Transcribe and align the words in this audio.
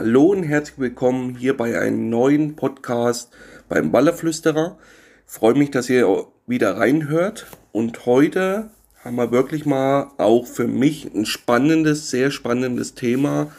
Hallo 0.00 0.28
und 0.28 0.44
herzlich 0.44 0.78
willkommen 0.78 1.36
hier 1.36 1.54
bei 1.54 1.78
einem 1.78 2.08
neuen 2.08 2.56
Podcast 2.56 3.30
beim 3.68 3.92
Ballerflüsterer. 3.92 4.78
Ich 5.26 5.30
freue 5.34 5.52
mich, 5.52 5.70
dass 5.72 5.90
ihr 5.90 6.26
wieder 6.46 6.78
reinhört 6.78 7.46
und 7.72 8.06
heute 8.06 8.70
haben 9.04 9.16
wir 9.16 9.30
wirklich 9.30 9.66
mal 9.66 10.10
auch 10.16 10.46
für 10.46 10.66
mich 10.66 11.14
ein 11.14 11.26
spannendes, 11.26 12.08
sehr 12.08 12.30
spannendes 12.30 12.94
Thema. 12.94 13.52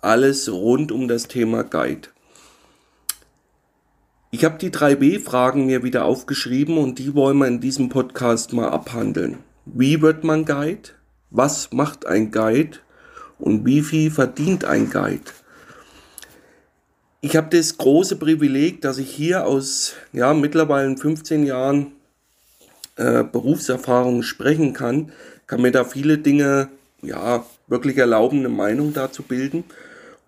Alles 0.00 0.50
rund 0.50 0.90
um 0.90 1.06
das 1.06 1.28
Thema 1.28 1.62
Guide. 1.62 2.08
Ich 4.32 4.44
habe 4.44 4.58
die 4.58 4.70
3B-Fragen 4.70 5.66
mir 5.66 5.84
wieder 5.84 6.04
aufgeschrieben 6.04 6.78
und 6.78 6.98
die 6.98 7.14
wollen 7.14 7.38
wir 7.38 7.46
in 7.46 7.60
diesem 7.60 7.90
Podcast 7.90 8.52
mal 8.52 8.70
abhandeln. 8.70 9.38
Wie 9.66 10.02
wird 10.02 10.24
man 10.24 10.46
Guide? 10.46 10.90
Was 11.30 11.70
macht 11.72 12.06
ein 12.06 12.32
Guide? 12.32 12.78
Und 13.38 13.64
wie 13.64 13.82
viel 13.82 14.10
verdient 14.10 14.64
ein 14.64 14.90
Guide? 14.90 15.30
Ich 17.22 17.34
habe 17.34 17.48
das 17.56 17.78
große 17.78 18.16
Privileg, 18.16 18.82
dass 18.82 18.98
ich 18.98 19.10
hier 19.10 19.46
aus 19.46 19.94
ja, 20.12 20.34
mittlerweile 20.34 20.96
15 20.96 21.46
Jahren 21.46 21.92
äh, 22.96 23.24
Berufserfahrung 23.24 24.22
sprechen 24.22 24.74
kann, 24.74 25.12
kann 25.46 25.62
mir 25.62 25.72
da 25.72 25.84
viele 25.84 26.18
Dinge 26.18 26.68
ja 27.02 27.46
wirklich 27.68 27.96
erlauben, 27.96 28.40
eine 28.40 28.48
Meinung 28.50 28.92
dazu 28.92 29.22
bilden. 29.22 29.64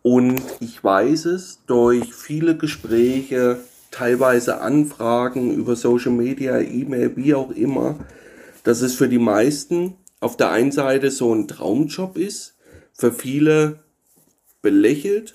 Und 0.03 0.41
ich 0.61 0.83
weiß 0.83 1.27
es 1.27 1.61
durch 1.67 2.15
viele 2.15 2.57
Gespräche, 2.57 3.59
teilweise 3.91 4.61
Anfragen 4.61 5.53
über 5.53 5.77
Social 5.77 6.13
Media, 6.13 6.59
E-Mail, 6.61 7.17
wie 7.17 7.35
auch 7.35 7.51
immer, 7.51 7.97
dass 8.65 8.81
es 8.81 8.95
für 8.95 9.09
die 9.09 9.19
meisten 9.19 9.95
auf 10.21 10.37
der 10.37 10.51
einen 10.51 10.73
Seite 10.73 11.11
so 11.11 11.35
ein 11.35 11.49
Traumjob 11.49 12.17
ist, 12.17 12.55
für 12.93 13.13
viele 13.13 13.81
belächelt 14.63 15.35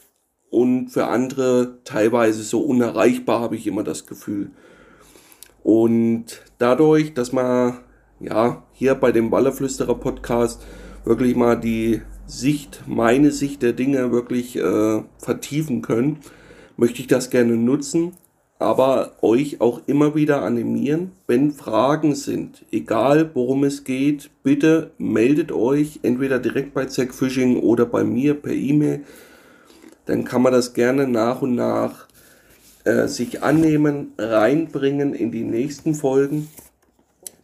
und 0.53 0.89
für 0.89 1.07
andere 1.07 1.80
teilweise 1.84 2.43
so 2.43 2.61
unerreichbar, 2.61 3.41
habe 3.41 3.55
ich 3.55 3.66
immer 3.66 3.84
das 3.84 4.05
Gefühl. 4.05 4.52
Und 5.64 6.44
dadurch, 6.59 7.16
dass 7.16 7.31
man 7.31 7.80
ja 8.19 8.64
hier 8.72 8.94
bei 8.94 9.11
dem 9.11 9.31
Wallerflüsterer 9.31 9.95
Podcast 9.95 10.61
wirklich 11.05 11.36
mal 11.36 11.55
die 11.55 12.03
Sicht, 12.27 12.83
meine 12.86 13.31
Sicht 13.31 13.64
der 13.64 13.73
Dinge 13.73 14.11
wirklich 14.11 14.55
äh, 14.55 15.02
vertiefen 15.17 15.81
können, 15.81 16.19
möchte 16.77 17.02
ich 17.02 17.08
das 17.08 17.31
gerne 17.31 17.55
nutzen, 17.55 18.11
aber 18.59 19.14
euch 19.23 19.59
auch 19.59 19.81
immer 19.88 20.14
wieder 20.14 20.44
animieren, 20.44 21.14
wenn 21.25 21.52
Fragen 21.52 22.14
sind, 22.14 22.64
egal 22.72 23.31
worum 23.33 23.64
es 23.64 23.86
geht, 23.86 24.30
bitte 24.44 24.92
meldet 24.99 25.52
euch 25.52 26.02
entweder 26.03 26.38
direkt 26.38 26.75
bei 26.75 26.86
Zack 26.86 27.16
Fishing 27.16 27.58
oder 27.58 27.88
bei 27.88 28.03
mir 28.03 28.36
per 28.36 28.53
E-Mail 28.53 29.03
dann 30.05 30.25
kann 30.25 30.41
man 30.41 30.53
das 30.53 30.73
gerne 30.73 31.07
nach 31.07 31.41
und 31.41 31.55
nach 31.55 32.07
äh, 32.83 33.07
sich 33.07 33.43
annehmen, 33.43 34.13
reinbringen 34.17 35.13
in 35.13 35.31
die 35.31 35.43
nächsten 35.43 35.95
Folgen. 35.95 36.49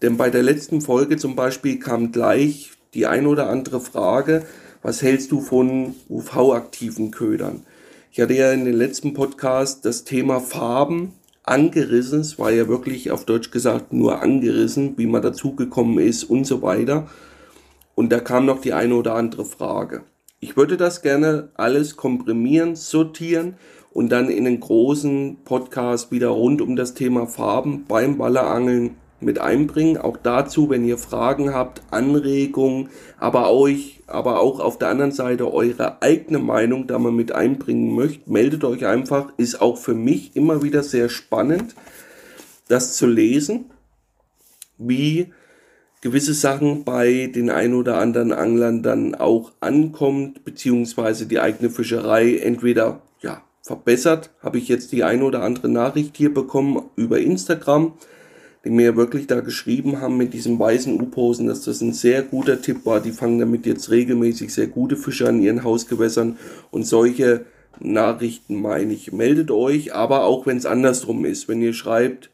Denn 0.01 0.17
bei 0.17 0.29
der 0.29 0.43
letzten 0.43 0.81
Folge 0.81 1.17
zum 1.17 1.35
Beispiel 1.35 1.79
kam 1.79 2.11
gleich 2.11 2.71
die 2.93 3.05
ein 3.05 3.25
oder 3.27 3.49
andere 3.49 3.79
Frage, 3.79 4.43
was 4.81 5.01
hältst 5.01 5.31
du 5.31 5.41
von 5.41 5.95
UV-aktiven 6.09 7.11
Ködern? 7.11 7.63
Ich 8.11 8.19
hatte 8.19 8.33
ja 8.33 8.51
in 8.51 8.65
den 8.65 8.75
letzten 8.75 9.13
Podcast 9.13 9.85
das 9.85 10.03
Thema 10.03 10.39
Farben 10.39 11.13
angerissen. 11.43 12.21
Es 12.21 12.39
war 12.39 12.51
ja 12.51 12.67
wirklich 12.67 13.11
auf 13.11 13.25
Deutsch 13.25 13.51
gesagt 13.51 13.93
nur 13.93 14.21
angerissen, 14.21 14.97
wie 14.97 15.07
man 15.07 15.21
dazugekommen 15.21 15.99
ist 15.99 16.23
und 16.23 16.45
so 16.45 16.61
weiter. 16.61 17.07
Und 17.95 18.11
da 18.11 18.19
kam 18.19 18.45
noch 18.45 18.61
die 18.61 18.73
eine 18.73 18.95
oder 18.95 19.15
andere 19.15 19.45
Frage. 19.45 20.03
Ich 20.41 20.55
würde 20.55 20.77
das 20.77 21.01
gerne 21.01 21.49
alles 21.55 21.97
komprimieren, 21.97 22.77
sortieren 22.77 23.55
und 23.91 24.09
dann 24.09 24.29
in 24.29 24.47
einen 24.47 24.61
großen 24.61 25.39
Podcast 25.43 26.13
wieder 26.13 26.29
rund 26.29 26.61
um 26.61 26.77
das 26.77 26.93
Thema 26.93 27.27
Farben 27.27 27.83
beim 27.89 28.17
Ballerangeln 28.17 28.95
mit 29.19 29.39
einbringen. 29.39 29.97
Auch 29.97 30.15
dazu, 30.15 30.69
wenn 30.69 30.85
ihr 30.85 30.97
Fragen 30.97 31.53
habt, 31.53 31.81
Anregungen, 31.91 32.87
aber 33.17 33.51
euch, 33.51 34.01
aber 34.07 34.39
auch 34.39 34.61
auf 34.61 34.77
der 34.77 34.87
anderen 34.87 35.11
Seite 35.11 35.53
eure 35.53 36.01
eigene 36.01 36.39
Meinung 36.39 36.87
da 36.87 36.99
mal 36.99 37.11
mit 37.11 37.33
einbringen 37.33 37.93
möchtet, 37.93 38.29
meldet 38.29 38.63
euch 38.63 38.85
einfach. 38.85 39.33
Ist 39.35 39.61
auch 39.61 39.77
für 39.77 39.93
mich 39.93 40.37
immer 40.37 40.63
wieder 40.63 40.83
sehr 40.83 41.09
spannend, 41.09 41.75
das 42.69 42.95
zu 42.95 43.07
lesen, 43.07 43.71
wie 44.77 45.33
gewisse 46.01 46.33
Sachen 46.33 46.83
bei 46.83 47.29
den 47.33 47.49
ein 47.49 47.73
oder 47.73 47.97
anderen 47.97 48.31
Anglern 48.31 48.83
dann 48.83 49.15
auch 49.15 49.51
ankommt, 49.59 50.45
beziehungsweise 50.45 51.25
die 51.25 51.39
eigene 51.39 51.69
Fischerei 51.69 52.37
entweder 52.37 53.01
ja, 53.21 53.43
verbessert. 53.61 54.31
Habe 54.41 54.57
ich 54.57 54.67
jetzt 54.67 54.91
die 54.91 55.03
ein 55.03 55.21
oder 55.21 55.43
andere 55.43 55.69
Nachricht 55.69 56.15
hier 56.15 56.33
bekommen 56.33 56.83
über 56.95 57.19
Instagram, 57.19 57.93
die 58.63 58.69
mir 58.69 58.95
wirklich 58.95 59.27
da 59.27 59.41
geschrieben 59.41 59.99
haben 59.99 60.17
mit 60.17 60.33
diesem 60.33 60.57
weißen 60.57 60.99
U-Posen, 61.01 61.47
dass 61.47 61.63
das 61.63 61.81
ein 61.81 61.93
sehr 61.93 62.23
guter 62.23 62.61
Tipp 62.61 62.85
war. 62.85 63.01
Die 63.01 63.11
fangen 63.11 63.39
damit 63.39 63.65
jetzt 63.65 63.89
regelmäßig 63.89 64.53
sehr 64.53 64.67
gute 64.67 64.95
Fische 64.95 65.27
an 65.27 65.41
ihren 65.41 65.63
Hausgewässern 65.63 66.37
und 66.71 66.85
solche 66.85 67.45
Nachrichten 67.79 68.55
meine 68.55 68.93
ich. 68.93 69.11
Meldet 69.11 69.51
euch, 69.51 69.93
aber 69.93 70.25
auch 70.25 70.45
wenn 70.45 70.57
es 70.57 70.65
andersrum 70.65 71.25
ist, 71.25 71.47
wenn 71.47 71.61
ihr 71.61 71.73
schreibt, 71.73 72.29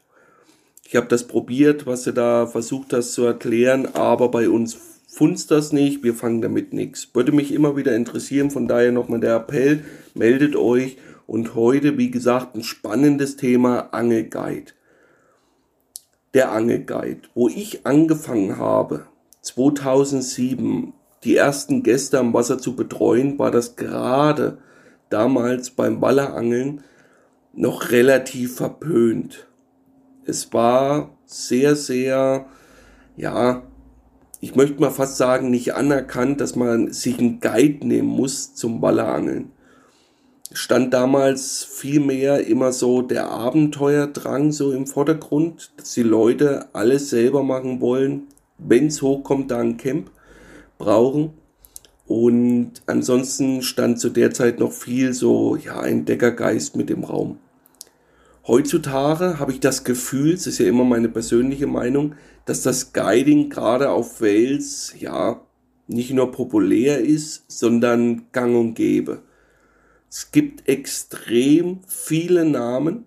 ich 0.88 0.94
habe 0.96 1.08
das 1.08 1.24
probiert, 1.24 1.86
was 1.86 2.04
du 2.04 2.12
da 2.12 2.46
versucht 2.46 2.92
hast 2.92 3.12
zu 3.12 3.24
erklären, 3.24 3.94
aber 3.94 4.30
bei 4.30 4.48
uns 4.48 4.76
funzt 5.08 5.50
das 5.50 5.72
nicht, 5.72 6.04
wir 6.04 6.14
fangen 6.14 6.42
damit 6.42 6.72
nichts. 6.72 7.08
Würde 7.12 7.32
mich 7.32 7.52
immer 7.52 7.76
wieder 7.76 7.96
interessieren, 7.96 8.50
von 8.50 8.68
daher 8.68 8.92
nochmal 8.92 9.20
der 9.20 9.36
Appell, 9.36 9.84
meldet 10.14 10.54
euch. 10.54 10.96
Und 11.26 11.56
heute, 11.56 11.98
wie 11.98 12.12
gesagt, 12.12 12.54
ein 12.54 12.62
spannendes 12.62 13.36
Thema 13.36 13.88
Angelguide. 13.92 14.72
Der 16.34 16.52
Angelguide, 16.52 17.22
wo 17.34 17.48
ich 17.48 17.84
angefangen 17.84 18.58
habe, 18.58 19.06
2007, 19.42 20.92
die 21.24 21.34
ersten 21.34 21.82
Gäste 21.82 22.20
am 22.20 22.32
Wasser 22.32 22.58
zu 22.58 22.76
betreuen, 22.76 23.40
war 23.40 23.50
das 23.50 23.74
gerade 23.74 24.58
damals 25.10 25.70
beim 25.70 26.00
Wallerangeln 26.00 26.84
noch 27.54 27.90
relativ 27.90 28.54
verpönt 28.56 29.46
es 30.26 30.52
war 30.52 31.10
sehr, 31.24 31.76
sehr, 31.76 32.46
ja, 33.16 33.62
ich 34.40 34.54
möchte 34.54 34.80
mal 34.80 34.90
fast 34.90 35.16
sagen, 35.16 35.50
nicht 35.50 35.74
anerkannt, 35.74 36.40
dass 36.40 36.56
man 36.56 36.92
sich 36.92 37.18
einen 37.18 37.40
Guide 37.40 37.86
nehmen 37.86 38.08
muss 38.08 38.54
zum 38.54 38.80
Ballerangeln. 38.80 39.52
Stand 40.52 40.94
damals 40.94 41.64
vielmehr 41.64 42.46
immer 42.46 42.72
so 42.72 43.02
der 43.02 43.28
Abenteuerdrang 43.28 44.52
so 44.52 44.72
im 44.72 44.86
Vordergrund, 44.86 45.72
dass 45.76 45.94
die 45.94 46.02
Leute 46.02 46.66
alles 46.72 47.10
selber 47.10 47.42
machen 47.42 47.80
wollen, 47.80 48.28
wenn 48.58 48.86
es 48.86 49.02
hochkommt, 49.02 49.50
da 49.50 49.58
ein 49.58 49.76
Camp 49.76 50.10
brauchen. 50.78 51.32
Und 52.06 52.72
ansonsten 52.86 53.62
stand 53.62 53.98
zu 53.98 54.10
der 54.10 54.30
Zeit 54.30 54.60
noch 54.60 54.72
viel 54.72 55.12
so, 55.12 55.56
ja, 55.56 55.80
ein 55.80 56.04
Deckergeist 56.04 56.76
mit 56.76 56.88
dem 56.88 57.02
Raum. 57.02 57.38
Heutzutage 58.46 59.40
habe 59.40 59.50
ich 59.50 59.58
das 59.58 59.82
Gefühl, 59.82 60.32
es 60.32 60.46
ist 60.46 60.58
ja 60.58 60.66
immer 60.66 60.84
meine 60.84 61.08
persönliche 61.08 61.66
Meinung, 61.66 62.14
dass 62.44 62.62
das 62.62 62.92
Guiding 62.92 63.50
gerade 63.50 63.90
auf 63.90 64.20
Wales 64.20 64.94
ja 64.98 65.40
nicht 65.88 66.12
nur 66.12 66.30
populär 66.30 67.00
ist, 67.00 67.44
sondern 67.48 68.26
gang 68.30 68.54
und 68.56 68.74
gäbe. 68.74 69.22
Es 70.08 70.30
gibt 70.30 70.68
extrem 70.68 71.80
viele 71.88 72.44
Namen, 72.44 73.04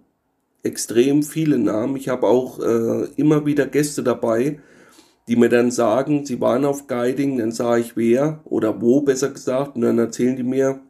extrem 0.63 1.23
viele 1.23 1.57
Namen. 1.57 1.95
Ich 1.95 2.09
habe 2.09 2.27
auch 2.27 2.59
äh, 2.59 3.05
immer 3.15 3.45
wieder 3.45 3.65
Gäste 3.65 4.03
dabei, 4.03 4.59
die 5.29 5.37
mir 5.37 5.49
dann 5.49 5.71
sagen, 5.71 6.25
sie 6.25 6.41
waren 6.41 6.65
auf 6.65 6.87
Guiding, 6.87 7.37
dann 7.37 7.53
sage 7.53 7.81
ich 7.81 7.95
wer 7.95 8.41
oder 8.43 8.81
wo 8.81 9.01
besser 9.01 9.29
gesagt 9.29 9.75
und 9.75 9.83
dann 9.83 9.99
erzählen 9.99 10.35
die 10.35 10.43
mir 10.43 10.81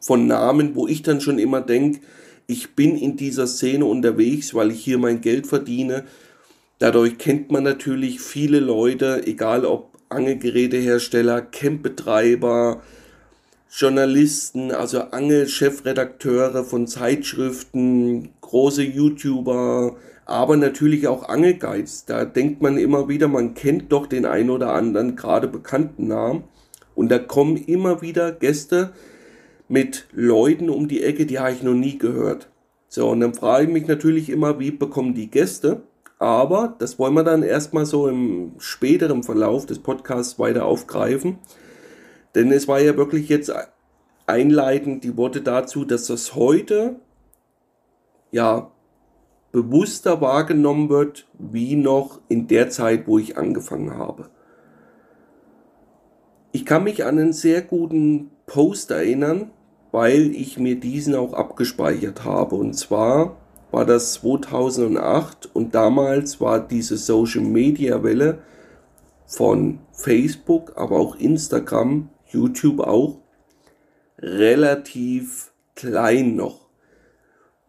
von 0.00 0.28
Namen, 0.28 0.76
wo 0.76 0.86
ich 0.86 1.02
dann 1.02 1.20
schon 1.20 1.40
immer 1.40 1.62
denke, 1.62 2.00
ich 2.46 2.74
bin 2.74 2.96
in 2.96 3.16
dieser 3.16 3.46
Szene 3.46 3.84
unterwegs, 3.84 4.54
weil 4.54 4.70
ich 4.70 4.82
hier 4.82 4.98
mein 4.98 5.20
Geld 5.20 5.46
verdiene. 5.46 6.04
Dadurch 6.78 7.18
kennt 7.18 7.50
man 7.50 7.64
natürlich 7.64 8.20
viele 8.20 8.60
Leute, 8.60 9.26
egal 9.26 9.64
ob 9.64 9.96
Angelgerätehersteller, 10.08 11.40
Campbetreiber, 11.40 12.82
Journalisten, 13.70 14.70
also 14.70 15.00
Angelchefredakteure 15.00 16.64
von 16.64 16.86
Zeitschriften, 16.86 18.30
große 18.40 18.82
YouTuber, 18.82 19.96
aber 20.24 20.56
natürlich 20.56 21.08
auch 21.08 21.28
Angelguides. 21.28 22.04
Da 22.04 22.24
denkt 22.24 22.62
man 22.62 22.78
immer 22.78 23.08
wieder, 23.08 23.26
man 23.26 23.54
kennt 23.54 23.90
doch 23.90 24.06
den 24.06 24.24
ein 24.24 24.50
oder 24.50 24.72
anderen 24.72 25.16
gerade 25.16 25.48
bekannten 25.48 26.06
Namen. 26.06 26.44
Und 26.94 27.10
da 27.10 27.18
kommen 27.18 27.56
immer 27.56 28.02
wieder 28.02 28.32
Gäste, 28.32 28.92
mit 29.68 30.06
Leuten 30.12 30.70
um 30.70 30.88
die 30.88 31.02
Ecke, 31.02 31.26
die 31.26 31.38
habe 31.38 31.52
ich 31.52 31.62
noch 31.62 31.74
nie 31.74 31.98
gehört. 31.98 32.50
So, 32.88 33.10
und 33.10 33.20
dann 33.20 33.34
frage 33.34 33.64
ich 33.64 33.72
mich 33.72 33.86
natürlich 33.86 34.30
immer, 34.30 34.58
wie 34.58 34.70
bekommen 34.70 35.14
die 35.14 35.30
Gäste? 35.30 35.82
Aber 36.18 36.76
das 36.78 36.98
wollen 36.98 37.14
wir 37.14 37.24
dann 37.24 37.42
erstmal 37.42 37.84
so 37.84 38.08
im 38.08 38.52
späteren 38.58 39.22
Verlauf 39.22 39.66
des 39.66 39.80
Podcasts 39.80 40.38
weiter 40.38 40.64
aufgreifen. 40.64 41.38
Denn 42.34 42.50
es 42.52 42.68
war 42.68 42.80
ja 42.80 42.96
wirklich 42.96 43.28
jetzt 43.28 43.52
einleitend 44.26 45.04
die 45.04 45.16
Worte 45.16 45.42
dazu, 45.42 45.84
dass 45.84 46.06
das 46.06 46.34
heute 46.34 46.96
ja 48.30 48.70
bewusster 49.52 50.20
wahrgenommen 50.20 50.88
wird, 50.88 51.26
wie 51.38 51.76
noch 51.76 52.20
in 52.28 52.46
der 52.46 52.70
Zeit, 52.70 53.06
wo 53.06 53.18
ich 53.18 53.38
angefangen 53.38 53.96
habe. 53.96 54.28
Ich 56.52 56.64
kann 56.64 56.84
mich 56.84 57.04
an 57.04 57.18
einen 57.18 57.32
sehr 57.32 57.62
guten 57.62 58.30
Post 58.46 58.90
erinnern, 58.90 59.50
weil 59.96 60.36
ich 60.36 60.58
mir 60.58 60.78
diesen 60.78 61.14
auch 61.14 61.32
abgespeichert 61.32 62.22
habe. 62.22 62.56
Und 62.56 62.74
zwar 62.74 63.38
war 63.70 63.86
das 63.86 64.12
2008 64.12 65.48
und 65.54 65.74
damals 65.74 66.38
war 66.38 66.60
diese 66.60 66.98
Social 66.98 67.40
Media 67.40 68.02
Welle 68.02 68.40
von 69.24 69.78
Facebook, 69.92 70.74
aber 70.76 70.98
auch 70.98 71.16
Instagram, 71.16 72.10
YouTube 72.26 72.80
auch 72.80 73.20
relativ 74.18 75.54
klein 75.74 76.36
noch. 76.36 76.68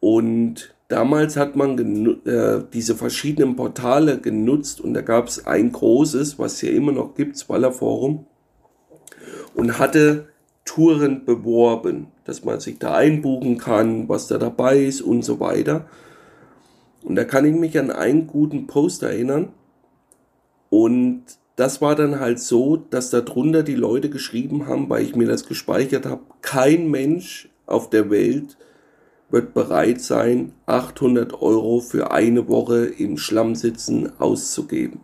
Und 0.02 0.76
damals 0.90 1.38
hat 1.38 1.56
man 1.56 1.78
äh, 2.26 2.62
diese 2.74 2.96
verschiedenen 2.96 3.56
Portale 3.56 4.20
genutzt 4.20 4.82
und 4.82 4.94
da 4.96 5.02
gab 5.02 5.30
es 5.30 5.48
ein 5.48 5.72
großes, 5.72 6.38
was 6.38 6.60
hier 6.60 6.74
immer 6.74 6.92
noch 6.92 7.16
gibt, 7.16 7.38
Swaller 7.38 7.72
Forum, 7.72 8.26
und 9.56 9.80
hatte 9.80 10.28
Touren 10.68 11.25
beworben, 11.25 12.08
dass 12.25 12.46
man 12.46 12.60
sich 12.60 12.78
da 12.78 12.94
einbuchen 12.94 13.58
kann, 13.58 14.08
was 14.08 14.28
da 14.28 14.38
dabei 14.38 14.78
ist 14.78 15.02
und 15.02 15.24
so 15.24 15.40
weiter. 15.40 15.88
Und 17.02 17.16
da 17.16 17.24
kann 17.24 17.46
ich 17.46 17.56
mich 17.56 17.80
an 17.80 17.90
einen 17.90 18.28
guten 18.28 18.68
Post 18.68 19.02
erinnern. 19.02 19.50
Und 20.69 21.24
das 21.56 21.81
war 21.81 21.96
dann 21.96 22.19
halt 22.19 22.40
so, 22.40 22.75
dass 22.75 23.10
darunter 23.10 23.64
die 23.64 23.75
Leute 23.75 24.10
geschrieben 24.10 24.68
haben, 24.68 24.90
weil 24.90 25.04
ich 25.04 25.16
mir 25.16 25.28
das 25.28 25.48
gespeichert 25.48 26.06
habe, 26.06 26.22
kein 26.42 26.92
Mensch 26.92 27.50
auf 27.66 27.90
der 27.90 28.10
Welt 28.12 28.58
wird 29.30 29.54
bereit 29.54 30.02
sein, 30.02 30.54
800 30.68 31.42
Euro 31.42 31.80
für 31.80 32.12
eine 32.12 32.48
Woche 32.48 32.86
im 32.86 33.18
Schlamm 33.18 33.56
sitzen 33.56 34.12
auszugeben. 34.19 35.02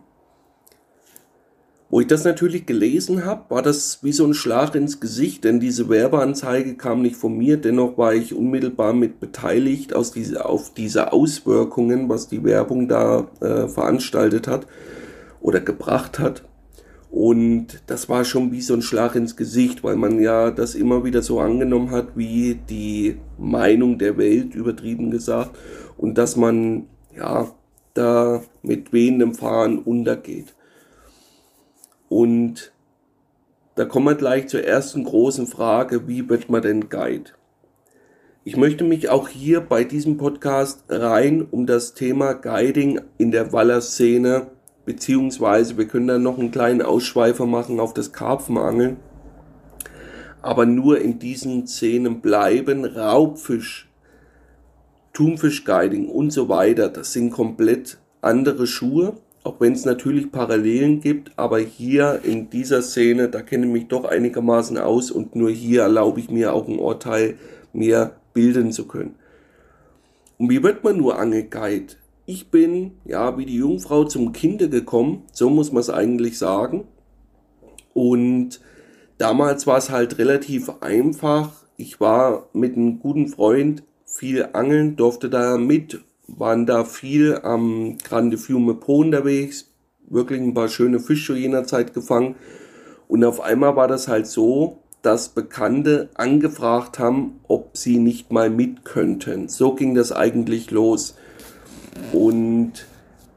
Wo 1.90 2.00
ich 2.00 2.06
das 2.06 2.24
natürlich 2.24 2.66
gelesen 2.66 3.24
habe, 3.24 3.44
war 3.50 3.62
das 3.62 4.02
wie 4.02 4.12
so 4.12 4.24
ein 4.24 4.34
Schlag 4.34 4.74
ins 4.74 5.00
Gesicht, 5.00 5.44
denn 5.44 5.60
diese 5.60 5.88
Werbeanzeige 5.88 6.74
kam 6.76 7.02
nicht 7.02 7.16
von 7.16 7.36
mir, 7.36 7.56
dennoch 7.56 7.98
war 7.98 8.14
ich 8.14 8.34
unmittelbar 8.34 8.94
mit 8.94 9.20
beteiligt 9.20 9.94
aus 9.94 10.10
diese, 10.10 10.44
auf 10.44 10.72
diese 10.74 11.12
Auswirkungen, 11.12 12.08
was 12.08 12.26
die 12.26 12.42
Werbung 12.42 12.88
da 12.88 13.28
äh, 13.40 13.68
veranstaltet 13.68 14.48
hat 14.48 14.66
oder 15.40 15.60
gebracht 15.60 16.18
hat. 16.18 16.42
Und 17.10 17.82
das 17.86 18.08
war 18.08 18.24
schon 18.24 18.50
wie 18.50 18.60
so 18.60 18.74
ein 18.74 18.82
Schlag 18.82 19.14
ins 19.14 19.36
Gesicht, 19.36 19.84
weil 19.84 19.94
man 19.94 20.18
ja 20.20 20.50
das 20.50 20.74
immer 20.74 21.04
wieder 21.04 21.22
so 21.22 21.38
angenommen 21.38 21.92
hat, 21.92 22.16
wie 22.16 22.58
die 22.68 23.18
Meinung 23.38 23.98
der 23.98 24.16
Welt, 24.18 24.56
übertrieben 24.56 25.12
gesagt, 25.12 25.56
und 25.96 26.18
dass 26.18 26.34
man 26.34 26.86
ja 27.16 27.46
da 27.92 28.42
mit 28.62 28.92
wehendem 28.92 29.34
Fahren 29.34 29.78
untergeht. 29.78 30.53
Und 32.14 32.70
da 33.74 33.84
kommen 33.86 34.06
wir 34.06 34.14
gleich 34.14 34.46
zur 34.46 34.62
ersten 34.62 35.02
großen 35.02 35.48
Frage, 35.48 36.06
wie 36.06 36.28
wird 36.28 36.48
man 36.48 36.62
denn 36.62 36.88
Guide? 36.88 37.32
Ich 38.44 38.56
möchte 38.56 38.84
mich 38.84 39.08
auch 39.08 39.28
hier 39.28 39.60
bei 39.60 39.82
diesem 39.82 40.16
Podcast 40.16 40.84
rein 40.88 41.44
um 41.50 41.66
das 41.66 41.94
Thema 41.94 42.34
Guiding 42.34 43.00
in 43.18 43.32
der 43.32 43.52
Wallerszene 43.52 44.46
beziehungsweise 44.84 45.76
wir 45.76 45.88
können 45.88 46.06
dann 46.06 46.22
noch 46.22 46.38
einen 46.38 46.52
kleinen 46.52 46.82
Ausschweifer 46.82 47.46
machen 47.46 47.80
auf 47.80 47.94
das 47.94 48.12
Karpfenangeln. 48.12 48.98
Aber 50.40 50.66
nur 50.66 51.00
in 51.00 51.18
diesen 51.18 51.66
Szenen 51.66 52.20
bleiben 52.20 52.84
Raubfisch, 52.84 53.90
Thunfischguiding 55.14 56.08
und 56.08 56.30
so 56.30 56.48
weiter. 56.48 56.90
Das 56.90 57.12
sind 57.12 57.30
komplett 57.30 57.98
andere 58.20 58.68
Schuhe, 58.68 59.16
auch 59.44 59.60
wenn 59.60 59.74
es 59.74 59.84
natürlich 59.84 60.32
Parallelen 60.32 61.00
gibt. 61.00 61.30
Aber 61.36 61.60
hier 61.60 62.20
in 62.24 62.50
dieser 62.50 62.82
Szene, 62.82 63.28
da 63.28 63.42
kenne 63.42 63.66
ich 63.66 63.72
mich 63.72 63.88
doch 63.88 64.04
einigermaßen 64.04 64.76
aus 64.78 65.12
und 65.12 65.36
nur 65.36 65.50
hier 65.50 65.82
erlaube 65.82 66.18
ich 66.18 66.30
mir 66.30 66.52
auch 66.52 66.66
ein 66.66 66.80
Urteil 66.80 67.36
mehr 67.72 68.16
bilden 68.32 68.72
zu 68.72 68.86
können. 68.88 69.14
Und 70.38 70.50
wie 70.50 70.62
wird 70.62 70.82
man 70.82 70.96
nur 70.96 71.18
Angelguide? 71.18 71.94
ich 72.26 72.50
bin, 72.50 72.92
ja, 73.04 73.36
wie 73.36 73.46
die 73.46 73.56
Jungfrau 73.56 74.04
zum 74.04 74.32
Kinde 74.32 74.68
gekommen, 74.68 75.24
so 75.32 75.50
muss 75.50 75.72
man 75.72 75.80
es 75.80 75.90
eigentlich 75.90 76.38
sagen. 76.38 76.86
Und 77.92 78.60
damals 79.18 79.66
war 79.66 79.76
es 79.76 79.90
halt 79.90 80.18
relativ 80.18 80.70
einfach. 80.80 81.52
Ich 81.76 82.00
war 82.00 82.48
mit 82.52 82.76
einem 82.76 82.98
guten 82.98 83.28
Freund 83.28 83.82
viel 84.06 84.48
angeln, 84.52 84.96
durfte 84.96 85.28
da 85.28 85.58
mit, 85.58 86.00
waren 86.26 86.66
da 86.66 86.84
viel 86.84 87.38
am 87.42 87.98
Grande 87.98 88.38
Fiume 88.38 88.74
Po 88.74 88.98
unterwegs, 88.98 89.70
wirklich 90.08 90.40
ein 90.40 90.54
paar 90.54 90.68
schöne 90.68 91.00
Fische 91.00 91.36
jener 91.36 91.64
Zeit 91.64 91.94
gefangen. 91.94 92.36
Und 93.08 93.24
auf 93.24 93.40
einmal 93.40 93.76
war 93.76 93.88
das 93.88 94.08
halt 94.08 94.26
so, 94.26 94.78
dass 95.02 95.28
Bekannte 95.28 96.08
angefragt 96.14 96.98
haben, 96.98 97.40
ob 97.46 97.76
sie 97.76 97.98
nicht 97.98 98.32
mal 98.32 98.48
mit 98.48 98.84
könnten. 98.84 99.48
So 99.48 99.74
ging 99.74 99.94
das 99.94 100.12
eigentlich 100.12 100.70
los. 100.70 101.14
Und 102.12 102.86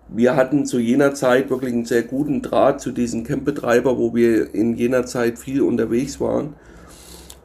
wir 0.07 0.37
hatten 0.37 0.65
zu 0.65 0.79
jener 0.79 1.13
Zeit 1.13 1.49
wirklich 1.49 1.73
einen 1.73 1.85
sehr 1.85 2.03
guten 2.03 2.41
Draht 2.41 2.79
zu 2.79 2.91
diesem 2.91 3.25
Campbetreiber, 3.25 3.97
wo 3.97 4.15
wir 4.15 4.55
in 4.55 4.75
jener 4.75 5.05
Zeit 5.05 5.37
viel 5.37 5.61
unterwegs 5.61 6.21
waren. 6.21 6.53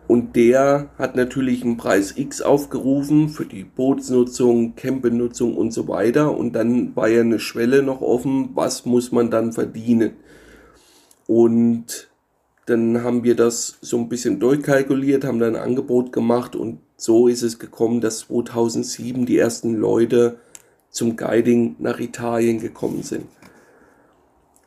Und 0.09 0.37
der 0.37 0.91
hat 0.99 1.17
natürlich 1.17 1.65
einen 1.65 1.77
Preis 1.77 2.15
X 2.17 2.43
aufgerufen 2.43 3.29
für 3.29 3.47
die 3.47 3.65
Bootsnutzung, 3.65 4.75
Campennutzung 4.75 5.57
und 5.57 5.73
so 5.73 5.89
weiter. 5.89 6.37
Und 6.37 6.55
dann 6.55 6.95
war 6.97 7.09
ja 7.09 7.21
eine 7.21 7.39
Schwelle 7.39 7.83
noch 7.83 8.01
offen, 8.01 8.51
was 8.55 8.85
muss 8.85 9.13
man 9.13 9.31
dann 9.31 9.53
verdienen. 9.53 10.13
Und 11.27 12.11
dann 12.67 13.03
haben 13.03 13.25
wir 13.25 13.35
das 13.35 13.79
so 13.81 13.99
ein 13.99 14.09
bisschen 14.09 14.39
durchkalkuliert, 14.39 15.25
haben 15.25 15.39
dann 15.39 15.57
ein 15.57 15.63
Angebot 15.63 16.13
gemacht 16.13 16.55
und 16.55 16.79
so 16.97 17.27
ist 17.27 17.43
es 17.43 17.59
gekommen, 17.59 18.01
dass 18.01 18.21
2007 18.21 19.27
die 19.27 19.39
ersten 19.39 19.75
Leute 19.75 20.39
zum 20.91 21.17
Guiding 21.17 21.77
nach 21.79 21.99
Italien 21.99 22.61
gekommen 22.61 23.03
sind. 23.03 23.27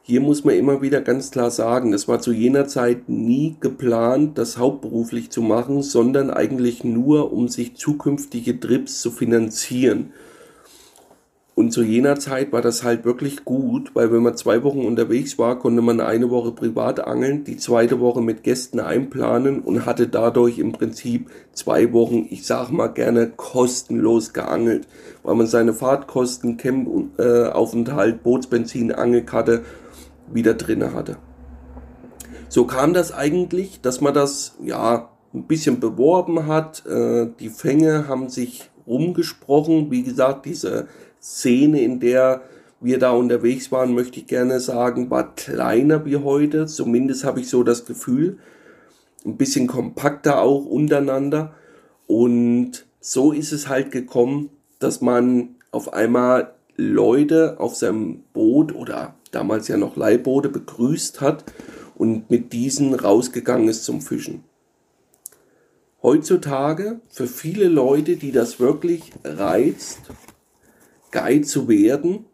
Hier 0.07 0.21
muss 0.21 0.43
man 0.43 0.53
immer 0.53 0.83
wieder 0.83 1.01
ganz 1.01 1.31
klar 1.31 1.49
sagen, 1.49 1.91
es 1.91 2.07
war 2.07 2.19
zu 2.19 2.31
jener 2.31 2.67
Zeit 2.67 3.09
nie 3.09 3.55
geplant, 3.59 4.37
das 4.37 4.59
hauptberuflich 4.59 5.31
zu 5.31 5.41
machen, 5.41 5.81
sondern 5.81 6.29
eigentlich 6.29 6.83
nur, 6.83 7.33
um 7.33 7.47
sich 7.47 7.75
zukünftige 7.75 8.59
Trips 8.59 9.01
zu 9.01 9.09
finanzieren. 9.09 10.11
Und 11.55 11.71
zu 11.71 11.81
jener 11.81 12.19
Zeit 12.19 12.51
war 12.51 12.61
das 12.61 12.83
halt 12.83 13.03
wirklich 13.03 13.45
gut, 13.45 13.95
weil 13.95 14.11
wenn 14.11 14.21
man 14.21 14.37
zwei 14.37 14.61
Wochen 14.61 14.85
unterwegs 14.85 15.39
war, 15.39 15.57
konnte 15.57 15.81
man 15.81 15.99
eine 15.99 16.29
Woche 16.29 16.51
privat 16.51 16.99
angeln, 16.99 17.43
die 17.43 17.57
zweite 17.57 17.99
Woche 17.99 18.21
mit 18.21 18.43
Gästen 18.43 18.79
einplanen 18.79 19.61
und 19.61 19.87
hatte 19.87 20.07
dadurch 20.07 20.59
im 20.59 20.71
Prinzip 20.71 21.31
zwei 21.53 21.93
Wochen, 21.93 22.27
ich 22.29 22.45
sag 22.45 22.69
mal 22.69 22.89
gerne, 22.89 23.31
kostenlos 23.35 24.33
geangelt, 24.33 24.87
weil 25.23 25.33
man 25.33 25.47
seine 25.47 25.73
Fahrtkosten, 25.73 26.57
Camp-Aufenthalt, 26.57 28.21
Bootsbenzin, 28.21 28.91
Angelkarte 28.91 29.63
wieder 30.31 30.53
drinne 30.53 30.93
hatte. 30.93 31.17
So 32.49 32.65
kam 32.65 32.93
das 32.93 33.11
eigentlich, 33.11 33.81
dass 33.81 34.01
man 34.01 34.13
das, 34.13 34.55
ja, 34.63 35.09
ein 35.33 35.43
bisschen 35.43 35.79
beworben 35.79 36.47
hat. 36.47 36.85
Äh, 36.85 37.27
die 37.39 37.49
Fänge 37.49 38.07
haben 38.07 38.29
sich 38.29 38.69
rumgesprochen. 38.87 39.91
Wie 39.91 40.03
gesagt, 40.03 40.45
diese 40.45 40.87
Szene, 41.21 41.81
in 41.81 41.99
der 41.99 42.41
wir 42.79 42.99
da 42.99 43.11
unterwegs 43.11 43.71
waren, 43.71 43.93
möchte 43.93 44.19
ich 44.19 44.27
gerne 44.27 44.59
sagen, 44.59 45.09
war 45.09 45.35
kleiner 45.35 46.05
wie 46.05 46.17
heute. 46.17 46.65
Zumindest 46.67 47.23
habe 47.23 47.41
ich 47.41 47.49
so 47.49 47.63
das 47.63 47.85
Gefühl. 47.85 48.37
Ein 49.25 49.37
bisschen 49.37 49.67
kompakter 49.67 50.41
auch 50.41 50.65
untereinander. 50.65 51.53
Und 52.07 52.85
so 52.99 53.31
ist 53.31 53.51
es 53.51 53.67
halt 53.67 53.91
gekommen, 53.91 54.49
dass 54.79 55.01
man 55.01 55.55
auf 55.71 55.93
einmal 55.93 56.53
Leute 56.77 57.59
auf 57.59 57.75
seinem 57.75 58.23
Boot 58.33 58.73
oder 58.75 59.14
damals 59.35 59.67
ja 59.67 59.77
noch 59.77 59.95
Leihboote 59.95 60.49
begrüßt 60.49 61.21
hat 61.21 61.43
und 61.95 62.29
mit 62.29 62.53
diesen 62.53 62.93
rausgegangen 62.93 63.67
ist 63.67 63.83
zum 63.83 64.01
Fischen. 64.01 64.43
Heutzutage 66.01 66.99
für 67.09 67.27
viele 67.27 67.67
Leute, 67.67 68.15
die 68.15 68.31
das 68.31 68.59
wirklich 68.59 69.11
reizt 69.23 70.01
Guide 71.11 71.45
zu 71.45 71.67
werden, 71.67 72.25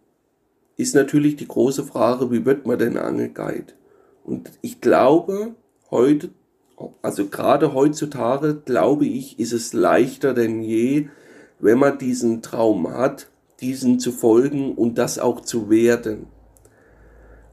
ist 0.76 0.96
natürlich 0.96 1.36
die 1.36 1.48
große 1.48 1.84
Frage, 1.84 2.32
wie 2.32 2.46
wird 2.46 2.66
man 2.66 2.80
denn 2.80 2.98
Angelguide? 2.98 3.74
Und 4.24 4.52
ich 4.62 4.82
glaube, 4.82 5.56
heute, 5.90 6.32
also 7.02 7.28
gerade 7.28 7.74
heutzutage, 7.74 8.56
glaube 8.66 9.06
ich, 9.06 9.40
ist 9.40 9.54
es 9.54 9.74
leichter 9.74 10.34
denn 10.34 10.62
je, 10.62 11.10
wenn 11.60 11.78
man 11.78 11.98
diesen 11.98 12.42
Traum 12.42 12.90
hat, 12.90 13.28
diesen 13.62 14.00
zu 14.00 14.12
folgen 14.12 14.74
und 14.74 14.98
das 14.98 15.20
auch 15.20 15.42
zu 15.42 15.70
werden. 15.70 16.26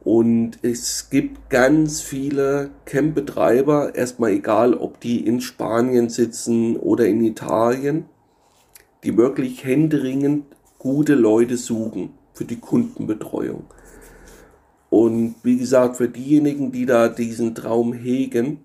Und 0.04 0.58
es 0.62 1.10
gibt 1.10 1.50
ganz 1.50 2.00
viele 2.00 2.70
Campbetreiber, 2.84 3.94
erstmal 3.94 4.30
egal, 4.30 4.74
ob 4.74 5.00
die 5.00 5.26
in 5.26 5.40
Spanien 5.40 6.08
sitzen 6.08 6.76
oder 6.76 7.06
in 7.06 7.22
Italien, 7.22 8.06
die 9.04 9.16
wirklich 9.16 9.64
händeringend 9.64 10.44
gute 10.78 11.14
Leute 11.14 11.56
suchen 11.56 12.10
für 12.32 12.44
die 12.44 12.60
Kundenbetreuung. 12.60 13.64
Und 14.90 15.34
wie 15.42 15.58
gesagt, 15.58 15.96
für 15.96 16.08
diejenigen, 16.08 16.72
die 16.72 16.86
da 16.86 17.08
diesen 17.08 17.54
Traum 17.54 17.92
hegen, 17.92 18.64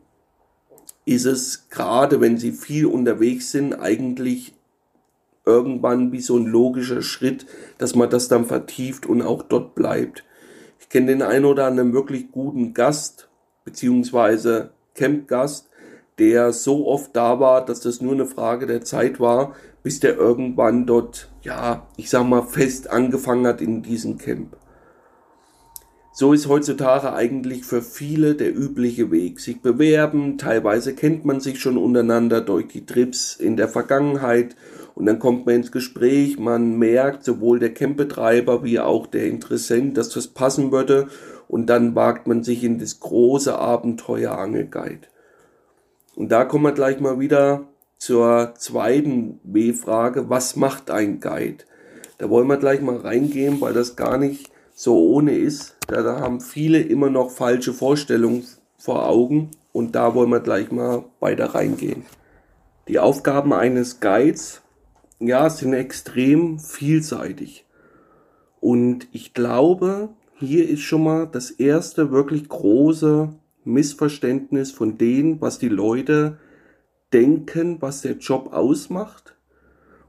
ist 1.05 1.25
es 1.25 1.67
gerade, 1.69 2.21
wenn 2.21 2.37
sie 2.37 2.51
viel 2.51 2.85
unterwegs 2.85 3.51
sind, 3.51 3.73
eigentlich 3.73 4.53
irgendwann 5.45 6.13
wie 6.13 6.21
so 6.21 6.37
ein 6.37 6.45
logischer 6.45 7.01
Schritt, 7.01 7.45
dass 7.77 7.95
man 7.95 8.09
das 8.09 8.29
dann 8.29 8.45
vertieft 8.45 9.05
und 9.05 9.21
auch 9.21 9.43
dort 9.43 9.75
bleibt. 9.75 10.23
Ich 10.83 10.89
kenne 10.89 11.07
den 11.07 11.21
einen 11.21 11.45
oder 11.45 11.65
anderen 11.65 11.93
wirklich 11.93 12.29
guten 12.29 12.73
Gast, 12.73 13.29
beziehungsweise 13.63 14.71
Campgast, 14.95 15.69
der 16.19 16.51
so 16.51 16.87
oft 16.87 17.15
da 17.15 17.39
war, 17.39 17.65
dass 17.65 17.79
das 17.79 18.01
nur 18.01 18.11
eine 18.11 18.25
Frage 18.25 18.67
der 18.67 18.81
Zeit 18.81 19.21
war, 19.21 19.55
bis 19.81 20.01
der 20.01 20.17
irgendwann 20.17 20.85
dort, 20.85 21.31
ja, 21.41 21.87
ich 21.95 22.09
sag 22.09 22.25
mal, 22.25 22.43
fest 22.43 22.91
angefangen 22.91 23.47
hat 23.47 23.61
in 23.61 23.81
diesem 23.81 24.17
Camp. 24.17 24.57
So 26.11 26.33
ist 26.33 26.49
heutzutage 26.49 27.13
eigentlich 27.13 27.63
für 27.63 27.81
viele 27.81 28.35
der 28.35 28.53
übliche 28.53 29.09
Weg. 29.09 29.39
Sich 29.39 29.61
bewerben, 29.61 30.37
teilweise 30.37 30.93
kennt 30.93 31.23
man 31.23 31.39
sich 31.39 31.59
schon 31.59 31.77
untereinander 31.77 32.41
durch 32.41 32.67
die 32.67 32.85
Trips 32.85 33.35
in 33.35 33.55
der 33.55 33.69
Vergangenheit 33.69 34.55
und 34.95 35.05
dann 35.05 35.19
kommt 35.19 35.45
man 35.45 35.55
ins 35.55 35.71
Gespräch, 35.71 36.37
man 36.37 36.77
merkt 36.77 37.23
sowohl 37.23 37.59
der 37.59 37.73
Campbetreiber 37.73 38.63
wie 38.63 38.79
auch 38.79 39.07
der 39.07 39.25
Interessent, 39.25 39.97
dass 39.97 40.09
das 40.09 40.27
passen 40.27 40.71
würde 40.71 41.07
und 41.47 41.67
dann 41.67 41.95
wagt 41.95 42.27
man 42.27 42.43
sich 42.43 42.63
in 42.63 42.79
das 42.79 42.99
große 42.99 43.57
Abenteuer 43.57 44.37
Angelguide. 44.37 45.07
Und 46.15 46.31
da 46.31 46.45
kommen 46.45 46.63
wir 46.63 46.71
gleich 46.73 46.99
mal 46.99 47.19
wieder 47.19 47.65
zur 47.97 48.53
zweiten 48.57 49.39
W-Frage, 49.43 50.29
was 50.29 50.55
macht 50.55 50.91
ein 50.91 51.19
Guide? 51.19 51.63
Da 52.17 52.29
wollen 52.29 52.47
wir 52.47 52.57
gleich 52.57 52.81
mal 52.81 52.97
reingehen, 52.97 53.61
weil 53.61 53.73
das 53.73 53.95
gar 53.95 54.17
nicht 54.17 54.51
so 54.75 54.97
ohne 54.97 55.35
ist. 55.35 55.75
Da, 55.87 56.01
da 56.01 56.19
haben 56.19 56.41
viele 56.41 56.79
immer 56.81 57.09
noch 57.09 57.31
falsche 57.31 57.73
Vorstellungen 57.73 58.45
vor 58.77 59.07
Augen 59.07 59.51
und 59.71 59.95
da 59.95 60.15
wollen 60.15 60.29
wir 60.29 60.39
gleich 60.39 60.71
mal 60.71 61.05
weiter 61.19 61.55
reingehen. 61.55 62.05
Die 62.87 62.99
Aufgaben 62.99 63.53
eines 63.53 63.99
Guides, 63.99 64.62
ja, 65.19 65.49
sind 65.49 65.73
extrem 65.73 66.59
vielseitig. 66.59 67.65
Und 68.59 69.07
ich 69.11 69.33
glaube, 69.33 70.09
hier 70.39 70.67
ist 70.67 70.81
schon 70.81 71.03
mal 71.03 71.27
das 71.27 71.51
erste 71.51 72.11
wirklich 72.11 72.47
große 72.47 73.33
Missverständnis 73.65 74.71
von 74.71 74.97
dem, 74.97 75.41
was 75.41 75.59
die 75.59 75.69
Leute 75.69 76.37
denken, 77.13 77.81
was 77.81 78.01
der 78.01 78.17
Job 78.17 78.53
ausmacht 78.53 79.35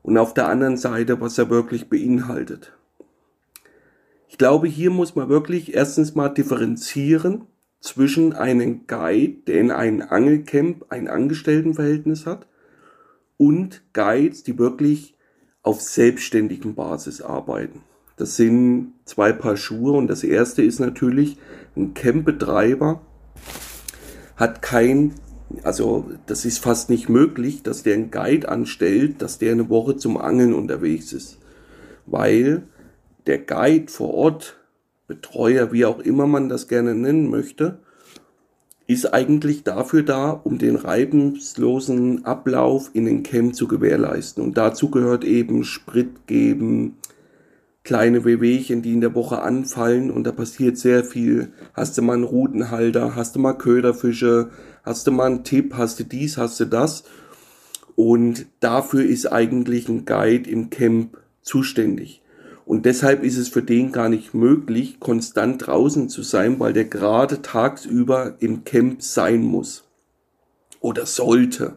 und 0.02 0.18
auf 0.18 0.34
der 0.34 0.48
anderen 0.48 0.76
Seite, 0.76 1.20
was 1.20 1.38
er 1.38 1.50
wirklich 1.50 1.88
beinhaltet. 1.88 2.72
Ich 4.28 4.38
glaube, 4.38 4.66
hier 4.66 4.90
muss 4.90 5.14
man 5.14 5.28
wirklich 5.28 5.74
erstens 5.74 6.14
mal 6.14 6.28
differenzieren 6.28 7.46
zwischen 7.80 8.32
einem 8.32 8.86
Guide, 8.86 9.42
der 9.46 9.60
in 9.60 9.70
einem 9.70 10.02
Angelcamp 10.02 10.86
ein 10.88 11.06
Angestelltenverhältnis 11.06 12.26
hat, 12.26 12.46
und 13.36 13.82
Guides, 13.92 14.42
die 14.42 14.58
wirklich 14.58 15.16
auf 15.62 15.80
selbstständigen 15.80 16.74
Basis 16.74 17.20
arbeiten. 17.20 17.82
Das 18.16 18.36
sind 18.36 18.92
zwei 19.04 19.32
Paar 19.32 19.56
Schuhe 19.56 19.92
und 19.92 20.06
das 20.06 20.22
erste 20.22 20.62
ist 20.62 20.78
natürlich, 20.78 21.36
ein 21.76 21.94
Campbetreiber 21.94 23.00
hat 24.36 24.62
kein 24.62 25.14
also 25.62 26.10
das 26.26 26.44
ist 26.44 26.58
fast 26.58 26.90
nicht 26.90 27.08
möglich, 27.08 27.62
dass 27.62 27.82
der 27.82 27.94
einen 27.94 28.10
Guide 28.10 28.48
anstellt, 28.48 29.22
dass 29.22 29.38
der 29.38 29.52
eine 29.52 29.68
Woche 29.68 29.96
zum 29.96 30.16
Angeln 30.16 30.52
unterwegs 30.52 31.12
ist. 31.12 31.38
Weil 32.06 32.64
der 33.26 33.38
Guide 33.38 33.90
vor 33.90 34.14
Ort, 34.14 34.56
Betreuer, 35.06 35.72
wie 35.72 35.84
auch 35.84 36.00
immer 36.00 36.26
man 36.26 36.48
das 36.48 36.66
gerne 36.66 36.94
nennen 36.94 37.28
möchte, 37.28 37.78
ist 38.86 39.14
eigentlich 39.14 39.64
dafür 39.64 40.02
da, 40.02 40.30
um 40.30 40.58
den 40.58 40.76
reibungslosen 40.76 42.24
Ablauf 42.24 42.90
in 42.92 43.06
den 43.06 43.22
Camp 43.22 43.54
zu 43.54 43.66
gewährleisten. 43.66 44.44
Und 44.44 44.58
dazu 44.58 44.90
gehört 44.90 45.24
eben 45.24 45.64
Sprit 45.64 46.26
geben, 46.26 46.98
kleine 47.82 48.24
Wehwehchen, 48.24 48.82
die 48.82 48.92
in 48.92 49.00
der 49.00 49.14
Woche 49.14 49.42
anfallen 49.42 50.10
und 50.10 50.24
da 50.24 50.32
passiert 50.32 50.78
sehr 50.78 51.04
viel. 51.04 51.52
Hast 51.74 51.96
du 51.96 52.02
mal 52.02 52.14
einen 52.14 52.24
Rutenhalter, 52.24 53.14
hast 53.14 53.36
du 53.36 53.40
mal 53.40 53.54
Köderfische, 53.54 54.50
hast 54.82 55.06
du 55.06 55.12
mal 55.12 55.26
einen 55.26 55.44
Tipp, 55.44 55.74
hast 55.76 56.00
du 56.00 56.04
dies, 56.04 56.36
hast 56.36 56.60
du 56.60 56.64
das. 56.64 57.04
Und 57.94 58.46
dafür 58.60 59.04
ist 59.04 59.26
eigentlich 59.26 59.88
ein 59.88 60.04
Guide 60.04 60.50
im 60.50 60.70
Camp 60.70 61.18
zuständig. 61.42 62.23
Und 62.66 62.86
deshalb 62.86 63.22
ist 63.22 63.36
es 63.36 63.48
für 63.48 63.62
den 63.62 63.92
gar 63.92 64.08
nicht 64.08 64.32
möglich, 64.32 64.98
konstant 64.98 65.66
draußen 65.66 66.08
zu 66.08 66.22
sein, 66.22 66.58
weil 66.60 66.72
der 66.72 66.86
gerade 66.86 67.42
tagsüber 67.42 68.36
im 68.40 68.64
Camp 68.64 69.02
sein 69.02 69.42
muss. 69.42 69.84
Oder 70.80 71.06
sollte. 71.06 71.76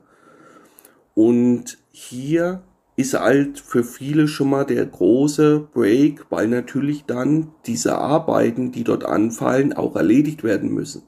Und 1.14 1.78
hier 1.92 2.62
ist 2.96 3.14
halt 3.14 3.60
für 3.60 3.84
viele 3.84 4.28
schon 4.28 4.50
mal 4.50 4.66
der 4.66 4.86
große 4.86 5.68
Break, 5.74 6.26
weil 6.30 6.48
natürlich 6.48 7.06
dann 7.06 7.52
diese 7.66 7.98
Arbeiten, 7.98 8.72
die 8.72 8.84
dort 8.84 9.06
anfallen, 9.06 9.74
auch 9.74 9.96
erledigt 9.96 10.44
werden 10.44 10.74
müssen. 10.74 11.04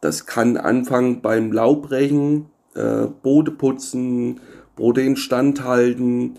Das 0.00 0.26
kann 0.26 0.56
anfangen 0.56 1.20
beim 1.20 1.52
Laubrechen, 1.52 2.46
äh, 2.74 3.06
Boote 3.22 3.50
putzen, 3.50 4.40
Boote 4.74 5.02
instand 5.02 5.64
halten, 5.64 6.38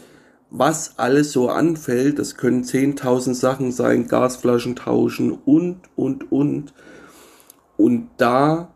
was 0.53 0.99
alles 0.99 1.31
so 1.31 1.49
anfällt. 1.49 2.19
Das 2.19 2.37
können 2.37 2.63
10.000 2.63 3.33
Sachen 3.33 3.71
sein, 3.71 4.07
Gasflaschen 4.07 4.75
tauschen 4.75 5.31
und, 5.31 5.79
und, 5.95 6.31
und. 6.31 6.73
Und 7.75 8.09
da 8.17 8.73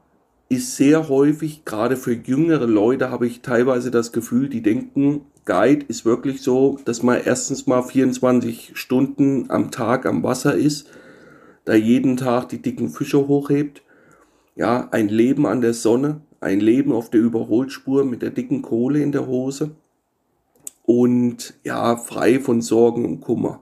ist 0.49 0.75
sehr 0.75 1.07
häufig, 1.07 1.65
gerade 1.65 1.95
für 1.95 2.13
jüngere 2.13 2.65
Leute, 2.65 3.11
habe 3.11 3.27
ich 3.27 3.41
teilweise 3.41 3.91
das 3.91 4.11
Gefühl, 4.11 4.49
die 4.49 4.63
denken, 4.63 5.21
Guide 5.45 5.85
ist 5.87 6.03
wirklich 6.03 6.41
so, 6.41 6.79
dass 6.83 7.03
man 7.03 7.21
erstens 7.23 7.67
mal 7.67 7.83
24 7.83 8.71
Stunden 8.73 9.49
am 9.49 9.69
Tag 9.69 10.05
am 10.05 10.23
Wasser 10.23 10.55
ist, 10.55 10.89
da 11.63 11.75
jeden 11.75 12.17
Tag 12.17 12.49
die 12.49 12.61
dicken 12.61 12.89
Fische 12.89 13.27
hochhebt. 13.27 13.83
Ja, 14.55 14.87
ein 14.91 15.09
Leben 15.09 15.45
an 15.45 15.61
der 15.61 15.75
Sonne, 15.75 16.21
ein 16.39 16.59
Leben 16.59 16.91
auf 16.91 17.11
der 17.11 17.21
Überholspur 17.21 18.03
mit 18.03 18.23
der 18.23 18.31
dicken 18.31 18.63
Kohle 18.63 19.03
in 19.03 19.11
der 19.11 19.27
Hose 19.27 19.75
und 20.87 21.53
ja, 21.65 21.97
frei 21.97 22.39
von 22.39 22.61
Sorgen 22.61 23.03
und 23.03 23.19
Kummer. 23.19 23.61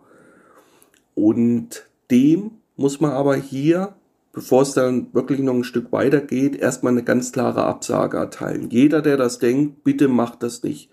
Und 1.16 1.88
dem 2.12 2.52
muss 2.76 3.02
man 3.02 3.12
aber 3.12 3.36
hier, 3.36 3.96
bevor 4.32 4.62
es 4.62 4.74
dann 4.74 5.12
wirklich 5.12 5.40
noch 5.40 5.56
ein 5.56 5.64
Stück 5.64 5.92
weiter 5.92 6.22
geht, 6.22 6.56
erstmal 6.56 6.94
eine 6.94 7.04
ganz 7.04 7.32
klare 7.32 7.64
Absage 7.64 8.18
erteilen. 8.18 8.70
Jeder, 8.70 9.02
der 9.02 9.18
das 9.18 9.40
denkt, 9.40 9.84
bitte 9.84 10.08
macht 10.08 10.44
das 10.44 10.62
nicht. 10.62 10.92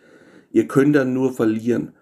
Ihr 0.53 0.67
könnt 0.67 0.97
dann 0.97 1.13
nur 1.13 1.35
verlieren. 1.35 1.93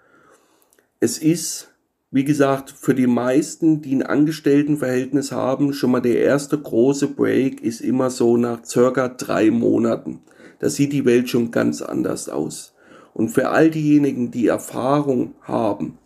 Es 1.01 1.19
ist, 1.19 1.73
wie 2.13 2.25
gesagt, 2.25 2.71
für 2.71 2.95
die 2.95 3.09
meisten, 3.09 3.83
die 3.83 3.97
ein 3.97 4.05
Angestelltenverhältnis 4.05 5.33
haben, 5.33 5.73
schon 5.73 5.91
mal 5.91 6.03
der 6.03 6.21
erste 6.21 6.57
große 6.57 7.09
Break 7.09 7.63
ist 7.63 7.81
immer 7.81 8.11
so 8.11 8.37
nach 8.37 8.65
circa 8.65 9.09
drei 9.09 9.51
Monaten. 9.51 10.21
Da 10.61 10.71
sieht 10.71 10.93
die 10.93 11.05
Welt 11.05 11.29
schon 11.29 11.51
ganz 11.51 11.83
anders 11.83 12.29
aus. 12.29 12.75
Und 13.14 13.31
für 13.31 13.50
all 13.50 13.71
diejenigen, 13.71 14.31
die 14.31 14.47
Erfahrung 14.47 15.35
haben, 15.43 15.99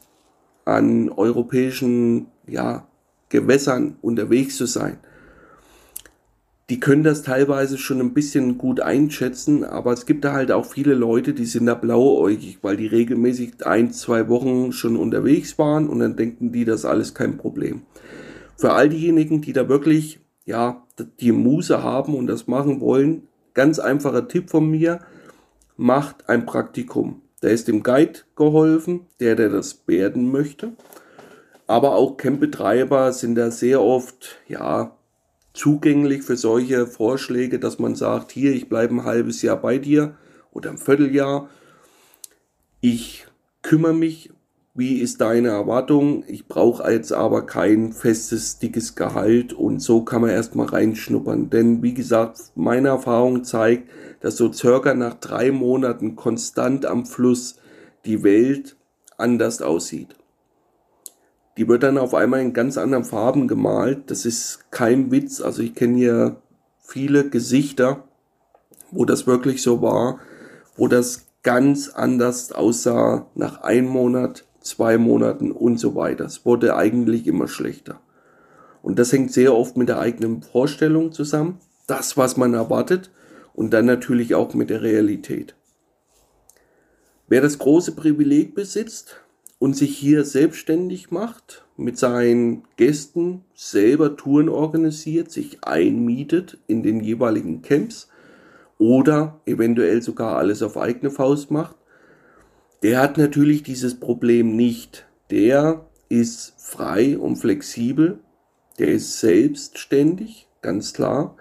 an 0.64 1.10
europäischen 1.10 2.28
ja, 2.46 2.86
Gewässern 3.28 3.96
unterwegs 4.00 4.56
zu 4.56 4.66
sein, 4.66 4.98
die 6.70 6.80
können 6.80 7.02
das 7.02 7.22
teilweise 7.22 7.76
schon 7.76 8.00
ein 8.00 8.14
bisschen 8.14 8.56
gut 8.56 8.80
einschätzen, 8.80 9.64
aber 9.64 9.92
es 9.92 10.06
gibt 10.06 10.24
da 10.24 10.32
halt 10.32 10.50
auch 10.50 10.64
viele 10.64 10.94
Leute, 10.94 11.34
die 11.34 11.44
sind 11.44 11.66
da 11.66 11.74
blauäugig, 11.74 12.60
weil 12.62 12.78
die 12.78 12.86
regelmäßig 12.86 13.66
ein, 13.66 13.92
zwei 13.92 14.28
Wochen 14.30 14.72
schon 14.72 14.96
unterwegs 14.96 15.58
waren 15.58 15.88
und 15.88 15.98
dann 15.98 16.16
denken 16.16 16.52
die, 16.52 16.64
das 16.64 16.86
alles 16.86 17.12
kein 17.12 17.36
Problem. 17.36 17.82
Für 18.56 18.72
all 18.72 18.88
diejenigen, 18.88 19.42
die 19.42 19.52
da 19.52 19.68
wirklich, 19.68 20.20
ja, 20.46 20.82
die 21.20 21.32
Muse 21.32 21.82
haben 21.82 22.14
und 22.14 22.28
das 22.28 22.46
machen 22.46 22.80
wollen, 22.80 23.24
ganz 23.52 23.78
einfacher 23.78 24.26
Tipp 24.26 24.48
von 24.48 24.70
mir, 24.70 25.00
macht 25.76 26.28
ein 26.28 26.46
Praktikum. 26.46 27.22
Da 27.40 27.48
ist 27.48 27.68
dem 27.68 27.82
Guide 27.82 28.20
geholfen, 28.36 29.06
der, 29.20 29.36
der 29.36 29.50
das 29.50 29.86
werden 29.86 30.30
möchte. 30.30 30.72
Aber 31.66 31.94
auch 31.94 32.16
Campbetreiber 32.16 33.12
sind 33.12 33.34
da 33.36 33.50
sehr 33.50 33.82
oft, 33.82 34.38
ja, 34.48 34.96
zugänglich 35.54 36.22
für 36.22 36.36
solche 36.36 36.86
Vorschläge, 36.86 37.58
dass 37.58 37.78
man 37.78 37.94
sagt, 37.94 38.32
hier, 38.32 38.52
ich 38.52 38.68
bleibe 38.68 38.94
ein 38.94 39.04
halbes 39.04 39.40
Jahr 39.42 39.56
bei 39.56 39.78
dir 39.78 40.16
oder 40.52 40.70
ein 40.70 40.78
Vierteljahr. 40.78 41.48
Ich 42.80 43.26
kümmere 43.62 43.94
mich 43.94 44.30
wie 44.76 44.98
ist 44.98 45.20
deine 45.20 45.48
Erwartung? 45.48 46.24
Ich 46.26 46.48
brauche 46.48 46.90
jetzt 46.90 47.12
aber 47.12 47.46
kein 47.46 47.92
festes, 47.92 48.58
dickes 48.58 48.96
Gehalt 48.96 49.52
und 49.52 49.80
so 49.80 50.02
kann 50.02 50.20
man 50.20 50.30
erstmal 50.30 50.66
reinschnuppern. 50.66 51.48
Denn 51.48 51.82
wie 51.82 51.94
gesagt, 51.94 52.38
meine 52.56 52.88
Erfahrung 52.88 53.44
zeigt, 53.44 53.88
dass 54.20 54.36
so 54.36 54.52
circa 54.52 54.94
nach 54.94 55.14
drei 55.14 55.52
Monaten 55.52 56.16
konstant 56.16 56.86
am 56.86 57.06
Fluss 57.06 57.60
die 58.04 58.24
Welt 58.24 58.76
anders 59.16 59.62
aussieht. 59.62 60.16
Die 61.56 61.68
wird 61.68 61.84
dann 61.84 61.96
auf 61.96 62.12
einmal 62.12 62.40
in 62.40 62.52
ganz 62.52 62.76
anderen 62.76 63.04
Farben 63.04 63.46
gemalt. 63.46 64.10
Das 64.10 64.26
ist 64.26 64.72
kein 64.72 65.12
Witz. 65.12 65.40
Also 65.40 65.62
ich 65.62 65.76
kenne 65.76 65.96
hier 65.96 66.42
viele 66.80 67.30
Gesichter, 67.30 68.08
wo 68.90 69.04
das 69.04 69.28
wirklich 69.28 69.62
so 69.62 69.80
war, 69.80 70.18
wo 70.74 70.88
das 70.88 71.26
ganz 71.44 71.90
anders 71.90 72.50
aussah 72.50 73.30
nach 73.36 73.60
einem 73.60 73.88
Monat, 73.88 74.44
zwei 74.64 74.98
Monaten 74.98 75.52
und 75.52 75.78
so 75.78 75.94
weiter. 75.94 76.24
Es 76.24 76.44
wurde 76.44 76.76
eigentlich 76.76 77.26
immer 77.26 77.46
schlechter. 77.46 78.00
Und 78.82 78.98
das 78.98 79.12
hängt 79.12 79.32
sehr 79.32 79.54
oft 79.54 79.76
mit 79.76 79.88
der 79.88 79.98
eigenen 79.98 80.42
Vorstellung 80.42 81.12
zusammen, 81.12 81.58
das, 81.86 82.16
was 82.16 82.36
man 82.36 82.54
erwartet 82.54 83.10
und 83.54 83.72
dann 83.72 83.86
natürlich 83.86 84.34
auch 84.34 84.52
mit 84.54 84.70
der 84.70 84.82
Realität. 84.82 85.54
Wer 87.28 87.40
das 87.40 87.58
große 87.58 87.92
Privileg 87.92 88.54
besitzt 88.54 89.20
und 89.58 89.76
sich 89.76 89.96
hier 89.96 90.24
selbstständig 90.24 91.10
macht, 91.10 91.64
mit 91.76 91.98
seinen 91.98 92.64
Gästen 92.76 93.44
selber 93.54 94.16
Touren 94.16 94.48
organisiert, 94.48 95.30
sich 95.30 95.64
einmietet 95.64 96.58
in 96.66 96.82
den 96.82 97.00
jeweiligen 97.00 97.62
Camps 97.62 98.08
oder 98.78 99.40
eventuell 99.46 100.02
sogar 100.02 100.36
alles 100.36 100.62
auf 100.62 100.76
eigene 100.76 101.10
Faust 101.10 101.50
macht, 101.50 101.76
der 102.84 103.00
hat 103.00 103.16
natürlich 103.16 103.62
dieses 103.62 103.98
Problem 103.98 104.56
nicht. 104.56 105.06
Der 105.30 105.86
ist 106.10 106.52
frei 106.58 107.16
und 107.18 107.36
flexibel, 107.36 108.18
der 108.78 108.88
ist 108.88 109.20
selbstständig, 109.20 110.48
ganz 110.60 110.92
klar. 110.92 111.34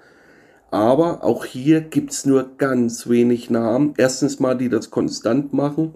Aber 0.72 1.26
auch 1.26 1.44
hier 1.44 1.82
gibt's 1.82 2.26
nur 2.26 2.56
ganz 2.58 3.10
wenig 3.10 3.50
Namen. 3.50 3.94
Erstens 3.98 4.40
mal, 4.40 4.56
die 4.56 4.70
das 4.70 4.90
konstant 4.90 5.52
machen 5.52 5.96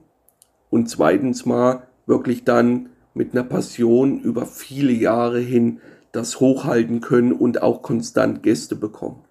und 0.70 0.89
zweitens 0.89 1.46
mal 1.46 1.88
wirklich 2.08 2.44
dann 2.44 2.89
mit 3.13 3.32
einer 3.32 3.46
Passion 3.46 4.20
über 4.20 4.46
viele 4.46 4.92
Jahre 4.92 5.39
hin 5.39 5.80
das 6.12 6.42
hochhalten 6.42 7.00
können 7.00 7.32
und 7.32 7.62
auch 7.62 7.82
konstant 7.84 8.44
Gäste 8.44 8.75
bekommen 8.75 9.26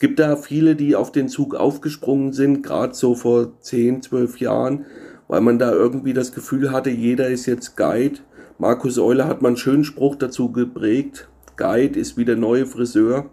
gibt 0.00 0.18
da 0.18 0.34
viele, 0.34 0.74
die 0.74 0.96
auf 0.96 1.12
den 1.12 1.28
Zug 1.28 1.54
aufgesprungen 1.54 2.32
sind, 2.32 2.62
gerade 2.62 2.94
so 2.94 3.14
vor 3.14 3.60
10, 3.60 4.02
12 4.02 4.40
Jahren, 4.40 4.86
weil 5.28 5.42
man 5.42 5.60
da 5.60 5.70
irgendwie 5.70 6.14
das 6.14 6.32
Gefühl 6.32 6.72
hatte, 6.72 6.90
jeder 6.90 7.28
ist 7.28 7.46
jetzt 7.46 7.76
Guide. 7.76 8.18
Markus 8.58 8.98
Euler 8.98 9.28
hat 9.28 9.42
mal 9.42 9.48
einen 9.48 9.56
schönen 9.56 9.84
Spruch 9.84 10.16
dazu 10.16 10.50
geprägt. 10.50 11.28
Guide 11.56 12.00
ist 12.00 12.16
wie 12.16 12.24
der 12.24 12.36
neue 12.36 12.66
Friseur. 12.66 13.30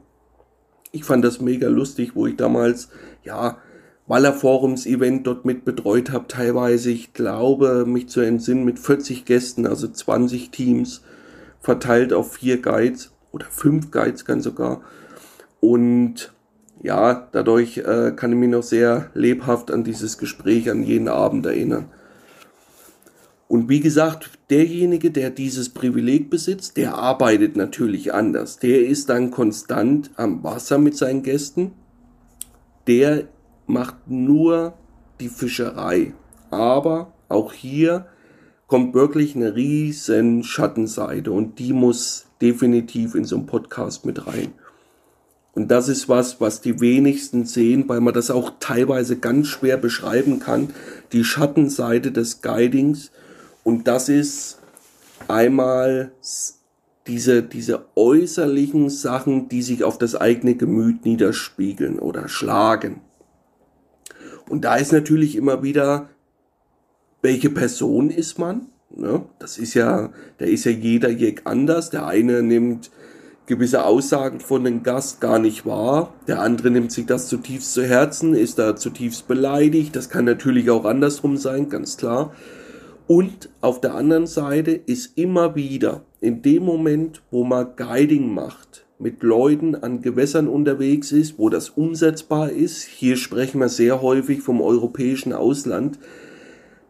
Ich 0.91 1.05
fand 1.05 1.23
das 1.23 1.41
mega 1.41 1.69
lustig, 1.69 2.15
wo 2.15 2.27
ich 2.27 2.35
damals, 2.35 2.89
ja, 3.23 3.57
Waller 4.05 4.33
Forums 4.33 4.85
Event 4.85 5.27
dort 5.27 5.43
mit 5.43 5.65
betreut 5.65 6.11
habe, 6.11 6.27
teilweise, 6.27 6.91
ich 6.91 7.13
glaube, 7.13 7.85
mich 7.85 8.07
zu 8.07 8.21
entsinnen, 8.21 8.63
mit 8.63 8.79
40 8.79 9.25
Gästen, 9.25 9.67
also 9.67 9.87
20 9.87 10.49
Teams, 10.51 11.01
verteilt 11.59 12.13
auf 12.13 12.33
vier 12.33 12.61
Guides 12.61 13.11
oder 13.31 13.45
fünf 13.49 13.91
Guides 13.91 14.23
ganz 14.23 14.45
sogar. 14.45 14.81
Und 15.59 16.31
ja, 16.83 17.27
dadurch 17.31 17.77
äh, 17.79 18.13
kann 18.15 18.31
ich 18.31 18.37
mich 18.37 18.49
noch 18.49 18.63
sehr 18.63 19.09
lebhaft 19.13 19.71
an 19.71 19.83
dieses 19.83 20.17
Gespräch, 20.17 20.69
an 20.69 20.83
jeden 20.83 21.07
Abend 21.07 21.45
erinnern. 21.45 21.89
Und 23.47 23.69
wie 23.69 23.79
gesagt, 23.79 24.31
derjenige, 24.49 25.09
der 25.09 25.29
dieses 25.29 25.69
Privileg 25.69 26.29
besitzt, 26.29 26.75
der 26.75 26.95
arbeitet 26.95 27.55
natürlich 27.55 28.13
anders. 28.13 28.59
Der 28.59 28.85
ist 28.85 29.09
dann 29.09 29.31
konstant 29.31 30.11
am 30.17 30.43
Wasser 30.43 30.77
mit 30.77 30.97
seinen 30.97 31.23
Gästen. 31.23 31.71
Der 32.87 33.23
macht 33.65 33.95
nur 34.07 34.73
die 35.19 35.29
Fischerei. 35.29 36.13
Aber 36.51 37.13
auch 37.29 37.53
hier 37.53 38.07
kommt 38.67 38.93
wirklich 38.93 39.35
eine 39.35 39.55
riesen 39.55 40.43
Schattenseite 40.43 41.31
und 41.31 41.59
die 41.59 41.71
muss 41.71 42.25
definitiv 42.41 43.15
in 43.15 43.23
so 43.23 43.37
einen 43.37 43.45
Podcast 43.45 44.05
mit 44.05 44.27
rein. 44.27 44.53
Und 45.57 45.69
das 45.69 45.89
ist 45.89 46.07
was, 46.07 46.39
was 46.39 46.61
die 46.61 46.81
wenigsten 46.81 47.45
sehen, 47.45 47.89
weil 47.89 47.99
man 47.99 48.13
das 48.13 48.29
auch 48.29 48.51
teilweise 48.59 49.17
ganz 49.17 49.47
schwer 49.47 49.75
beschreiben 49.77 50.37
kann. 50.37 50.69
Die 51.13 51.23
Schattenseite 51.23 52.11
des 52.11 52.43
Guidings. 52.43 53.09
Und 53.63 53.87
das 53.87 54.07
ist 54.07 54.59
einmal 55.27 56.11
diese, 57.07 57.41
diese 57.41 57.85
äußerlichen 57.95 58.91
Sachen, 58.91 59.49
die 59.49 59.63
sich 59.63 59.83
auf 59.83 59.97
das 59.97 60.15
eigene 60.15 60.53
Gemüt 60.53 61.05
niederspiegeln 61.05 61.97
oder 61.97 62.29
schlagen. 62.29 63.01
Und 64.47 64.63
da 64.63 64.75
ist 64.75 64.91
natürlich 64.91 65.35
immer 65.35 65.63
wieder, 65.63 66.07
welche 67.23 67.49
Person 67.49 68.11
ist 68.11 68.37
man? 68.37 68.67
Ne? 68.95 69.25
Das 69.39 69.57
ist 69.57 69.73
ja, 69.73 70.11
da 70.37 70.45
ist 70.45 70.65
ja 70.65 70.71
jeder 70.71 71.09
jeg 71.09 71.41
anders. 71.45 71.89
Der 71.89 72.05
eine 72.05 72.43
nimmt 72.43 72.91
gewisse 73.47 73.85
Aussagen 73.85 74.41
von 74.41 74.63
dem 74.65 74.83
Gast 74.83 75.21
gar 75.21 75.39
nicht 75.39 75.65
wahr. 75.65 76.13
Der 76.27 76.41
andere 76.41 76.69
nimmt 76.69 76.91
sich 76.91 77.05
das 77.05 77.27
zutiefst 77.27 77.73
zu 77.73 77.83
Herzen, 77.83 78.35
ist 78.35 78.59
da 78.59 78.75
zutiefst 78.75 79.27
beleidigt. 79.27 79.95
Das 79.95 80.09
kann 80.09 80.25
natürlich 80.25 80.69
auch 80.69 80.85
andersrum 80.85 81.37
sein, 81.37 81.69
ganz 81.69 81.97
klar. 81.97 82.33
Und 83.07 83.49
auf 83.61 83.79
der 83.79 83.95
anderen 83.95 84.27
Seite 84.27 84.71
ist 84.71 85.17
immer 85.17 85.55
wieder 85.55 86.01
in 86.19 86.41
dem 86.41 86.63
Moment, 86.63 87.21
wo 87.31 87.45
man 87.45 87.67
Guiding 87.77 88.33
macht, 88.33 88.85
mit 88.99 89.23
Leuten 89.23 89.75
an 89.75 90.01
Gewässern 90.01 90.49
unterwegs 90.49 91.13
ist, 91.13 91.39
wo 91.39 91.49
das 91.49 91.69
umsetzbar 91.69 92.51
ist. 92.51 92.83
Hier 92.83 93.15
sprechen 93.15 93.61
wir 93.61 93.69
sehr 93.69 94.01
häufig 94.01 94.41
vom 94.41 94.59
europäischen 94.59 95.31
Ausland. 95.31 95.99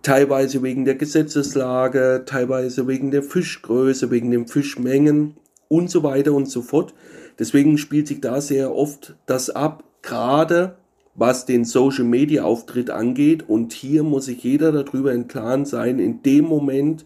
Teilweise 0.01 0.63
wegen 0.63 0.85
der 0.85 0.95
Gesetzeslage, 0.95 2.23
teilweise 2.25 2.87
wegen 2.87 3.11
der 3.11 3.21
Fischgröße, 3.21 4.09
wegen 4.09 4.31
den 4.31 4.47
Fischmengen 4.47 5.35
und 5.69 5.89
so 5.89 6.03
weiter 6.03 6.33
und 6.33 6.49
so 6.49 6.61
fort. 6.61 6.93
Deswegen 7.39 7.77
spielt 7.77 8.07
sich 8.07 8.21
da 8.21 8.41
sehr 8.41 8.73
oft 8.73 9.15
das 9.25 9.49
ab, 9.49 9.83
gerade 10.01 10.77
was 11.15 11.45
den 11.45 11.65
Social 11.65 12.03
Media 12.03 12.43
Auftritt 12.43 12.89
angeht. 12.89 13.47
Und 13.47 13.73
hier 13.73 14.03
muss 14.03 14.25
sich 14.25 14.43
jeder 14.43 14.71
darüber 14.71 15.13
im 15.13 15.27
Klaren 15.27 15.65
sein, 15.65 15.99
in 15.99 16.21
dem 16.23 16.45
Moment, 16.45 17.05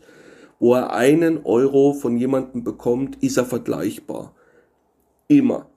wo 0.59 0.75
er 0.75 0.93
einen 0.93 1.43
Euro 1.45 1.93
von 1.93 2.17
jemandem 2.17 2.63
bekommt, 2.63 3.21
ist 3.23 3.37
er 3.37 3.45
vergleichbar. 3.45 4.35
Immer. 5.27 5.69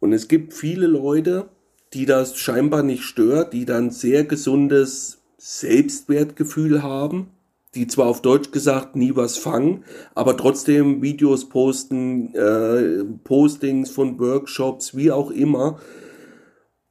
Und 0.00 0.12
es 0.12 0.26
gibt 0.26 0.54
viele 0.54 0.86
Leute, 0.86 1.48
die 1.94 2.06
das 2.06 2.36
scheinbar 2.36 2.82
nicht 2.82 3.04
stört, 3.04 3.52
die 3.52 3.64
dann 3.64 3.90
sehr 3.90 4.24
gesundes 4.24 5.22
Selbstwertgefühl 5.38 6.82
haben 6.82 7.28
die 7.74 7.86
zwar 7.86 8.06
auf 8.06 8.20
Deutsch 8.20 8.50
gesagt 8.50 8.96
nie 8.96 9.16
was 9.16 9.38
fangen, 9.38 9.84
aber 10.14 10.36
trotzdem 10.36 11.02
Videos 11.02 11.48
posten, 11.48 12.34
äh, 12.34 13.04
Postings 13.24 13.90
von 13.90 14.18
Workshops, 14.18 14.96
wie 14.96 15.10
auch 15.10 15.30
immer, 15.30 15.78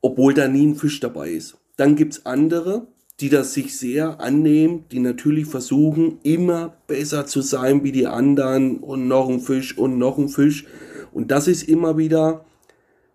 obwohl 0.02 0.34
da 0.34 0.48
nie 0.48 0.68
ein 0.68 0.76
Fisch 0.76 1.00
dabei 1.00 1.30
ist. 1.30 1.58
Dann 1.78 1.96
gibt's 1.96 2.26
andere, 2.26 2.88
die 3.20 3.30
das 3.30 3.54
sich 3.54 3.78
sehr 3.78 4.20
annehmen, 4.20 4.86
die 4.92 5.00
natürlich 5.00 5.46
versuchen, 5.46 6.18
immer 6.24 6.76
besser 6.88 7.28
zu 7.28 7.42
sein 7.42 7.84
wie 7.84 7.92
die 7.92 8.08
anderen 8.08 8.80
und 8.80 9.08
noch 9.08 9.30
ein 9.30 9.40
Fisch 9.40 9.78
und 9.78 10.00
noch 10.00 10.18
ein 10.18 10.30
Fisch. 10.30 10.66
Und 11.14 11.30
das 11.30 11.48
ist 11.48 11.64
immer 11.64 11.98
wieder 11.98 12.46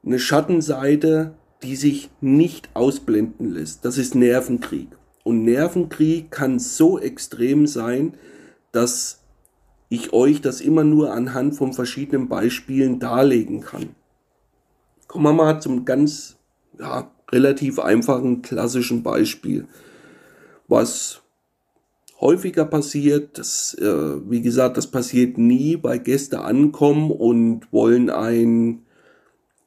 eine 0.05 0.20
Schattenseite, 0.20 1.35
die 1.64 1.74
sich 1.74 2.11
nicht 2.20 2.68
ausblenden 2.74 3.50
lässt. 3.52 3.85
Das 3.85 3.98
ist 3.98 4.14
Nervenkrieg. 4.14 4.95
Und 5.26 5.42
Nervenkrieg 5.42 6.30
kann 6.30 6.60
so 6.60 7.00
extrem 7.00 7.66
sein, 7.66 8.14
dass 8.70 9.24
ich 9.88 10.12
euch 10.12 10.40
das 10.40 10.60
immer 10.60 10.84
nur 10.84 11.12
anhand 11.12 11.56
von 11.56 11.72
verschiedenen 11.72 12.28
Beispielen 12.28 13.00
darlegen 13.00 13.60
kann. 13.60 13.96
Kommen 15.08 15.24
wir 15.24 15.32
mal 15.32 15.60
zum 15.60 15.84
ganz 15.84 16.36
ja, 16.78 17.10
relativ 17.32 17.80
einfachen 17.80 18.42
klassischen 18.42 19.02
Beispiel. 19.02 19.66
Was 20.68 21.22
häufiger 22.20 22.64
passiert, 22.64 23.36
das, 23.36 23.74
äh, 23.80 24.30
wie 24.30 24.42
gesagt, 24.42 24.76
das 24.76 24.86
passiert 24.86 25.38
nie, 25.38 25.76
weil 25.82 25.98
Gäste 25.98 26.42
ankommen 26.42 27.10
und 27.10 27.72
wollen 27.72 28.10
ein 28.10 28.86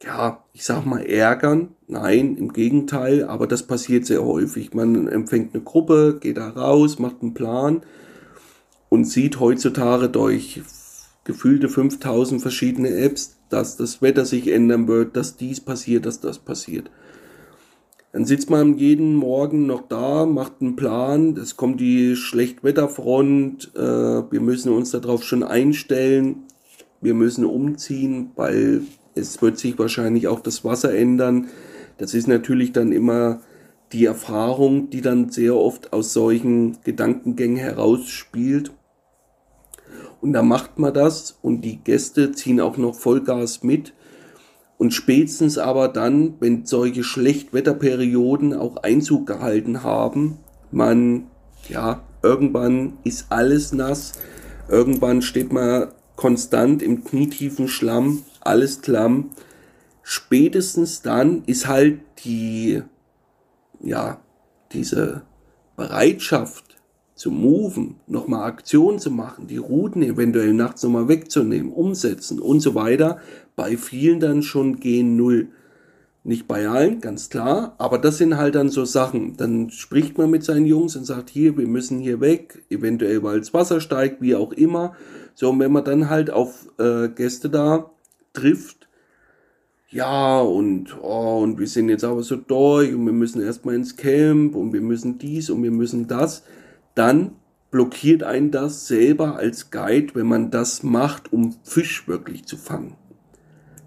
ja, 0.02 0.42
ich 0.52 0.64
sag 0.64 0.86
mal, 0.86 1.04
ärgern. 1.04 1.74
Nein, 1.90 2.36
im 2.36 2.52
Gegenteil, 2.52 3.24
aber 3.24 3.48
das 3.48 3.64
passiert 3.64 4.06
sehr 4.06 4.24
häufig. 4.24 4.74
Man 4.74 5.08
empfängt 5.08 5.54
eine 5.54 5.64
Gruppe, 5.64 6.18
geht 6.20 6.36
da 6.36 6.48
raus, 6.48 7.00
macht 7.00 7.16
einen 7.20 7.34
Plan 7.34 7.82
und 8.88 9.06
sieht 9.06 9.40
heutzutage 9.40 10.08
durch 10.08 10.62
gefühlte 11.24 11.68
5000 11.68 12.40
verschiedene 12.40 12.90
Apps, 12.90 13.40
dass 13.48 13.76
das 13.76 14.00
Wetter 14.02 14.24
sich 14.24 14.46
ändern 14.52 14.86
wird, 14.86 15.16
dass 15.16 15.36
dies 15.36 15.60
passiert, 15.60 16.06
dass 16.06 16.20
das 16.20 16.38
passiert. 16.38 16.92
Dann 18.12 18.24
sitzt 18.24 18.50
man 18.50 18.78
jeden 18.78 19.16
Morgen 19.16 19.66
noch 19.66 19.88
da, 19.88 20.26
macht 20.26 20.60
einen 20.60 20.76
Plan, 20.76 21.36
es 21.36 21.56
kommt 21.56 21.80
die 21.80 22.14
Schlechtwetterfront, 22.14 23.72
äh, 23.74 23.80
wir 24.30 24.40
müssen 24.40 24.70
uns 24.70 24.92
darauf 24.92 25.24
schon 25.24 25.42
einstellen, 25.42 26.44
wir 27.00 27.14
müssen 27.14 27.44
umziehen, 27.44 28.30
weil 28.36 28.82
es 29.16 29.42
wird 29.42 29.58
sich 29.58 29.76
wahrscheinlich 29.76 30.28
auch 30.28 30.38
das 30.38 30.64
Wasser 30.64 30.94
ändern. 30.94 31.48
Das 32.00 32.14
ist 32.14 32.28
natürlich 32.28 32.72
dann 32.72 32.92
immer 32.92 33.40
die 33.92 34.06
Erfahrung, 34.06 34.88
die 34.88 35.02
dann 35.02 35.28
sehr 35.28 35.54
oft 35.54 35.92
aus 35.92 36.14
solchen 36.14 36.78
Gedankengängen 36.82 37.58
herausspielt. 37.58 38.72
Und 40.22 40.32
da 40.32 40.42
macht 40.42 40.78
man 40.78 40.94
das 40.94 41.38
und 41.42 41.60
die 41.60 41.76
Gäste 41.76 42.32
ziehen 42.32 42.58
auch 42.58 42.78
noch 42.78 42.94
Vollgas 42.94 43.62
mit. 43.62 43.92
Und 44.78 44.94
spätestens 44.94 45.58
aber 45.58 45.88
dann, 45.88 46.36
wenn 46.40 46.64
solche 46.64 47.04
Schlechtwetterperioden 47.04 48.54
auch 48.54 48.78
Einzug 48.78 49.26
gehalten 49.26 49.82
haben, 49.82 50.38
man, 50.70 51.26
ja, 51.68 52.02
irgendwann 52.22 52.94
ist 53.04 53.26
alles 53.28 53.74
nass, 53.74 54.12
irgendwann 54.70 55.20
steht 55.20 55.52
man 55.52 55.88
konstant 56.16 56.82
im 56.82 57.04
knietiefen 57.04 57.68
Schlamm, 57.68 58.22
alles 58.40 58.80
klamm. 58.80 59.32
Spätestens 60.02 61.02
dann 61.02 61.44
ist 61.44 61.68
halt 61.68 62.00
die, 62.24 62.82
ja, 63.82 64.20
diese 64.72 65.22
Bereitschaft 65.76 66.64
zu 67.14 67.30
moven, 67.30 67.96
nochmal 68.06 68.44
Aktionen 68.44 68.98
zu 68.98 69.10
machen, 69.10 69.46
die 69.46 69.58
Routen 69.58 70.02
eventuell 70.02 70.54
nachts 70.54 70.82
nochmal 70.82 71.08
wegzunehmen, 71.08 71.70
umsetzen 71.70 72.40
und 72.40 72.60
so 72.60 72.74
weiter, 72.74 73.18
bei 73.56 73.76
vielen 73.76 74.20
dann 74.20 74.42
schon 74.42 74.80
gehen 74.80 75.16
null. 75.16 75.48
Nicht 76.22 76.46
bei 76.48 76.68
allen, 76.68 77.00
ganz 77.00 77.28
klar, 77.28 77.74
aber 77.78 77.98
das 77.98 78.18
sind 78.18 78.36
halt 78.36 78.54
dann 78.54 78.68
so 78.68 78.84
Sachen. 78.84 79.36
Dann 79.36 79.70
spricht 79.70 80.18
man 80.18 80.30
mit 80.30 80.44
seinen 80.44 80.66
Jungs 80.66 80.96
und 80.96 81.04
sagt, 81.04 81.30
hier, 81.30 81.56
wir 81.56 81.66
müssen 81.66 81.98
hier 81.98 82.20
weg, 82.20 82.62
eventuell 82.68 83.22
weil 83.22 83.38
das 83.38 83.54
Wasser 83.54 83.80
steigt, 83.80 84.20
wie 84.20 84.34
auch 84.34 84.52
immer. 84.52 84.94
So, 85.34 85.50
und 85.50 85.60
wenn 85.60 85.72
man 85.72 85.84
dann 85.84 86.10
halt 86.10 86.30
auf 86.30 86.68
äh, 86.78 87.08
Gäste 87.08 87.48
da 87.48 87.90
trifft, 88.32 88.79
ja, 89.90 90.40
und, 90.40 90.96
oh, 91.02 91.40
und 91.42 91.58
wir 91.58 91.66
sind 91.66 91.88
jetzt 91.88 92.04
aber 92.04 92.22
so 92.22 92.36
durch 92.36 92.94
und 92.94 93.04
wir 93.06 93.12
müssen 93.12 93.42
erstmal 93.42 93.74
ins 93.74 93.96
Camp 93.96 94.54
und 94.54 94.72
wir 94.72 94.80
müssen 94.80 95.18
dies 95.18 95.50
und 95.50 95.64
wir 95.64 95.72
müssen 95.72 96.06
das, 96.06 96.44
dann 96.94 97.32
blockiert 97.72 98.22
einen 98.22 98.52
das 98.52 98.86
selber 98.86 99.36
als 99.36 99.70
Guide, 99.72 100.14
wenn 100.14 100.26
man 100.26 100.50
das 100.52 100.84
macht, 100.84 101.32
um 101.32 101.56
Fisch 101.64 102.06
wirklich 102.06 102.44
zu 102.44 102.56
fangen. 102.56 102.94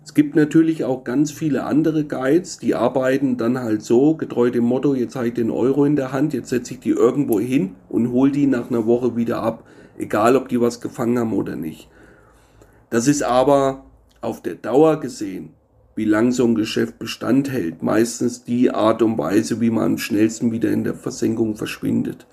Es 0.04 0.14
gibt 0.14 0.36
natürlich 0.36 0.84
auch 0.84 1.06
ganz 1.06 1.32
viele 1.32 1.64
andere 1.64 2.04
Guides, 2.04 2.58
die 2.58 2.76
arbeiten 2.76 3.38
dann 3.38 3.60
halt 3.60 3.82
so, 3.82 4.16
getreu 4.16 4.52
dem 4.52 4.66
Motto, 4.66 4.94
jetzt 4.96 5.16
habe 5.16 5.30
ich 5.30 5.34
den 5.34 5.50
Euro 5.50 5.86
in 5.86 5.96
der 5.96 6.12
Hand, 6.12 6.34
jetzt 6.34 6.50
setze 6.50 6.74
ich 6.74 6.82
die 6.82 6.90
irgendwo 6.90 7.40
hin 7.40 7.76
und 7.88 8.12
hole 8.12 8.32
die 8.32 8.48
nach 8.48 8.70
einer 8.70 8.86
Woche 8.86 9.16
wieder 9.16 9.42
ab, 9.42 9.66
egal 9.98 10.36
ob 10.36 10.50
die 10.50 10.60
was 10.60 10.82
gefangen 10.82 11.18
haben 11.18 11.32
oder 11.32 11.56
nicht. 11.56 11.88
Das 12.90 13.08
ist 13.08 13.24
aber 13.24 13.86
auf 14.20 14.42
der 14.42 14.56
Dauer 14.56 15.00
gesehen, 15.00 15.52
wie 15.96 16.06
lang 16.06 16.32
so 16.32 16.46
ein 16.46 16.56
Geschäft 16.56 17.00
Bestand 17.00 17.52
hält, 17.52 17.84
meistens 17.84 18.44
die 18.44 18.72
Art 18.72 19.02
und 19.02 19.18
Weise, 19.18 19.62
wie 19.62 19.70
man 19.70 19.84
am 19.84 19.98
schnellsten 19.98 20.52
wieder 20.52 20.72
in 20.72 20.84
der 20.84 20.96
Versenkung 20.96 21.56
verschwindet 21.56 22.26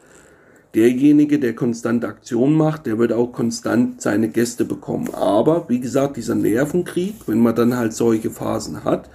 derjenige, 0.75 1.39
der 1.39 1.55
konstant 1.55 2.05
Aktion 2.05 2.55
macht, 2.55 2.87
der 2.87 2.99
wird 2.99 3.13
auch 3.13 3.33
konstant 3.33 4.01
seine 4.01 4.29
Gäste 4.29 4.65
bekommen. 4.65 5.13
Aber 5.15 5.69
wie 5.69 5.81
gesagt, 5.81 6.17
dieser 6.17 6.35
Nervenkrieg, 6.35 7.15
wenn 7.27 7.41
man 7.41 7.55
dann 7.55 7.77
halt 7.77 7.93
solche 7.93 8.31
Phasen 8.31 8.85
hat, 8.85 9.11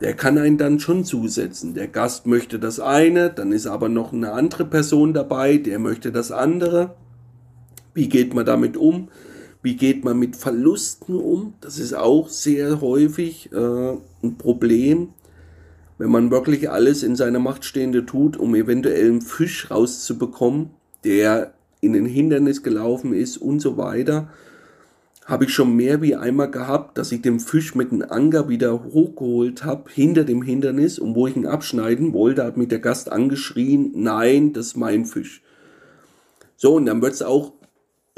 der 0.00 0.14
kann 0.14 0.38
einen 0.38 0.58
dann 0.58 0.78
schon 0.78 1.04
zusetzen. 1.04 1.74
Der 1.74 1.88
Gast 1.88 2.26
möchte 2.26 2.58
das 2.58 2.78
eine, 2.78 3.30
dann 3.30 3.50
ist 3.50 3.66
aber 3.66 3.88
noch 3.88 4.12
eine 4.12 4.32
andere 4.32 4.64
Person 4.64 5.12
dabei, 5.12 5.56
der 5.56 5.78
möchte 5.78 6.12
das 6.12 6.30
andere. 6.30 6.94
Wie 7.94 8.08
geht 8.08 8.32
man 8.32 8.46
damit 8.46 8.76
um? 8.76 9.08
Wie 9.62 9.76
geht 9.76 10.04
man 10.04 10.18
mit 10.18 10.36
Verlusten 10.36 11.16
um? 11.16 11.54
Das 11.60 11.78
ist 11.78 11.94
auch 11.94 12.28
sehr 12.28 12.80
häufig 12.80 13.50
äh, 13.52 13.96
ein 14.22 14.38
Problem 14.38 15.08
wenn 15.98 16.10
man 16.10 16.30
wirklich 16.30 16.70
alles 16.70 17.02
in 17.02 17.16
seiner 17.16 17.40
Macht 17.40 17.64
Stehende 17.64 18.06
tut, 18.06 18.36
um 18.36 18.54
eventuell 18.54 19.10
einen 19.10 19.20
Fisch 19.20 19.70
rauszubekommen, 19.70 20.70
der 21.04 21.52
in 21.80 21.94
ein 21.94 22.06
Hindernis 22.06 22.62
gelaufen 22.62 23.12
ist 23.12 23.36
und 23.36 23.60
so 23.60 23.76
weiter, 23.76 24.28
habe 25.26 25.44
ich 25.44 25.52
schon 25.52 25.76
mehr 25.76 26.00
wie 26.00 26.16
einmal 26.16 26.50
gehabt, 26.50 26.96
dass 26.96 27.12
ich 27.12 27.20
den 27.20 27.38
Fisch 27.38 27.74
mit 27.74 27.90
dem 27.90 28.02
Anker 28.08 28.48
wieder 28.48 28.82
hochgeholt 28.84 29.64
habe, 29.64 29.90
hinter 29.90 30.24
dem 30.24 30.42
Hindernis, 30.42 30.98
und 30.98 31.14
wo 31.14 31.26
ich 31.26 31.36
ihn 31.36 31.46
abschneiden 31.46 32.14
wollte, 32.14 32.44
hat 32.44 32.56
mich 32.56 32.68
der 32.68 32.78
Gast 32.78 33.12
angeschrien, 33.12 33.92
nein, 33.94 34.52
das 34.54 34.68
ist 34.68 34.76
mein 34.76 35.04
Fisch. 35.04 35.42
So, 36.56 36.76
und 36.76 36.86
dann 36.86 37.02
wird 37.02 37.12
es 37.12 37.22
auch 37.22 37.52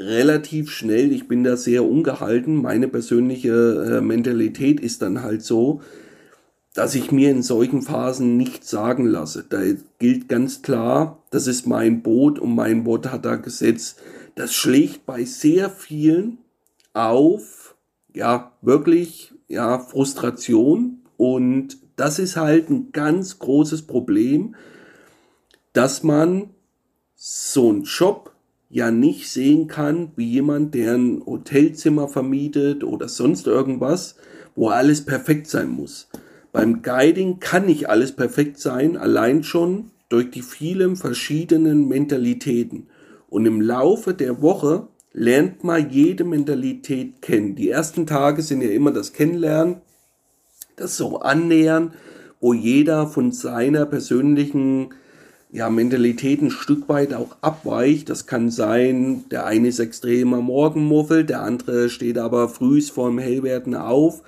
relativ 0.01 0.71
schnell, 0.71 1.11
ich 1.11 1.27
bin 1.27 1.43
da 1.43 1.57
sehr 1.57 1.85
ungehalten, 1.85 2.55
meine 2.55 2.87
persönliche 2.87 3.97
äh, 3.97 4.01
Mentalität 4.01 4.79
ist 4.79 5.01
dann 5.01 5.21
halt 5.21 5.43
so, 5.43 5.81
dass 6.73 6.95
ich 6.95 7.11
mir 7.11 7.29
in 7.29 7.43
solchen 7.43 7.81
Phasen 7.81 8.37
nichts 8.37 8.69
sagen 8.69 9.05
lasse. 9.05 9.45
Da 9.47 9.61
gilt 9.99 10.29
ganz 10.29 10.61
klar, 10.61 11.21
das 11.29 11.47
ist 11.47 11.67
mein 11.67 12.01
Boot 12.01 12.39
und 12.39 12.55
mein 12.55 12.85
Wort 12.85 13.11
hat 13.11 13.25
da 13.25 13.35
gesetzt. 13.35 13.99
Das 14.35 14.53
schlägt 14.53 15.05
bei 15.05 15.25
sehr 15.25 15.69
vielen 15.69 16.37
auf, 16.93 17.75
ja, 18.13 18.53
wirklich, 18.61 19.33
ja, 19.47 19.79
Frustration. 19.79 21.01
Und 21.17 21.77
das 21.97 22.19
ist 22.19 22.37
halt 22.37 22.69
ein 22.69 22.91
ganz 22.93 23.39
großes 23.39 23.83
Problem, 23.83 24.55
dass 25.73 26.03
man 26.03 26.49
so 27.15 27.69
einen 27.69 27.83
Job 27.83 28.30
ja 28.71 28.89
nicht 28.89 29.29
sehen 29.29 29.67
kann 29.67 30.11
wie 30.15 30.29
jemand, 30.29 30.73
der 30.73 30.95
ein 30.95 31.21
Hotelzimmer 31.25 32.07
vermietet 32.07 32.83
oder 32.83 33.09
sonst 33.09 33.45
irgendwas, 33.45 34.15
wo 34.55 34.69
alles 34.69 35.05
perfekt 35.05 35.47
sein 35.47 35.69
muss. 35.69 36.09
Beim 36.51 36.81
Guiding 36.81 37.39
kann 37.39 37.65
nicht 37.65 37.89
alles 37.89 38.13
perfekt 38.13 38.59
sein, 38.59 38.97
allein 38.97 39.43
schon 39.43 39.91
durch 40.09 40.31
die 40.31 40.41
vielen 40.41 40.95
verschiedenen 40.95 41.87
Mentalitäten. 41.87 42.87
Und 43.29 43.45
im 43.45 43.61
Laufe 43.61 44.13
der 44.13 44.41
Woche 44.41 44.87
lernt 45.13 45.63
man 45.63 45.89
jede 45.89 46.23
Mentalität 46.23 47.21
kennen. 47.21 47.55
Die 47.55 47.69
ersten 47.69 48.05
Tage 48.05 48.41
sind 48.41 48.61
ja 48.61 48.69
immer 48.69 48.91
das 48.91 49.13
Kennenlernen, 49.13 49.81
das 50.75 50.97
so 50.97 51.19
annähern, 51.19 51.93
wo 52.39 52.53
jeder 52.53 53.07
von 53.07 53.31
seiner 53.31 53.85
persönlichen 53.85 54.93
ja, 55.51 55.69
Mentalität 55.69 56.41
ein 56.41 56.49
Stück 56.49 56.87
weit 56.87 57.13
auch 57.13 57.35
abweicht. 57.41 58.09
Das 58.09 58.25
kann 58.25 58.49
sein, 58.49 59.25
der 59.31 59.45
eine 59.45 59.67
ist 59.67 59.79
extremer 59.79 60.41
Morgenmuffel, 60.41 61.25
der 61.25 61.41
andere 61.41 61.89
steht 61.89 62.17
aber 62.17 62.47
frühs 62.47 62.89
vorm 62.89 63.19
Hellwerden 63.19 63.75
auf. 63.75 64.21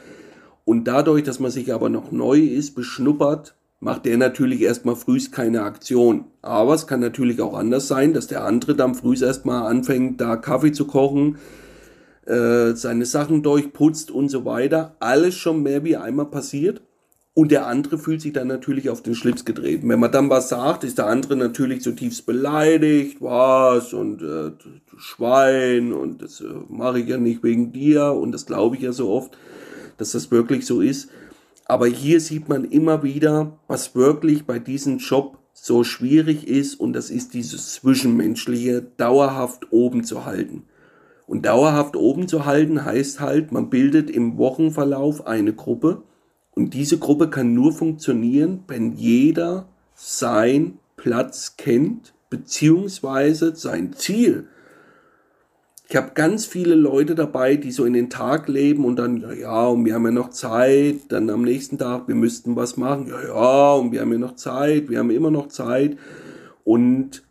Und 0.66 0.86
dadurch, 0.86 1.24
dass 1.24 1.40
man 1.40 1.52
sich 1.52 1.74
aber 1.74 1.90
noch 1.90 2.12
neu 2.12 2.40
ist, 2.40 2.76
beschnuppert, 2.76 3.56
macht 3.80 4.06
der 4.06 4.18
natürlich 4.18 4.62
erstmal 4.62 4.96
frühst 4.96 5.32
keine 5.32 5.64
Aktion. 5.64 6.26
Aber 6.42 6.74
es 6.74 6.88
kann 6.88 7.00
natürlich 7.00 7.42
auch 7.42 7.54
anders 7.54 7.88
sein, 7.88 8.14
dass 8.14 8.28
der 8.28 8.44
andere 8.44 8.76
dann 8.76 8.96
frühst 8.96 9.24
erstmal 9.24 9.66
anfängt, 9.66 10.20
da 10.20 10.36
Kaffee 10.36 10.72
zu 10.72 10.88
kochen, 10.88 11.38
äh, 12.26 12.74
seine 12.74 13.06
Sachen 13.06 13.44
durchputzt 13.44 14.12
und 14.12 14.30
so 14.30 14.46
weiter. 14.46 14.96
Alles 15.00 15.36
schon 15.36 15.64
mehr 15.64 15.84
wie 15.84 15.98
einmal 15.98 16.28
passiert. 16.28 16.82
Und 17.36 17.52
der 17.52 17.66
andere 17.66 17.98
fühlt 17.98 18.22
sich 18.22 18.34
dann 18.34 18.48
natürlich 18.48 18.90
auf 18.92 19.02
den 19.02 19.16
Schlips 19.16 19.44
getreten. 19.44 19.90
Wenn 19.90 20.00
man 20.00 20.12
dann 20.12 20.30
was 20.30 20.50
sagt, 20.50 20.84
ist 20.84 21.00
der 21.00 21.08
andere 21.08 21.36
natürlich 21.36 21.82
zutiefst 21.82 22.28
beleidigt, 22.28 23.22
was 23.22 23.94
und 23.94 24.22
äh, 24.22 24.52
Schwein 24.98 25.94
und 25.94 26.22
das 26.22 26.42
äh, 26.42 26.46
mache 26.70 27.00
ich 27.00 27.08
ja 27.08 27.18
nicht 27.18 27.42
wegen 27.42 27.72
dir 27.72 28.14
und 28.14 28.32
das 28.34 28.46
glaube 28.46 28.76
ich 28.76 28.84
ja 28.84 28.92
so 28.92 29.10
oft 29.10 29.36
dass 29.98 30.12
das 30.12 30.32
wirklich 30.32 30.66
so 30.66 30.82
ist. 30.82 31.10
Aber 31.66 31.88
hier 31.88 32.20
sieht 32.20 32.50
man 32.50 32.66
immer 32.66 33.04
wieder, 33.04 33.58
was 33.68 33.96
wirklich 33.96 34.46
bei 34.46 34.60
diesem 34.60 34.98
Job 34.98 35.38
so 35.54 35.84
schwierig 35.84 36.48
ist 36.48 36.76
und 36.80 36.94
das 36.94 37.10
ist 37.10 37.34
dieses 37.34 37.74
Zwischenmenschliche 37.74 38.82
dauerhaft 38.98 39.72
oben 39.72 40.04
zu 40.04 40.26
halten. 40.26 40.64
Und 41.26 41.46
dauerhaft 41.46 41.96
oben 41.96 42.28
zu 42.28 42.46
halten 42.46 42.84
heißt 42.84 43.22
halt, 43.22 43.54
man 43.54 43.70
bildet 43.70 44.10
im 44.10 44.38
Wochenverlauf 44.38 45.26
eine 45.26 45.54
Gruppe 45.54 46.04
und 46.56 46.74
diese 46.74 47.00
Gruppe 47.00 47.30
kann 47.30 47.54
nur 47.54 47.74
funktionieren, 47.74 48.64
wenn 48.68 48.94
jeder 48.94 49.66
sein 49.96 50.78
Platz 50.96 51.56
kennt, 51.58 52.14
beziehungsweise 52.30 53.56
sein 53.56 53.94
Ziel. 53.94 54.48
Ich 55.90 55.96
habe 55.96 56.12
ganz 56.16 56.46
viele 56.46 56.76
Leute 56.76 57.14
dabei, 57.14 57.56
die 57.56 57.72
so 57.72 57.86
in 57.86 57.94
den 57.94 58.10
Tag 58.10 58.48
leben 58.48 58.86
und 58.86 58.96
dann, 58.96 59.22
ja, 59.22 59.34
ja, 59.34 59.68
und 59.68 59.86
wir 59.86 59.94
haben 59.94 60.06
ja 60.06 60.12
noch 60.12 60.30
Zeit, 60.30 61.02
dann 61.10 61.30
am 61.30 61.44
nächsten 61.44 61.78
Tag, 61.78 62.08
wir 62.08 62.16
müssten 62.16 62.56
was 62.56 62.78
machen, 62.78 63.08
ja, 63.08 63.22
ja, 63.28 63.74
und 63.74 63.92
wir 63.92 64.02
haben 64.02 64.12
ja 64.12 64.18
noch 64.18 64.36
Zeit, 64.36 64.90
wir 64.90 65.00
haben 65.00 65.12
immer 65.12 65.30
noch 65.30 65.50
Zeit. 65.50 65.98
Und 66.64 67.24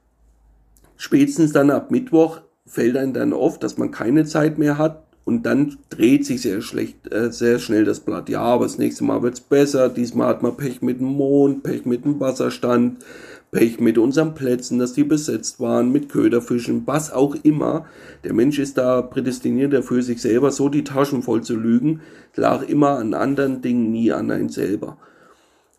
spätestens 0.97 1.53
dann 1.53 1.71
ab 1.71 1.91
Mittwoch 1.91 2.41
fällt 2.67 2.97
einem 2.97 3.15
dann 3.15 3.33
oft, 3.33 3.63
dass 3.63 3.79
man 3.79 3.91
keine 3.91 4.25
Zeit 4.27 4.59
mehr 4.59 4.79
hat 4.79 5.03
und 5.25 5.47
dann 5.47 5.79
dreht 5.89 6.27
sich 6.27 6.43
sehr 6.43 6.63
schlecht, 6.63 7.13
äh, 7.13 7.31
sehr 7.31 7.59
schnell 7.59 7.85
das 7.85 8.01
Blatt. 8.01 8.29
Ja, 8.29 8.41
aber 8.43 8.65
das 8.65 8.79
nächste 8.79 9.05
Mal 9.05 9.23
wird's 9.23 9.41
besser. 9.41 9.89
Diesmal 9.89 10.29
hat 10.29 10.43
man 10.43 10.57
Pech 10.57 10.83
mit 10.83 10.99
dem 10.99 11.07
Mond, 11.07 11.63
Pech 11.63 11.85
mit 11.85 12.05
dem 12.05 12.19
Wasserstand, 12.19 13.05
Pech 13.53 13.79
mit 13.79 13.99
unseren 13.99 14.35
Plätzen, 14.35 14.79
dass 14.79 14.95
die 14.95 15.05
besetzt 15.05 15.61
waren, 15.61 15.93
mit 15.93 16.09
Köderfischen, 16.09 16.87
was 16.87 17.13
auch 17.13 17.37
immer. 17.45 17.87
Der 18.25 18.33
Mensch 18.33 18.59
ist 18.59 18.79
da 18.79 19.03
prädestiniert 19.03 19.73
dafür, 19.73 20.03
sich 20.03 20.21
selber 20.21 20.51
so 20.51 20.69
die 20.69 20.85
Taschen 20.85 21.23
voll 21.23 21.43
zu 21.43 21.55
lügen. 21.55 22.01
Lag 22.35 22.67
immer 22.69 22.99
an 22.99 23.15
anderen 23.15 23.63
Dingen, 23.63 23.93
nie 23.93 24.11
an 24.11 24.31
einen 24.31 24.49
selber. 24.49 24.97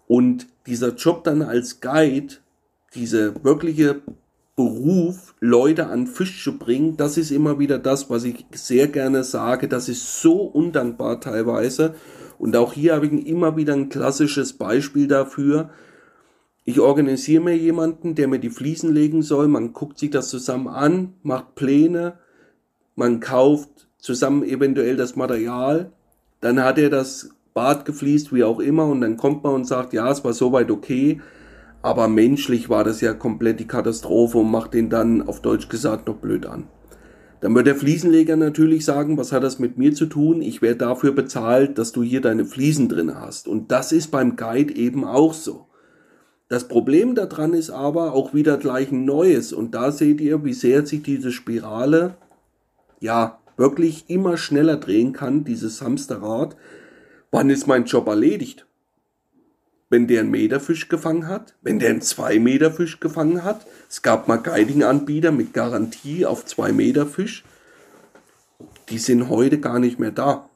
Und 0.07 0.47
dieser 0.67 0.93
Job 0.93 1.23
dann 1.23 1.41
als 1.41 1.81
Guide, 1.81 2.35
diese 2.93 3.43
wirkliche 3.43 4.01
Beruf, 4.55 5.33
Leute 5.39 5.87
an 5.87 6.05
Fisch 6.05 6.43
zu 6.43 6.59
bringen, 6.59 6.95
das 6.95 7.17
ist 7.17 7.31
immer 7.31 7.57
wieder 7.57 7.79
das, 7.79 8.09
was 8.09 8.23
ich 8.23 8.45
sehr 8.53 8.87
gerne 8.87 9.23
sage. 9.23 9.67
Das 9.67 9.89
ist 9.89 10.21
so 10.21 10.41
undankbar 10.41 11.19
teilweise. 11.19 11.95
Und 12.37 12.55
auch 12.55 12.73
hier 12.73 12.93
habe 12.95 13.07
ich 13.07 13.27
immer 13.27 13.57
wieder 13.57 13.73
ein 13.73 13.89
klassisches 13.89 14.53
Beispiel 14.53 15.07
dafür. 15.07 15.71
Ich 16.65 16.79
organisiere 16.79 17.43
mir 17.43 17.57
jemanden, 17.57 18.15
der 18.15 18.27
mir 18.27 18.39
die 18.39 18.51
Fliesen 18.51 18.93
legen 18.93 19.23
soll. 19.23 19.47
Man 19.47 19.73
guckt 19.73 19.97
sich 19.97 20.11
das 20.11 20.29
zusammen 20.29 20.67
an, 20.67 21.13
macht 21.23 21.55
Pläne, 21.55 22.19
man 22.95 23.19
kauft 23.19 23.87
zusammen 23.97 24.43
eventuell 24.43 24.95
das 24.97 25.15
Material. 25.15 25.91
Dann 26.41 26.63
hat 26.63 26.77
er 26.77 26.89
das 26.89 27.31
Bad 27.53 27.85
gefliest, 27.85 28.33
wie 28.33 28.43
auch 28.43 28.59
immer, 28.59 28.85
und 28.87 29.01
dann 29.01 29.17
kommt 29.17 29.43
man 29.43 29.53
und 29.53 29.65
sagt, 29.65 29.93
ja, 29.93 30.09
es 30.11 30.23
war 30.23 30.33
soweit 30.33 30.71
okay, 30.71 31.21
aber 31.83 32.07
menschlich 32.07 32.69
war 32.69 32.83
das 32.83 33.01
ja 33.01 33.13
komplett 33.13 33.59
die 33.59 33.67
Katastrophe 33.67 34.39
und 34.39 34.49
macht 34.49 34.73
den 34.73 34.89
dann 34.89 35.21
auf 35.21 35.41
Deutsch 35.41 35.67
gesagt 35.67 36.07
noch 36.07 36.15
blöd 36.15 36.45
an. 36.45 36.67
Dann 37.41 37.53
wird 37.55 37.67
der 37.67 37.75
Fliesenleger 37.75 38.37
natürlich 38.37 38.85
sagen, 38.85 39.17
was 39.17 39.33
hat 39.33 39.43
das 39.43 39.59
mit 39.59 39.77
mir 39.77 39.93
zu 39.93 40.05
tun? 40.05 40.41
Ich 40.41 40.61
werde 40.61 40.77
dafür 40.77 41.11
bezahlt, 41.11 41.77
dass 41.77 41.91
du 41.91 42.01
hier 42.01 42.21
deine 42.21 42.45
Fliesen 42.45 42.87
drin 42.87 43.19
hast. 43.19 43.49
Und 43.49 43.69
das 43.69 43.91
ist 43.91 44.11
beim 44.11 44.37
Guide 44.37 44.73
eben 44.73 45.03
auch 45.03 45.33
so. 45.33 45.67
Das 46.47 46.69
Problem 46.69 47.15
daran 47.15 47.53
ist 47.53 47.69
aber 47.69 48.13
auch 48.13 48.33
wieder 48.33 48.55
gleich 48.55 48.89
ein 48.93 49.03
neues. 49.03 49.51
Und 49.51 49.75
da 49.75 49.91
seht 49.91 50.21
ihr, 50.21 50.45
wie 50.45 50.53
sehr 50.53 50.85
sich 50.85 51.03
diese 51.03 51.33
Spirale, 51.33 52.15
ja, 53.01 53.39
wirklich 53.57 54.05
immer 54.07 54.37
schneller 54.37 54.77
drehen 54.77 55.11
kann, 55.11 55.43
dieses 55.43 55.81
Hamsterrad. 55.81 56.55
Wann 57.29 57.49
ist 57.49 57.67
mein 57.67 57.83
Job 57.83 58.07
erledigt? 58.07 58.65
Wenn 59.93 60.07
der 60.07 60.21
einen 60.21 60.31
Meterfisch 60.31 60.89
gefangen 60.89 61.27
hat, 61.27 61.53
wenn 61.61 61.77
der 61.77 61.91
einen 61.91 62.01
2 62.01 62.39
Meter 62.39 62.71
Fisch 62.71 62.99
gefangen 62.99 63.43
hat. 63.43 63.67
Es 63.87 64.01
gab 64.01 64.27
mal 64.27 64.37
Guiding-Anbieter 64.37 65.31
mit 65.31 65.53
Garantie 65.53 66.25
auf 66.25 66.45
2 66.45 66.71
Meter 66.71 67.05
Fisch. 67.05 67.43
Die 68.89 68.97
sind 68.97 69.29
heute 69.29 69.59
gar 69.59 69.77
nicht 69.77 69.99
mehr 69.99 70.09
da. 70.09 70.49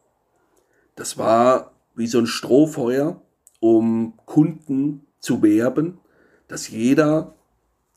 Das 0.96 1.20
war 1.20 1.74
wie 1.94 2.08
so 2.08 2.18
ein 2.18 2.26
Strohfeuer, 2.26 3.22
um 3.60 4.14
Kunden 4.26 5.06
zu 5.20 5.44
werben, 5.44 6.00
dass 6.48 6.70
jeder, 6.70 7.36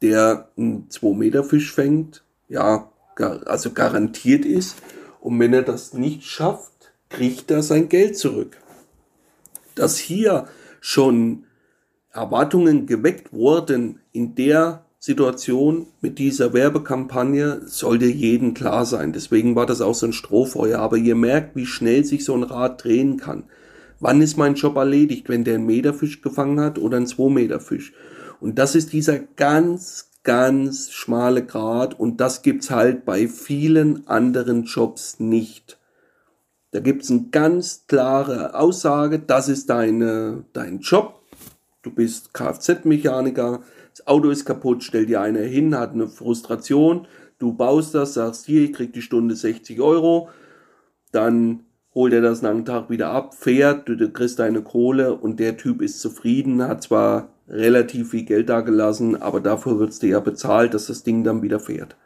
der 0.02 0.50
einen 0.58 0.90
2 0.90 1.16
Meter 1.16 1.42
Fisch 1.42 1.72
fängt, 1.72 2.22
ja, 2.50 2.92
also 3.16 3.70
garantiert 3.70 4.44
ist. 4.44 4.76
Und 5.20 5.40
wenn 5.40 5.54
er 5.54 5.62
das 5.62 5.94
nicht 5.94 6.22
schafft, 6.22 6.92
kriegt 7.08 7.50
er 7.50 7.62
sein 7.62 7.88
Geld 7.88 8.18
zurück 8.18 8.58
dass 9.80 9.96
hier 9.96 10.46
schon 10.80 11.44
Erwartungen 12.12 12.86
geweckt 12.86 13.32
wurden 13.32 14.00
in 14.12 14.34
der 14.34 14.84
Situation 14.98 15.86
mit 16.00 16.18
dieser 16.18 16.52
Werbekampagne, 16.52 17.62
sollte 17.64 18.04
jedem 18.04 18.52
klar 18.52 18.84
sein. 18.84 19.14
Deswegen 19.14 19.56
war 19.56 19.64
das 19.64 19.80
auch 19.80 19.94
so 19.94 20.06
ein 20.06 20.12
Strohfeuer. 20.12 20.78
Aber 20.78 20.98
ihr 20.98 21.14
merkt, 21.14 21.56
wie 21.56 21.66
schnell 21.66 22.04
sich 22.04 22.24
so 22.24 22.34
ein 22.34 22.42
Rad 22.42 22.84
drehen 22.84 23.16
kann. 23.16 23.44
Wann 23.98 24.20
ist 24.20 24.36
mein 24.36 24.56
Job 24.56 24.76
erledigt, 24.76 25.28
wenn 25.28 25.44
der 25.44 25.54
einen 25.54 25.66
Meterfisch 25.66 26.20
gefangen 26.20 26.60
hat 26.60 26.78
oder 26.78 26.98
einen 26.98 27.06
2 27.06 27.30
Meter 27.30 27.60
Fisch? 27.60 27.92
Und 28.40 28.58
das 28.58 28.74
ist 28.74 28.92
dieser 28.92 29.18
ganz, 29.18 30.10
ganz 30.22 30.90
schmale 30.90 31.44
Grad 31.44 31.98
und 31.98 32.20
das 32.20 32.42
gibt's 32.42 32.70
halt 32.70 33.04
bei 33.04 33.28
vielen 33.28 34.06
anderen 34.06 34.64
Jobs 34.64 35.18
nicht. 35.18 35.78
Da 36.72 36.78
gibt 36.78 37.02
es 37.02 37.10
eine 37.10 37.26
ganz 37.32 37.84
klare 37.88 38.54
Aussage, 38.54 39.18
das 39.18 39.48
ist 39.48 39.70
deine, 39.70 40.44
dein 40.52 40.78
Job. 40.78 41.20
Du 41.82 41.90
bist 41.90 42.32
Kfz-Mechaniker, 42.32 43.60
das 43.90 44.06
Auto 44.06 44.30
ist 44.30 44.44
kaputt, 44.44 44.84
stell 44.84 45.06
dir 45.06 45.20
einer 45.20 45.40
hin, 45.40 45.76
hat 45.76 45.94
eine 45.94 46.06
Frustration, 46.06 47.08
du 47.38 47.54
baust 47.54 47.94
das, 47.94 48.14
sagst 48.14 48.46
hier, 48.46 48.62
ich 48.62 48.72
krieg 48.72 48.92
die 48.92 49.02
Stunde 49.02 49.34
60 49.34 49.80
Euro, 49.80 50.28
dann 51.10 51.64
holt 51.92 52.12
er 52.12 52.20
das 52.20 52.42
nach 52.42 52.50
einem 52.50 52.64
Tag 52.64 52.88
wieder 52.88 53.10
ab, 53.10 53.34
fährt, 53.34 53.88
du, 53.88 53.96
du 53.96 54.10
kriegst 54.10 54.38
deine 54.38 54.62
Kohle 54.62 55.16
und 55.16 55.40
der 55.40 55.56
Typ 55.56 55.82
ist 55.82 56.00
zufrieden, 56.00 56.62
hat 56.62 56.84
zwar 56.84 57.30
relativ 57.48 58.10
viel 58.10 58.24
Geld 58.24 58.48
da 58.48 58.60
gelassen, 58.60 59.20
aber 59.20 59.40
dafür 59.40 59.80
wird's 59.80 59.98
dir 59.98 60.10
ja 60.10 60.20
bezahlt, 60.20 60.72
dass 60.72 60.86
das 60.86 61.02
Ding 61.02 61.24
dann 61.24 61.42
wieder 61.42 61.58
fährt. 61.58 61.96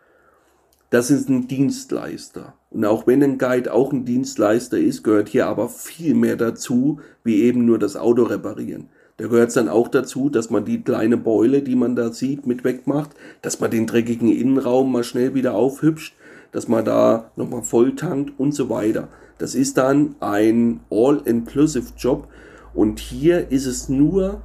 Das 0.94 1.10
ist 1.10 1.28
ein 1.28 1.48
Dienstleister. 1.48 2.54
Und 2.70 2.84
auch 2.84 3.04
wenn 3.08 3.20
ein 3.20 3.36
Guide 3.36 3.72
auch 3.72 3.92
ein 3.92 4.04
Dienstleister 4.04 4.78
ist, 4.78 5.02
gehört 5.02 5.28
hier 5.28 5.48
aber 5.48 5.68
viel 5.68 6.14
mehr 6.14 6.36
dazu, 6.36 7.00
wie 7.24 7.42
eben 7.42 7.64
nur 7.64 7.80
das 7.80 7.96
Auto 7.96 8.22
reparieren. 8.22 8.90
Da 9.16 9.26
gehört 9.26 9.48
es 9.48 9.54
dann 9.54 9.68
auch 9.68 9.88
dazu, 9.88 10.30
dass 10.30 10.50
man 10.50 10.64
die 10.64 10.82
kleine 10.82 11.16
Beule, 11.16 11.62
die 11.62 11.74
man 11.74 11.96
da 11.96 12.12
sieht, 12.12 12.46
mit 12.46 12.62
wegmacht, 12.62 13.10
dass 13.42 13.58
man 13.58 13.72
den 13.72 13.88
dreckigen 13.88 14.28
Innenraum 14.28 14.92
mal 14.92 15.02
schnell 15.02 15.34
wieder 15.34 15.54
aufhübscht, 15.54 16.14
dass 16.52 16.68
man 16.68 16.84
da 16.84 17.32
nochmal 17.34 17.62
voll 17.62 17.96
tankt 17.96 18.38
und 18.38 18.54
so 18.54 18.70
weiter. 18.70 19.08
Das 19.38 19.56
ist 19.56 19.76
dann 19.76 20.14
ein 20.20 20.78
All-Inclusive 20.90 21.88
Job 21.98 22.28
und 22.72 23.00
hier 23.00 23.50
ist 23.50 23.66
es 23.66 23.88
nur 23.88 24.42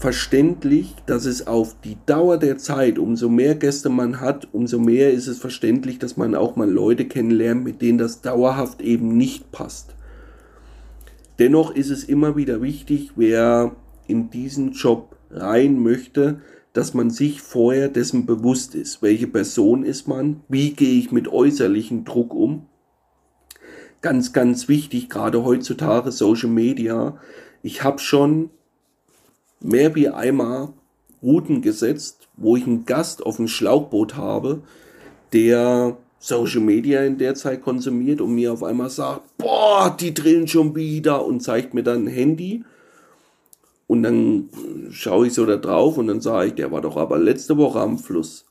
verständlich, 0.00 0.94
dass 1.04 1.26
es 1.26 1.46
auf 1.46 1.76
die 1.84 1.98
Dauer 2.06 2.38
der 2.38 2.56
Zeit, 2.56 2.98
umso 2.98 3.28
mehr 3.28 3.54
Gäste 3.54 3.90
man 3.90 4.18
hat, 4.18 4.48
umso 4.52 4.78
mehr 4.78 5.12
ist 5.12 5.26
es 5.26 5.38
verständlich, 5.38 5.98
dass 5.98 6.16
man 6.16 6.34
auch 6.34 6.56
mal 6.56 6.70
Leute 6.70 7.04
kennenlernt, 7.04 7.64
mit 7.64 7.82
denen 7.82 7.98
das 7.98 8.22
dauerhaft 8.22 8.80
eben 8.80 9.18
nicht 9.18 9.52
passt. 9.52 9.94
Dennoch 11.38 11.74
ist 11.74 11.90
es 11.90 12.04
immer 12.04 12.34
wieder 12.34 12.62
wichtig, 12.62 13.10
wer 13.16 13.76
in 14.06 14.30
diesen 14.30 14.72
Job 14.72 15.16
rein 15.30 15.78
möchte, 15.78 16.40
dass 16.72 16.94
man 16.94 17.10
sich 17.10 17.42
vorher 17.42 17.88
dessen 17.88 18.24
bewusst 18.24 18.74
ist. 18.74 19.02
Welche 19.02 19.26
Person 19.26 19.84
ist 19.84 20.08
man? 20.08 20.40
Wie 20.48 20.70
gehe 20.70 20.98
ich 20.98 21.12
mit 21.12 21.28
äußerlichem 21.28 22.06
Druck 22.06 22.32
um? 22.32 22.64
Ganz, 24.00 24.32
ganz 24.32 24.66
wichtig, 24.66 25.10
gerade 25.10 25.44
heutzutage 25.44 26.10
Social 26.10 26.48
Media. 26.48 27.18
Ich 27.62 27.84
habe 27.84 27.98
schon 27.98 28.48
mehr 29.60 29.94
wie 29.94 30.08
einmal 30.08 30.68
Routen 31.22 31.62
gesetzt, 31.62 32.28
wo 32.36 32.56
ich 32.56 32.66
einen 32.66 32.86
Gast 32.86 33.24
auf 33.24 33.36
dem 33.36 33.48
Schlauchboot 33.48 34.16
habe, 34.16 34.62
der 35.32 35.96
Social 36.18 36.60
Media 36.60 37.02
in 37.02 37.18
der 37.18 37.34
Zeit 37.34 37.62
konsumiert 37.62 38.20
und 38.20 38.34
mir 38.34 38.52
auf 38.52 38.62
einmal 38.62 38.90
sagt, 38.90 39.36
boah, 39.38 39.94
die 39.98 40.12
drillen 40.12 40.48
schon 40.48 40.74
wieder 40.74 41.24
und 41.24 41.40
zeigt 41.40 41.72
mir 41.74 41.82
dann 41.82 42.04
ein 42.04 42.08
Handy. 42.08 42.64
Und 43.86 44.02
dann 44.02 44.48
schaue 44.90 45.26
ich 45.26 45.34
so 45.34 45.46
da 45.46 45.56
drauf 45.56 45.98
und 45.98 46.06
dann 46.06 46.20
sage 46.20 46.48
ich, 46.48 46.54
der 46.54 46.70
war 46.70 46.80
doch 46.80 46.96
aber 46.96 47.18
letzte 47.18 47.56
Woche 47.56 47.80
am 47.80 47.98
Fluss. 47.98 48.44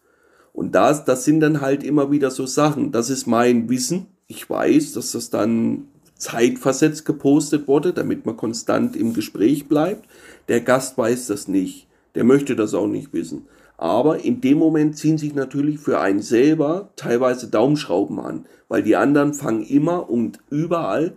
Und 0.51 0.75
das, 0.75 1.05
das 1.05 1.23
sind 1.23 1.39
dann 1.39 1.61
halt 1.61 1.83
immer 1.83 2.11
wieder 2.11 2.31
so 2.31 2.45
Sachen. 2.45 2.91
Das 2.91 3.09
ist 3.09 3.27
mein 3.27 3.69
Wissen. 3.69 4.07
Ich 4.27 4.49
weiß, 4.49 4.93
dass 4.93 5.13
das 5.13 5.29
dann 5.29 5.87
zeitversetzt 6.17 7.05
gepostet 7.05 7.67
wurde, 7.67 7.93
damit 7.93 8.25
man 8.25 8.35
konstant 8.35 8.95
im 8.95 9.13
Gespräch 9.13 9.67
bleibt. 9.67 10.09
Der 10.49 10.61
Gast 10.61 10.97
weiß 10.97 11.27
das 11.27 11.47
nicht. 11.47 11.87
Der 12.15 12.23
möchte 12.23 12.55
das 12.55 12.73
auch 12.73 12.87
nicht 12.87 13.13
wissen. 13.13 13.47
Aber 13.77 14.25
in 14.25 14.41
dem 14.41 14.57
Moment 14.57 14.97
ziehen 14.97 15.17
sich 15.17 15.33
natürlich 15.33 15.79
für 15.79 16.01
einen 16.01 16.21
selber 16.21 16.89
teilweise 16.97 17.47
Daumenschrauben 17.47 18.19
an, 18.19 18.45
weil 18.67 18.83
die 18.83 18.97
anderen 18.97 19.33
fangen 19.33 19.63
immer 19.63 20.09
und 20.09 20.39
überall 20.49 21.13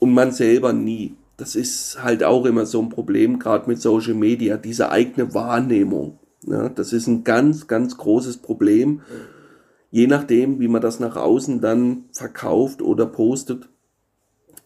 und 0.00 0.12
man 0.12 0.32
selber 0.32 0.72
nie. 0.72 1.14
Das 1.36 1.54
ist 1.54 2.02
halt 2.02 2.24
auch 2.24 2.44
immer 2.46 2.66
so 2.66 2.80
ein 2.82 2.88
Problem, 2.88 3.38
gerade 3.38 3.68
mit 3.68 3.80
Social 3.80 4.14
Media, 4.14 4.56
diese 4.56 4.90
eigene 4.90 5.34
Wahrnehmung. 5.34 6.18
Ja, 6.46 6.68
das 6.68 6.92
ist 6.92 7.06
ein 7.06 7.22
ganz, 7.22 7.68
ganz 7.68 7.96
großes 7.96 8.38
Problem. 8.38 9.02
Je 9.90 10.06
nachdem, 10.06 10.58
wie 10.58 10.68
man 10.68 10.82
das 10.82 10.98
nach 10.98 11.16
außen 11.16 11.60
dann 11.60 12.04
verkauft 12.12 12.82
oder 12.82 13.06
postet, 13.06 13.68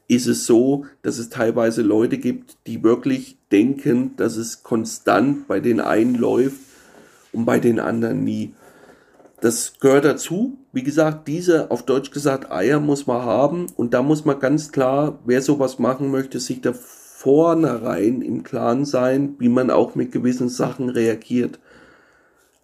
ist 0.08 0.26
es 0.26 0.46
so, 0.46 0.84
dass 1.02 1.18
es 1.18 1.30
teilweise 1.30 1.82
Leute 1.82 2.18
gibt, 2.18 2.56
die 2.66 2.82
wirklich 2.82 3.38
denken, 3.50 4.14
dass 4.16 4.36
es 4.36 4.62
konstant 4.62 5.48
bei 5.48 5.60
den 5.60 5.80
einen 5.80 6.14
läuft 6.14 6.60
und 7.32 7.44
bei 7.44 7.58
den 7.58 7.80
anderen 7.80 8.24
nie. 8.24 8.54
Das 9.40 9.74
gehört 9.80 10.04
dazu. 10.04 10.56
Wie 10.72 10.82
gesagt, 10.82 11.28
diese 11.28 11.70
auf 11.70 11.84
Deutsch 11.84 12.10
gesagt 12.10 12.50
Eier 12.50 12.80
muss 12.80 13.06
man 13.06 13.22
haben 13.22 13.66
und 13.76 13.94
da 13.94 14.02
muss 14.02 14.24
man 14.24 14.40
ganz 14.40 14.72
klar, 14.72 15.18
wer 15.24 15.42
sowas 15.42 15.78
machen 15.78 16.10
möchte, 16.10 16.40
sich 16.40 16.60
da 16.60 16.72
vornherein 16.72 18.22
im 18.22 18.42
Klaren 18.44 18.84
sein, 18.84 19.34
wie 19.38 19.48
man 19.48 19.70
auch 19.70 19.94
mit 19.94 20.12
gewissen 20.12 20.48
Sachen 20.48 20.88
reagiert. 20.88 21.58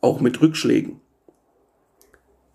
Auch 0.01 0.21
mit 0.21 0.41
Rückschlägen. 0.41 1.02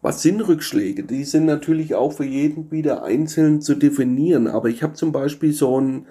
Was 0.01 0.21
sind 0.21 0.41
Rückschläge? 0.41 1.03
Die 1.03 1.23
sind 1.23 1.45
natürlich 1.45 1.95
auch 1.95 2.13
für 2.13 2.25
jeden 2.25 2.71
wieder 2.71 3.03
einzeln 3.03 3.61
zu 3.61 3.75
definieren. 3.75 4.47
Aber 4.47 4.69
ich 4.69 4.83
habe 4.83 4.93
zum 4.93 5.11
Beispiel 5.11 5.53
so 5.53 5.79
ein, 5.79 6.05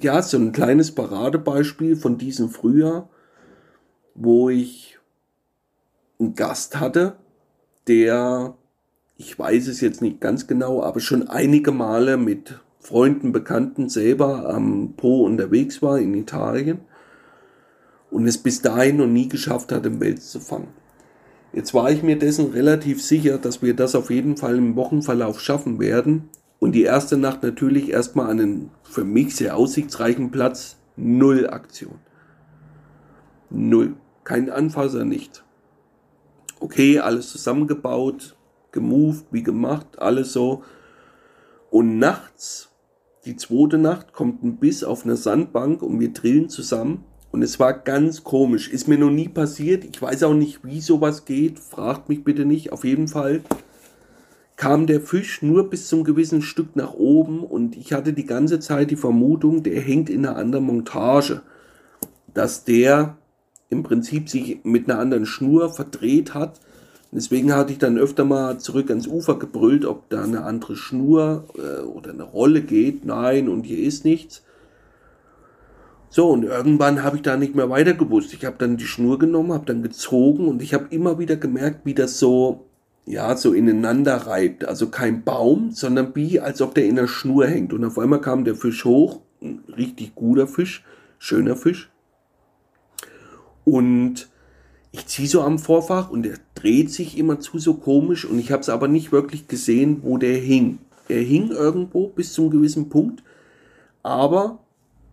ja, 0.00 0.20
so 0.22 0.36
ein 0.36 0.52
kleines 0.52 0.94
Paradebeispiel 0.94 1.96
von 1.96 2.18
diesem 2.18 2.50
Frühjahr, 2.50 3.08
wo 4.14 4.50
ich 4.50 4.98
einen 6.18 6.34
Gast 6.34 6.78
hatte, 6.78 7.16
der, 7.86 8.54
ich 9.16 9.38
weiß 9.38 9.68
es 9.68 9.80
jetzt 9.80 10.02
nicht 10.02 10.20
ganz 10.20 10.46
genau, 10.46 10.82
aber 10.82 11.00
schon 11.00 11.28
einige 11.28 11.72
Male 11.72 12.16
mit 12.16 12.60
Freunden, 12.80 13.32
Bekannten 13.32 13.88
selber 13.88 14.48
am 14.48 14.94
Po 14.96 15.24
unterwegs 15.24 15.82
war 15.82 15.98
in 15.98 16.14
Italien 16.14 16.80
und 18.10 18.26
es 18.26 18.38
bis 18.38 18.62
dahin 18.62 18.98
noch 18.98 19.06
nie 19.06 19.28
geschafft 19.28 19.72
hat, 19.72 19.84
im 19.86 20.00
Wels 20.00 20.30
zu 20.30 20.40
fangen. 20.40 20.68
Jetzt 21.56 21.72
war 21.72 21.90
ich 21.90 22.02
mir 22.02 22.18
dessen 22.18 22.50
relativ 22.50 23.02
sicher, 23.02 23.38
dass 23.38 23.62
wir 23.62 23.74
das 23.74 23.94
auf 23.94 24.10
jeden 24.10 24.36
Fall 24.36 24.58
im 24.58 24.76
Wochenverlauf 24.76 25.40
schaffen 25.40 25.80
werden. 25.80 26.28
Und 26.58 26.72
die 26.72 26.82
erste 26.82 27.16
Nacht 27.16 27.42
natürlich 27.42 27.88
erstmal 27.88 28.26
an 28.26 28.40
einen 28.40 28.70
für 28.82 29.04
mich 29.04 29.34
sehr 29.34 29.56
aussichtsreichen 29.56 30.30
Platz. 30.30 30.76
Null 30.96 31.48
Aktion. 31.48 31.94
Null. 33.48 33.94
Kein 34.24 34.50
Anfasser, 34.50 35.06
nichts. 35.06 35.44
Okay, 36.60 36.98
alles 36.98 37.32
zusammengebaut, 37.32 38.36
gemoved, 38.70 39.24
wie 39.30 39.42
gemacht, 39.42 39.98
alles 39.98 40.34
so. 40.34 40.62
Und 41.70 41.98
nachts, 41.98 42.68
die 43.24 43.36
zweite 43.36 43.78
Nacht, 43.78 44.12
kommt 44.12 44.42
ein 44.42 44.58
Biss 44.58 44.84
auf 44.84 45.06
einer 45.06 45.16
Sandbank 45.16 45.80
und 45.80 46.00
wir 46.00 46.12
drillen 46.12 46.50
zusammen 46.50 47.04
und 47.36 47.42
es 47.42 47.60
war 47.60 47.74
ganz 47.74 48.24
komisch. 48.24 48.70
Ist 48.70 48.88
mir 48.88 48.96
noch 48.96 49.10
nie 49.10 49.28
passiert. 49.28 49.84
Ich 49.84 50.00
weiß 50.00 50.22
auch 50.22 50.32
nicht, 50.32 50.64
wie 50.64 50.80
sowas 50.80 51.26
geht. 51.26 51.58
Fragt 51.58 52.08
mich 52.08 52.24
bitte 52.24 52.46
nicht. 52.46 52.72
Auf 52.72 52.82
jeden 52.82 53.08
Fall 53.08 53.42
kam 54.56 54.86
der 54.86 55.02
Fisch 55.02 55.42
nur 55.42 55.68
bis 55.68 55.86
zum 55.86 56.02
gewissen 56.02 56.40
Stück 56.40 56.76
nach 56.76 56.94
oben 56.94 57.40
und 57.40 57.76
ich 57.76 57.92
hatte 57.92 58.14
die 58.14 58.24
ganze 58.24 58.58
Zeit 58.58 58.90
die 58.90 58.96
Vermutung, 58.96 59.62
der 59.62 59.78
hängt 59.82 60.08
in 60.08 60.24
einer 60.24 60.36
anderen 60.36 60.64
Montage. 60.64 61.42
Dass 62.32 62.64
der 62.64 63.18
im 63.68 63.82
Prinzip 63.82 64.30
sich 64.30 64.60
mit 64.64 64.88
einer 64.88 64.98
anderen 64.98 65.26
Schnur 65.26 65.68
verdreht 65.68 66.32
hat. 66.32 66.58
Deswegen 67.12 67.52
hatte 67.52 67.70
ich 67.70 67.78
dann 67.78 67.98
öfter 67.98 68.24
mal 68.24 68.58
zurück 68.60 68.88
ans 68.88 69.06
Ufer 69.06 69.38
gebrüllt, 69.38 69.84
ob 69.84 70.08
da 70.08 70.24
eine 70.24 70.44
andere 70.44 70.74
Schnur 70.74 71.44
äh, 71.58 71.82
oder 71.82 72.12
eine 72.12 72.22
Rolle 72.22 72.62
geht. 72.62 73.04
Nein, 73.04 73.50
und 73.50 73.64
hier 73.64 73.80
ist 73.80 74.06
nichts. 74.06 74.42
So, 76.16 76.30
und 76.30 76.44
irgendwann 76.44 77.02
habe 77.02 77.16
ich 77.16 77.22
da 77.22 77.36
nicht 77.36 77.54
mehr 77.54 77.68
weiter 77.68 77.92
gewusst. 77.92 78.32
Ich 78.32 78.46
habe 78.46 78.56
dann 78.56 78.78
die 78.78 78.86
Schnur 78.86 79.18
genommen, 79.18 79.52
habe 79.52 79.66
dann 79.66 79.82
gezogen 79.82 80.48
und 80.48 80.62
ich 80.62 80.72
habe 80.72 80.86
immer 80.88 81.18
wieder 81.18 81.36
gemerkt, 81.36 81.84
wie 81.84 81.92
das 81.92 82.18
so, 82.18 82.64
ja, 83.04 83.36
so 83.36 83.52
ineinander 83.52 84.16
reibt. 84.26 84.64
Also 84.64 84.88
kein 84.88 85.24
Baum, 85.24 85.72
sondern 85.72 86.14
wie, 86.14 86.40
als 86.40 86.62
ob 86.62 86.74
der 86.74 86.86
in 86.86 86.96
der 86.96 87.06
Schnur 87.06 87.46
hängt. 87.46 87.74
Und 87.74 87.84
auf 87.84 87.98
einmal 87.98 88.22
kam 88.22 88.46
der 88.46 88.54
Fisch 88.54 88.86
hoch, 88.86 89.20
ein 89.42 89.62
richtig 89.76 90.14
guter 90.14 90.46
Fisch, 90.46 90.84
schöner 91.18 91.54
Fisch. 91.54 91.90
Und 93.66 94.30
ich 94.92 95.06
ziehe 95.08 95.28
so 95.28 95.42
am 95.42 95.58
Vorfach 95.58 96.08
und 96.08 96.22
der 96.22 96.38
dreht 96.54 96.90
sich 96.90 97.18
immer 97.18 97.40
zu 97.40 97.58
so 97.58 97.74
komisch 97.74 98.24
und 98.24 98.38
ich 98.38 98.52
habe 98.52 98.62
es 98.62 98.70
aber 98.70 98.88
nicht 98.88 99.12
wirklich 99.12 99.48
gesehen, 99.48 99.98
wo 100.00 100.16
der 100.16 100.38
hing. 100.38 100.78
Er 101.10 101.20
hing 101.20 101.50
irgendwo 101.50 102.08
bis 102.08 102.32
zum 102.32 102.48
gewissen 102.48 102.88
Punkt, 102.88 103.22
aber 104.02 104.60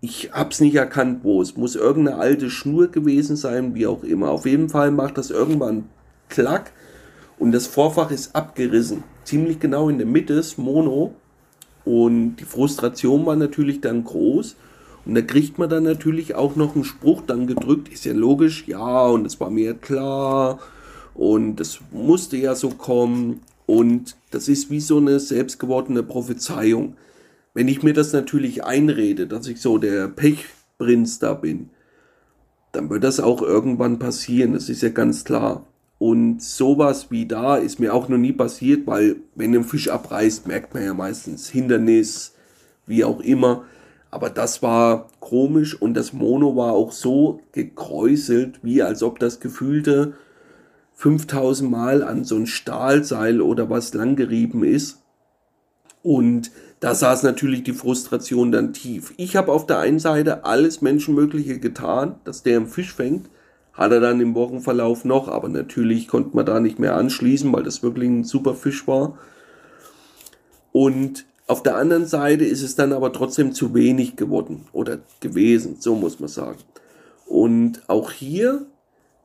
ich 0.04 0.32
hab's 0.34 0.60
nicht 0.60 0.76
erkannt, 0.76 1.22
wo. 1.24 1.42
Es 1.42 1.56
muss 1.56 1.78
irgendeine 1.78 2.18
alte 2.18 2.50
Schnur 2.50 2.90
gewesen 2.90 3.38
sein, 3.38 3.74
wie 3.74 3.88
auch 3.88 4.04
immer. 4.04 4.32
Auf 4.32 4.46
jeden 4.46 4.68
Fall 4.68 4.92
macht 4.92 5.18
das 5.18 5.30
irgendwann 5.30 5.86
Klack 6.28 6.74
und 7.40 7.54
das 7.54 7.68
Vorfach 7.68 8.12
ist 8.12 8.36
abgerissen. 8.36 9.06
Ziemlich 9.24 9.62
genau 9.62 9.88
in 9.88 10.00
der 10.00 10.06
Mitte 10.06 10.34
ist 10.34 10.58
Mono. 10.58 11.16
Und 11.86 12.36
die 12.36 12.44
Frustration 12.44 13.26
war 13.26 13.38
natürlich 13.38 13.80
dann 13.80 14.04
groß. 14.04 14.58
Und 15.06 15.16
da 15.16 15.22
kriegt 15.22 15.58
man 15.58 15.70
dann 15.70 15.84
natürlich 15.84 16.36
auch 16.36 16.58
noch 16.58 16.76
einen 16.76 16.84
Spruch 16.84 17.22
dann 17.26 17.48
gedrückt. 17.48 17.88
Ist 17.88 18.04
ja 18.04 18.12
logisch, 18.12 18.68
ja, 18.68 19.06
und 19.06 19.26
es 19.26 19.40
war 19.40 19.50
mir 19.50 19.74
klar. 19.74 20.60
Und 21.14 21.58
das 21.62 21.80
musste 21.94 22.36
ja 22.36 22.56
so 22.56 22.72
kommen. 22.72 23.40
Und 23.66 24.18
das 24.32 24.50
ist 24.50 24.70
wie 24.70 24.82
so 24.82 24.98
eine 24.98 25.22
selbstgewordene 25.22 26.04
Prophezeiung. 26.04 26.98
Wenn 27.54 27.68
ich 27.68 27.84
mir 27.84 27.94
das 27.94 28.14
natürlich 28.14 28.64
einrede, 28.64 29.28
dass 29.28 29.48
ich 29.48 29.62
so 29.62 29.78
der 29.78 30.08
Pechprinz 30.08 31.20
da 31.20 31.34
bin, 31.34 31.70
dann 32.72 32.90
wird 32.90 33.04
das 33.04 33.20
auch 33.20 33.42
irgendwann 33.42 34.00
passieren, 34.00 34.54
das 34.54 34.70
ist 34.70 34.82
ja 34.82 34.90
ganz 34.90 35.24
klar. 35.24 35.68
Und 36.00 36.42
sowas 36.42 37.12
wie 37.12 37.28
da 37.28 37.56
ist 37.56 37.80
mir 37.80 37.94
auch 37.94 38.10
noch 38.10 38.18
nie 38.18 38.34
passiert, 38.34 38.88
weil 38.88 39.18
wenn 39.36 39.56
ein 39.56 39.64
Fisch 39.64 39.90
abreißt, 39.90 40.48
merkt 40.48 40.74
man 40.74 40.84
ja 40.84 40.94
meistens 40.94 41.50
Hindernis, 41.50 42.34
wie 42.86 43.06
auch 43.06 43.20
immer. 43.22 43.64
Aber 44.10 44.30
das 44.30 44.62
war 44.62 45.08
komisch 45.20 45.80
und 45.80 45.94
das 45.94 46.12
Mono 46.12 46.56
war 46.56 46.74
auch 46.74 46.92
so 46.92 47.40
gekräuselt, 47.52 48.60
wie 48.64 48.82
als 48.82 49.02
ob 49.02 49.20
das 49.20 49.40
gefühlte 49.40 50.14
5000 50.96 51.70
Mal 51.70 52.04
an 52.04 52.24
so 52.24 52.36
ein 52.36 52.48
Stahlseil 52.48 53.42
oder 53.42 53.70
was 53.70 53.94
langgerieben 53.94 54.64
ist. 54.64 55.02
Und 56.02 56.52
da 56.84 56.94
saß 56.94 57.24
natürlich 57.24 57.64
die 57.64 57.72
Frustration 57.72 58.52
dann 58.52 58.74
tief. 58.74 59.14
Ich 59.16 59.38
habe 59.38 59.54
auf 59.54 59.66
der 59.66 59.80
einen 59.80 60.00
Seite 60.00 60.44
alles 60.44 60.82
Menschenmögliche 60.82 61.58
getan, 61.58 62.16
dass 62.26 62.44
der 62.44 62.58
einen 62.58 62.68
Fisch 62.68 62.94
fängt. 62.94 63.30
Hat 63.72 63.94
er 63.94 64.02
dann 64.02 64.20
im 64.20 64.36
Wochenverlauf 64.36 65.06
noch, 65.06 65.30
aber 65.30 65.48
natürlich 65.48 66.10
konnte 66.10 66.36
man 66.36 66.46
da 66.46 66.60
nicht 66.60 66.80
mehr 66.80 66.98
anschließen, 66.98 67.54
weil 67.54 67.64
das 67.64 67.84
wirklich 67.84 68.10
ein 68.10 68.26
super 68.26 68.54
Fisch 68.54 68.86
war. 68.86 69.18
Und 70.74 71.24
auf 71.48 71.64
der 71.64 71.78
anderen 71.78 72.06
Seite 72.06 72.44
ist 72.44 72.62
es 72.62 72.76
dann 72.76 72.92
aber 72.92 73.14
trotzdem 73.14 73.54
zu 73.54 73.74
wenig 73.74 74.18
geworden 74.18 74.66
oder 74.74 75.00
gewesen, 75.22 75.78
so 75.80 75.96
muss 75.96 76.20
man 76.20 76.28
sagen. 76.28 76.60
Und 77.26 77.82
auch 77.88 78.12
hier 78.12 78.66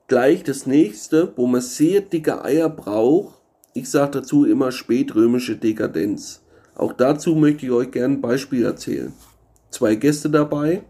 gleich 0.06 0.44
das 0.44 0.66
nächste, 0.66 1.32
wo 1.34 1.48
man 1.48 1.60
sehr 1.60 2.02
dicke 2.02 2.44
Eier 2.44 2.68
braucht. 2.68 3.34
Ich 3.74 3.90
sage 3.90 4.20
dazu 4.20 4.44
immer 4.44 4.70
spätrömische 4.70 5.56
Dekadenz. 5.56 6.42
Auch 6.78 6.92
dazu 6.92 7.34
möchte 7.34 7.66
ich 7.66 7.72
euch 7.72 7.90
gerne 7.90 8.14
ein 8.14 8.20
Beispiel 8.20 8.64
erzählen. 8.64 9.12
Zwei 9.70 9.96
Gäste 9.96 10.30
dabei, 10.30 10.82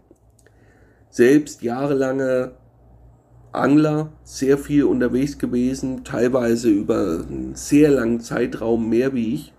selbst 1.09 1.63
jahrelange 1.63 2.51
Angler, 3.51 4.13
sehr 4.23 4.59
viel 4.59 4.83
unterwegs 4.83 5.39
gewesen, 5.39 6.03
teilweise 6.03 6.69
über 6.69 7.25
einen 7.27 7.55
sehr 7.55 7.89
langen 7.89 8.21
Zeitraum 8.21 8.87
mehr 8.87 9.13
wie 9.15 9.33
ich. 9.33 9.53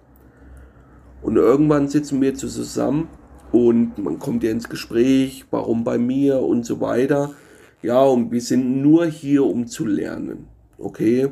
Und 1.21 1.37
irgendwann 1.37 1.89
sitzen 1.89 2.21
wir 2.23 2.37
zusammen 2.37 3.09
und 3.51 3.99
man 3.99 4.21
kommt 4.21 4.45
ja 4.45 4.53
ins 4.53 4.69
Gespräch, 4.69 5.47
warum 5.51 5.83
bei 5.83 5.99
mir 5.99 6.41
und 6.41 6.65
so 6.65 6.81
weiter. 6.81 7.35
Ja, 7.83 8.03
und 8.05 8.31
wir 8.31 8.41
sind 8.41 8.81
nur 8.81 9.05
hier, 9.07 9.45
um 9.45 9.67
zu 9.67 9.85
lernen. 9.85 10.47
Okay, 10.79 11.31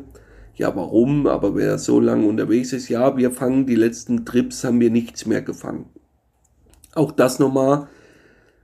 ja, 0.59 0.75
warum? 0.75 1.27
Aber 1.27 1.55
wer 1.55 1.79
so 1.79 2.01
lange 2.01 2.27
unterwegs 2.27 2.73
ist, 2.73 2.89
ja, 2.89 3.17
wir 3.17 3.31
fangen 3.31 3.67
die 3.67 3.77
letzten 3.77 4.25
Trips, 4.25 4.65
haben 4.65 4.81
wir 4.81 4.91
nichts 4.91 5.25
mehr 5.25 5.41
gefangen. 5.41 5.87
Auch 6.95 7.13
das 7.13 7.39
nochmal 7.39 7.89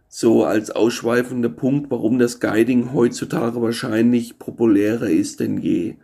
so 0.08 0.44
als 0.44 0.70
ausschweifender 0.70 1.48
Punkt, 1.48 1.90
warum 1.90 2.18
das 2.18 2.40
Guiding 2.40 2.92
heutzutage 2.92 3.62
wahrscheinlich 3.62 4.38
populärer 4.38 5.08
ist 5.08 5.40
denn 5.40 5.58
je. 5.58 5.96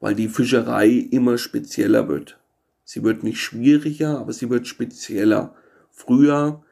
Weil 0.00 0.14
die 0.14 0.28
Fischerei 0.28 0.88
immer 0.88 1.38
spezieller 1.38 2.08
wird. 2.08 2.38
Sie 2.84 3.02
wird 3.02 3.22
nicht 3.22 3.40
schwieriger, 3.40 4.18
aber 4.18 4.32
sie 4.32 4.48
wird 4.48 4.66
spezieller. 4.66 5.54
Früher, 5.90 6.62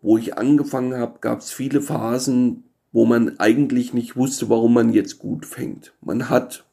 wo 0.00 0.16
ich 0.16 0.38
angefangen 0.38 0.94
habe, 0.94 1.18
gab 1.20 1.40
es 1.40 1.52
viele 1.52 1.80
Phasen, 1.80 2.64
wo 2.92 3.04
man 3.06 3.38
eigentlich 3.38 3.92
nicht 3.92 4.16
wusste, 4.16 4.48
warum 4.48 4.74
man 4.74 4.92
jetzt 4.92 5.18
gut 5.18 5.46
fängt. 5.46 5.94
Man 6.00 6.28
hat 6.28 6.64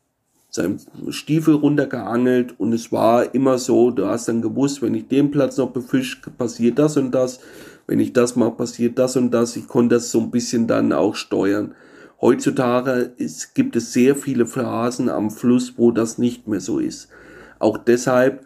seinem 0.50 0.78
Stiefel 1.10 1.56
runtergeangelt 1.56 2.60
und 2.60 2.74
es 2.74 2.92
war 2.92 3.34
immer 3.36 3.58
so, 3.58 3.92
du 3.92 4.08
hast 4.08 4.28
dann 4.28 4.42
gewusst, 4.42 4.82
wenn 4.82 4.96
ich 4.96 5.08
den 5.08 5.32
Platz 5.32 5.58
noch 5.58 5.72
befische, 5.72 6.18
passiert 6.38 6.80
das 6.80 6.98
und 6.98 7.12
das, 7.12 7.40
wenn 7.86 8.00
ich 8.00 8.14
das 8.14 8.36
mache, 8.36 8.52
passiert 8.52 8.98
das 8.98 9.16
und 9.16 9.32
das. 9.32 9.56
Ich 9.56 9.68
konnte 9.68 9.96
das 9.96 10.12
so 10.12 10.20
ein 10.20 10.32
bisschen 10.32 10.68
dann 10.68 10.92
auch 10.92 11.16
steuern. 11.16 11.76
Heutzutage 12.22 13.12
ist, 13.18 13.56
gibt 13.56 13.76
es 13.76 13.94
sehr 13.94 14.16
viele 14.16 14.46
Phasen 14.46 15.10
am 15.10 15.32
Fluss, 15.32 15.76
wo 15.78 15.92
das 15.92 16.18
nicht 16.18 16.48
mehr 16.48 16.60
so 16.60 16.80
ist. 16.80 17.10
Auch 17.60 17.78
deshalb 17.78 18.46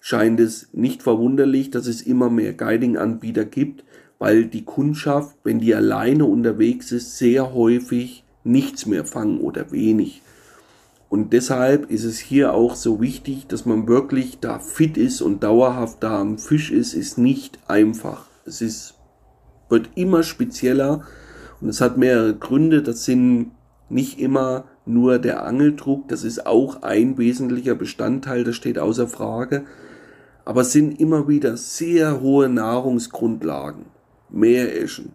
scheint 0.00 0.40
es 0.40 0.68
nicht 0.72 1.02
verwunderlich, 1.02 1.70
dass 1.70 1.86
es 1.86 2.02
immer 2.02 2.28
mehr 2.28 2.52
Guiding-Anbieter 2.52 3.44
gibt, 3.44 3.84
weil 4.18 4.46
die 4.46 4.64
Kundschaft, 4.64 5.36
wenn 5.44 5.60
die 5.60 5.74
alleine 5.74 6.24
unterwegs 6.24 6.92
ist, 6.92 7.18
sehr 7.18 7.54
häufig 7.54 8.24
nichts 8.42 8.86
mehr 8.86 9.04
fangen 9.04 9.40
oder 9.40 9.70
wenig. 9.72 10.22
Und 11.08 11.32
deshalb 11.32 11.90
ist 11.90 12.04
es 12.04 12.18
hier 12.18 12.54
auch 12.54 12.74
so 12.74 13.00
wichtig, 13.00 13.46
dass 13.46 13.66
man 13.66 13.86
wirklich 13.86 14.40
da 14.40 14.58
fit 14.58 14.96
ist 14.96 15.20
und 15.20 15.42
dauerhaft 15.42 16.02
da 16.02 16.20
am 16.20 16.38
Fisch 16.38 16.70
ist, 16.72 16.94
ist 16.94 17.18
nicht 17.18 17.58
einfach. 17.68 18.26
Es 18.44 18.60
ist, 18.60 18.94
wird 19.68 19.90
immer 19.94 20.22
spezieller 20.22 21.02
und 21.60 21.68
es 21.68 21.80
hat 21.80 21.98
mehrere 21.98 22.34
Gründe. 22.34 22.82
Das 22.82 23.04
sind 23.04 23.52
Nicht 23.90 24.18
immer 24.18 24.64
nur 24.86 25.18
der 25.18 25.44
Angeldruck, 25.44 26.08
das 26.08 26.24
ist 26.24 26.46
auch 26.46 26.82
ein 26.82 27.18
wesentlicher 27.18 27.74
Bestandteil, 27.74 28.42
das 28.42 28.56
steht 28.56 28.78
außer 28.78 29.06
Frage. 29.06 29.64
Aber 30.44 30.62
es 30.62 30.72
sind 30.72 30.98
immer 31.00 31.28
wieder 31.28 31.56
sehr 31.56 32.20
hohe 32.20 32.48
Nahrungsgrundlagen. 32.48 33.86
Meereschen, 34.30 35.12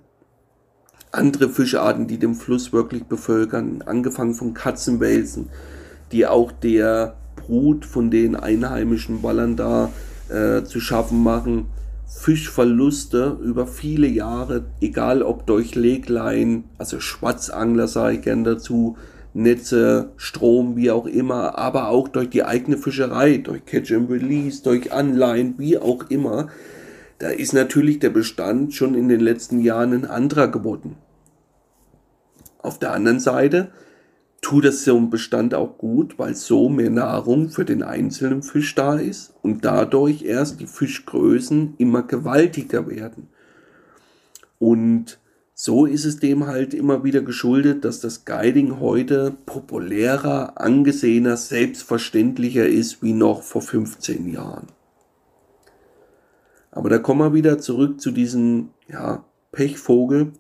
andere 1.11 1.49
Fischarten, 1.49 2.07
die 2.07 2.19
den 2.19 2.35
Fluss 2.35 2.71
wirklich 2.71 3.03
bevölkern, 3.05 3.81
angefangen 3.81 4.33
von 4.33 4.53
Katzenwelsen, 4.53 5.49
die 6.11 6.27
auch 6.27 6.51
der 6.51 7.15
Brut 7.35 7.85
von 7.85 8.11
den 8.11 8.35
einheimischen 8.35 9.21
Ballern 9.21 9.55
da 9.55 9.91
äh, 10.29 10.63
zu 10.63 10.79
schaffen 10.79 11.23
machen. 11.23 11.67
Fischverluste 12.07 13.37
über 13.43 13.67
viele 13.67 14.07
Jahre, 14.07 14.65
egal 14.81 15.21
ob 15.21 15.45
durch 15.45 15.75
Leglein, 15.75 16.63
also 16.77 16.99
Schwarzangler 16.99 17.87
sage 17.87 18.15
ich 18.15 18.21
gern 18.23 18.43
dazu, 18.43 18.97
Netze, 19.33 20.09
Strom, 20.17 20.75
wie 20.75 20.89
auch 20.89 21.05
immer, 21.05 21.57
aber 21.59 21.89
auch 21.89 22.07
durch 22.07 22.29
die 22.29 22.43
eigene 22.43 22.77
Fischerei, 22.77 23.37
durch 23.37 23.63
Catch 23.65 23.91
and 23.91 24.09
Release, 24.09 24.63
durch 24.63 24.91
Anleihen, 24.91 25.53
wie 25.57 25.77
auch 25.77 26.09
immer. 26.09 26.47
Da 27.19 27.29
ist 27.29 27.53
natürlich 27.53 27.99
der 27.99 28.09
Bestand 28.09 28.73
schon 28.73 28.95
in 28.95 29.07
den 29.07 29.19
letzten 29.19 29.59
Jahren 29.59 29.93
ein 29.93 30.05
anderer 30.05 30.47
geworden. 30.47 30.95
Auf 32.61 32.79
der 32.79 32.91
anderen 32.91 33.19
Seite 33.19 33.69
tut 34.41 34.65
es 34.65 34.85
so 34.85 34.97
ein 34.97 35.09
Bestand 35.09 35.53
auch 35.53 35.77
gut, 35.77 36.17
weil 36.17 36.35
so 36.35 36.69
mehr 36.69 36.89
Nahrung 36.89 37.49
für 37.49 37.65
den 37.65 37.83
einzelnen 37.83 38.43
Fisch 38.43 38.75
da 38.75 38.97
ist 38.97 39.33
und 39.41 39.65
dadurch 39.65 40.23
erst 40.23 40.59
die 40.59 40.67
Fischgrößen 40.67 41.75
immer 41.77 42.03
gewaltiger 42.03 42.87
werden. 42.87 43.27
Und 44.57 45.19
so 45.53 45.85
ist 45.85 46.05
es 46.05 46.19
dem 46.19 46.47
halt 46.47 46.73
immer 46.73 47.03
wieder 47.03 47.21
geschuldet, 47.21 47.83
dass 47.83 47.99
das 47.99 48.23
Guiding 48.23 48.79
heute 48.79 49.35
populärer, 49.45 50.53
angesehener, 50.59 51.35
selbstverständlicher 51.35 52.65
ist 52.65 53.03
wie 53.03 53.13
noch 53.13 53.43
vor 53.43 53.61
15 53.61 54.31
Jahren. 54.31 54.67
Aber 56.71 56.89
da 56.89 56.97
kommen 56.97 57.19
wir 57.19 57.33
wieder 57.33 57.59
zurück 57.59 57.99
zu 57.99 58.11
diesem 58.11 58.69
ja, 58.87 59.25
Pechvogel, 59.51 60.31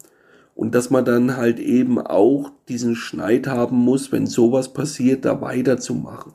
und 0.59 0.75
dass 0.75 0.89
man 0.89 1.05
dann 1.05 1.37
halt 1.37 1.57
eben 1.57 1.99
auch 2.01 2.51
diesen 2.67 2.93
Schneid 2.93 3.47
haben 3.47 3.77
muss, 3.77 4.11
wenn 4.11 4.27
sowas 4.27 4.73
passiert, 4.73 5.23
da 5.23 5.39
weiterzumachen. 5.39 6.33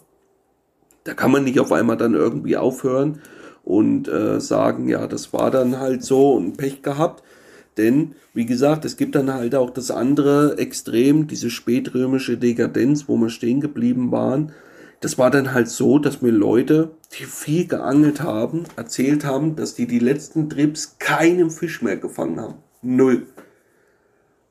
Da 1.04 1.12
kann 1.12 1.30
man 1.30 1.44
nicht 1.44 1.60
auf 1.60 1.72
einmal 1.72 1.98
dann 1.98 2.14
irgendwie 2.14 2.56
aufhören 2.56 3.20
und 3.64 4.08
äh, 4.08 4.40
sagen, 4.40 4.88
ja, 4.88 5.06
das 5.06 5.34
war 5.34 5.50
dann 5.50 5.78
halt 5.78 6.02
so 6.04 6.32
und 6.32 6.56
Pech 6.56 6.80
gehabt. 6.80 7.22
Denn, 7.76 8.14
wie 8.32 8.46
gesagt, 8.46 8.86
es 8.86 8.96
gibt 8.96 9.14
dann 9.14 9.30
halt 9.30 9.54
auch 9.54 9.68
das 9.68 9.90
andere 9.90 10.56
Extrem, 10.56 11.26
diese 11.26 11.50
spätrömische 11.50 12.38
Dekadenz, 12.38 13.06
wo 13.08 13.18
wir 13.18 13.28
stehen 13.28 13.60
geblieben 13.60 14.10
waren. 14.10 14.52
Das 15.02 15.18
war 15.18 15.30
dann 15.30 15.52
halt 15.52 15.68
so, 15.68 15.98
dass 15.98 16.22
mir 16.22 16.32
Leute, 16.32 16.92
die 17.18 17.24
viel 17.24 17.66
geangelt 17.66 18.22
haben, 18.22 18.64
erzählt 18.76 19.26
haben, 19.26 19.54
dass 19.54 19.74
die 19.74 19.86
die 19.86 19.98
letzten 19.98 20.48
Trips 20.48 20.96
keinen 20.98 21.50
Fisch 21.50 21.82
mehr 21.82 21.98
gefangen 21.98 22.40
haben. 22.40 22.54
Null 22.80 23.26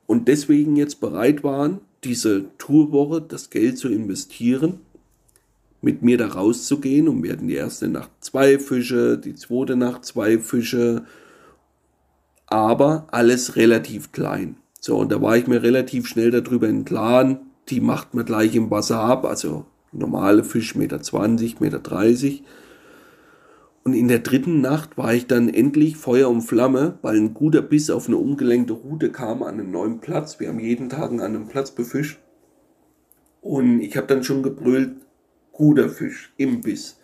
und 0.06 0.28
deswegen 0.28 0.76
jetzt 0.76 1.00
bereit 1.00 1.44
waren, 1.44 1.80
diese 2.04 2.44
Tourwoche 2.58 3.22
das 3.22 3.50
Geld 3.50 3.78
zu 3.78 3.88
investieren, 3.88 4.80
mit 5.80 6.02
mir 6.02 6.16
da 6.16 6.28
rauszugehen 6.28 7.08
und 7.08 7.28
hatten 7.30 7.48
die 7.48 7.54
erste 7.54 7.88
Nacht 7.88 8.10
zwei 8.20 8.58
Fische, 8.58 9.18
die 9.18 9.34
zweite 9.34 9.76
Nacht 9.76 10.04
zwei 10.04 10.38
Fische, 10.38 11.04
aber 12.46 13.06
alles 13.10 13.56
relativ 13.56 14.12
klein. 14.12 14.56
So, 14.80 14.96
und 14.96 15.12
da 15.12 15.20
war 15.20 15.36
ich 15.36 15.46
mir 15.46 15.62
relativ 15.62 16.06
schnell 16.06 16.30
darüber 16.30 16.68
im 16.68 16.84
Klaren, 16.84 17.38
die 17.68 17.80
macht 17.80 18.14
man 18.14 18.24
gleich 18.24 18.54
im 18.54 18.70
Wasser 18.70 19.00
ab, 19.00 19.24
also 19.24 19.66
normale 19.92 20.44
Fisch 20.44 20.74
Meter 20.74 21.00
20, 21.00 21.60
Meter 21.60 21.78
30 21.78 22.42
und 23.84 23.92
in 23.92 24.08
der 24.08 24.20
dritten 24.20 24.62
Nacht 24.62 24.96
war 24.96 25.12
ich 25.12 25.26
dann 25.26 25.50
endlich 25.50 25.98
Feuer 25.98 26.30
und 26.30 26.40
Flamme, 26.40 26.98
weil 27.02 27.16
ein 27.16 27.34
guter 27.34 27.60
Biss 27.60 27.90
auf 27.90 28.08
eine 28.08 28.16
umgelenkte 28.16 28.72
Route 28.72 29.12
kam 29.12 29.42
an 29.42 29.60
einen 29.60 29.70
neuen 29.70 30.00
Platz. 30.00 30.40
Wir 30.40 30.48
haben 30.48 30.58
jeden 30.58 30.88
Tag 30.88 31.10
an 31.10 31.20
einem 31.20 31.48
Platz 31.48 31.70
befischt. 31.70 32.18
Und 33.42 33.82
ich 33.82 33.98
habe 33.98 34.06
dann 34.06 34.24
schon 34.24 34.42
gebrüllt, 34.42 34.96
guter 35.52 35.90
Fisch 35.90 36.32
im 36.38 36.62
Biss. 36.62 36.98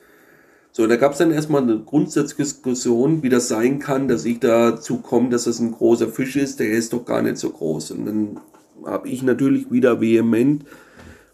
So, 0.72 0.86
da 0.86 0.96
gab 0.96 1.12
es 1.12 1.18
dann 1.18 1.32
erstmal 1.32 1.62
eine 1.62 1.80
Grundsatzdiskussion, 1.80 3.22
wie 3.22 3.28
das 3.28 3.48
sein 3.48 3.78
kann, 3.78 4.08
dass 4.08 4.24
ich 4.24 4.40
dazu 4.40 4.98
komme, 4.98 5.28
dass 5.28 5.44
das 5.44 5.58
ein 5.58 5.72
großer 5.72 6.08
Fisch 6.08 6.36
ist. 6.36 6.60
Der 6.60 6.70
ist 6.70 6.94
doch 6.94 7.04
gar 7.04 7.20
nicht 7.20 7.36
so 7.36 7.50
groß. 7.50 7.90
Und 7.90 8.06
dann 8.06 8.40
habe 8.86 9.06
ich 9.06 9.22
natürlich 9.22 9.70
wieder 9.70 10.00
vehement 10.00 10.64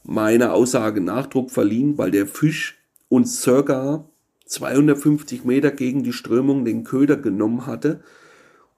meiner 0.03 0.55
Aussage 0.55 1.01
Nachdruck 1.01 1.53
verliehen, 1.53 1.99
weil 1.99 2.11
der 2.11 2.27
Fisch 2.27 2.79
uns 3.09 3.43
circa 3.43 4.09
250 4.47 5.45
Meter 5.45 5.71
gegen 5.71 6.03
die 6.03 6.13
Strömung 6.13 6.65
den 6.65 6.85
Köder 6.85 7.17
genommen 7.17 7.67
hatte. 7.67 8.01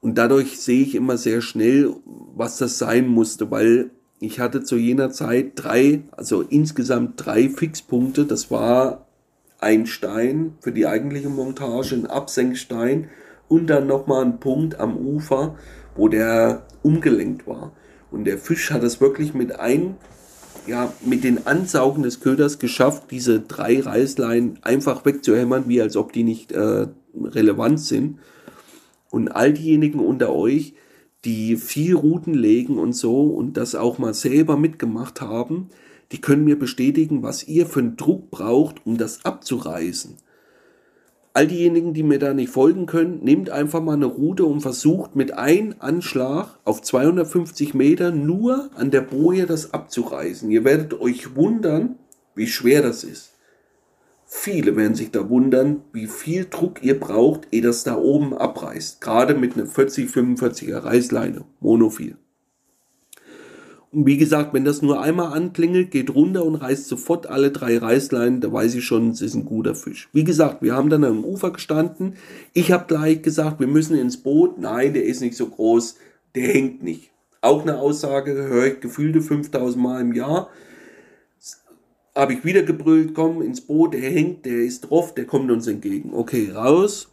Und 0.01 0.17
dadurch 0.17 0.59
sehe 0.59 0.81
ich 0.81 0.95
immer 0.95 1.17
sehr 1.17 1.41
schnell, 1.41 1.93
was 2.35 2.57
das 2.57 2.77
sein 2.77 3.07
musste, 3.07 3.51
weil 3.51 3.91
ich 4.19 4.39
hatte 4.39 4.63
zu 4.63 4.75
jener 4.75 5.11
Zeit 5.11 5.51
drei, 5.55 6.03
also 6.11 6.41
insgesamt 6.41 7.13
drei 7.25 7.49
Fixpunkte. 7.49 8.25
Das 8.25 8.51
war 8.51 9.07
ein 9.59 9.87
Stein 9.87 10.55
für 10.61 10.71
die 10.71 10.87
eigentliche 10.87 11.29
Montage, 11.29 11.95
ein 11.95 12.07
Absenkstein 12.07 13.09
und 13.47 13.67
dann 13.67 13.87
nochmal 13.87 14.25
ein 14.25 14.39
Punkt 14.39 14.79
am 14.79 14.97
Ufer, 14.97 15.55
wo 15.95 16.07
der 16.07 16.65
umgelenkt 16.81 17.47
war. 17.47 17.73
Und 18.11 18.25
der 18.25 18.37
Fisch 18.37 18.71
hat 18.71 18.83
es 18.83 19.01
wirklich 19.01 19.33
mit 19.33 19.59
ein 19.59 19.95
ja, 20.69 20.93
mit 21.03 21.23
den 21.23 21.47
Ansaugen 21.47 22.03
des 22.03 22.19
Köders 22.19 22.59
geschafft, 22.59 23.11
diese 23.11 23.39
drei 23.39 23.81
Reißlein 23.81 24.59
einfach 24.61 25.03
wegzuhämmern, 25.03 25.65
wie 25.67 25.81
als 25.81 25.97
ob 25.97 26.13
die 26.13 26.23
nicht 26.23 26.51
äh, 26.51 26.87
relevant 27.15 27.79
sind. 27.79 28.19
Und 29.09 29.29
all 29.29 29.53
diejenigen 29.53 29.99
unter 29.99 30.31
euch, 30.33 30.75
die 31.25 31.57
viel 31.57 31.95
Routen 31.95 32.35
legen 32.35 32.77
und 32.77 32.93
so 32.93 33.23
und 33.23 33.57
das 33.57 33.75
auch 33.75 33.97
mal 33.97 34.13
selber 34.13 34.55
mitgemacht 34.55 35.21
haben, 35.21 35.69
die 36.11 36.21
können 36.21 36.45
mir 36.45 36.57
bestätigen, 36.57 37.23
was 37.23 37.47
ihr 37.47 37.65
für 37.65 37.79
einen 37.79 37.97
Druck 37.97 38.29
braucht, 38.29 38.85
um 38.85 38.97
das 38.97 39.25
abzureißen 39.25 40.17
all 41.33 41.47
diejenigen, 41.47 41.93
die 41.93 42.03
mir 42.03 42.19
da 42.19 42.33
nicht 42.33 42.51
folgen 42.51 42.85
können, 42.85 43.23
nehmt 43.23 43.49
einfach 43.49 43.81
mal 43.81 43.93
eine 43.93 44.05
Route 44.05 44.45
und 44.45 44.61
versucht 44.61 45.15
mit 45.15 45.33
einem 45.33 45.75
Anschlag 45.79 46.59
auf 46.65 46.81
250 46.81 47.73
Meter 47.73 48.11
nur 48.11 48.69
an 48.75 48.91
der 48.91 49.01
Boje 49.01 49.45
das 49.45 49.73
abzureißen. 49.73 50.49
Ihr 50.49 50.63
werdet 50.63 50.99
euch 50.99 51.35
wundern, 51.35 51.95
wie 52.35 52.47
schwer 52.47 52.81
das 52.81 53.03
ist. 53.03 53.33
Viele 54.25 54.75
werden 54.75 54.93
sich 54.93 55.09
da 55.09 55.27
wundern, 55.27 55.81
wie 55.91 56.05
viel 56.05 56.45
Druck 56.49 56.83
ihr 56.83 56.99
braucht, 56.99 57.47
ehe 57.51 57.63
das 57.63 57.83
da 57.83 57.97
oben 57.97 58.37
abreißt. 58.37 59.01
Gerade 59.01 59.33
mit 59.33 59.55
einer 59.55 59.65
40-45er 59.65 60.83
Reißleine, 60.83 61.45
Monophil. 61.59 62.15
Wie 63.91 64.17
gesagt, 64.17 64.53
wenn 64.53 64.65
das 64.65 64.83
nur 64.83 65.01
einmal 65.01 65.33
anklingelt, 65.33 65.89
geht 65.89 66.13
runter 66.13 66.45
und 66.45 66.55
reißt 66.55 66.87
sofort 66.87 67.25
alle 67.25 67.49
drei 67.49 67.79
Reißleinen, 67.79 68.39
da 68.39 68.53
weiß 68.53 68.75
ich 68.75 68.85
schon, 68.85 69.09
es 69.09 69.21
ist 69.21 69.33
ein 69.33 69.45
guter 69.45 69.73
Fisch. 69.73 70.09
Wie 70.13 70.23
gesagt, 70.23 70.61
wir 70.61 70.75
haben 70.75 70.91
dann 70.91 71.03
am 71.03 71.25
Ufer 71.25 71.49
gestanden. 71.51 72.13
Ich 72.53 72.71
habe 72.71 72.85
gleich 72.87 73.23
gesagt, 73.23 73.59
wir 73.59 73.65
müssen 73.65 73.97
ins 73.97 74.17
Boot. 74.17 74.59
Nein, 74.59 74.93
der 74.93 75.05
ist 75.05 75.21
nicht 75.21 75.35
so 75.35 75.47
groß, 75.47 75.95
der 76.35 76.49
hängt 76.49 76.83
nicht. 76.83 77.09
Auch 77.41 77.63
eine 77.63 77.79
Aussage, 77.79 78.33
höre 78.33 78.67
ich 78.67 78.79
gefühlte 78.79 79.21
5000 79.21 79.81
Mal 79.81 80.01
im 80.01 80.13
Jahr. 80.13 80.49
Habe 82.13 82.33
ich 82.33 82.45
wieder 82.45 82.61
gebrüllt, 82.61 83.15
komm 83.15 83.41
ins 83.41 83.61
Boot, 83.61 83.95
der 83.95 84.01
hängt, 84.01 84.45
der 84.45 84.59
ist 84.59 84.81
drauf, 84.81 85.15
der 85.15 85.25
kommt 85.25 85.49
uns 85.49 85.65
entgegen. 85.65 86.13
Okay, 86.13 86.51
raus, 86.53 87.09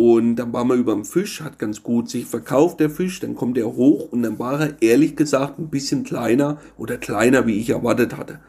und 0.00 0.36
dann 0.36 0.50
waren 0.54 0.68
wir 0.68 0.76
über 0.76 0.94
dem 0.94 1.04
Fisch, 1.04 1.42
hat 1.42 1.58
ganz 1.58 1.82
gut 1.82 2.08
sich 2.08 2.24
verkauft, 2.24 2.80
der 2.80 2.88
Fisch. 2.88 3.20
Dann 3.20 3.34
kommt 3.34 3.58
er 3.58 3.66
hoch 3.66 4.10
und 4.10 4.22
dann 4.22 4.38
war 4.38 4.58
er 4.58 4.80
ehrlich 4.80 5.14
gesagt 5.14 5.58
ein 5.58 5.68
bisschen 5.68 6.04
kleiner 6.04 6.56
oder 6.78 6.96
kleiner, 6.96 7.46
wie 7.46 7.58
ich 7.58 7.68
erwartet 7.68 8.16
hatte. 8.16 8.40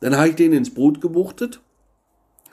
Dann 0.00 0.14
habe 0.14 0.28
ich 0.28 0.34
den 0.34 0.52
ins 0.52 0.74
Boot 0.74 1.00
gewuchtet, 1.00 1.62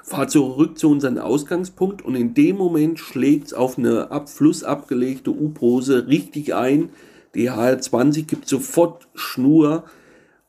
fahre 0.02 0.28
zurück 0.28 0.80
zu 0.80 0.90
unserem 0.90 1.18
Ausgangspunkt 1.18 2.02
und 2.02 2.16
in 2.16 2.34
dem 2.34 2.56
Moment 2.56 2.98
schlägt 2.98 3.48
es 3.48 3.54
auf 3.54 3.78
eine 3.78 4.10
ab 4.10 4.30
abgelegte 4.64 5.32
U-Pose 5.32 6.08
richtig 6.08 6.56
ein. 6.56 6.92
Die 7.36 7.52
HR20 7.52 8.24
gibt 8.26 8.48
sofort 8.48 9.10
Schnur, 9.16 9.84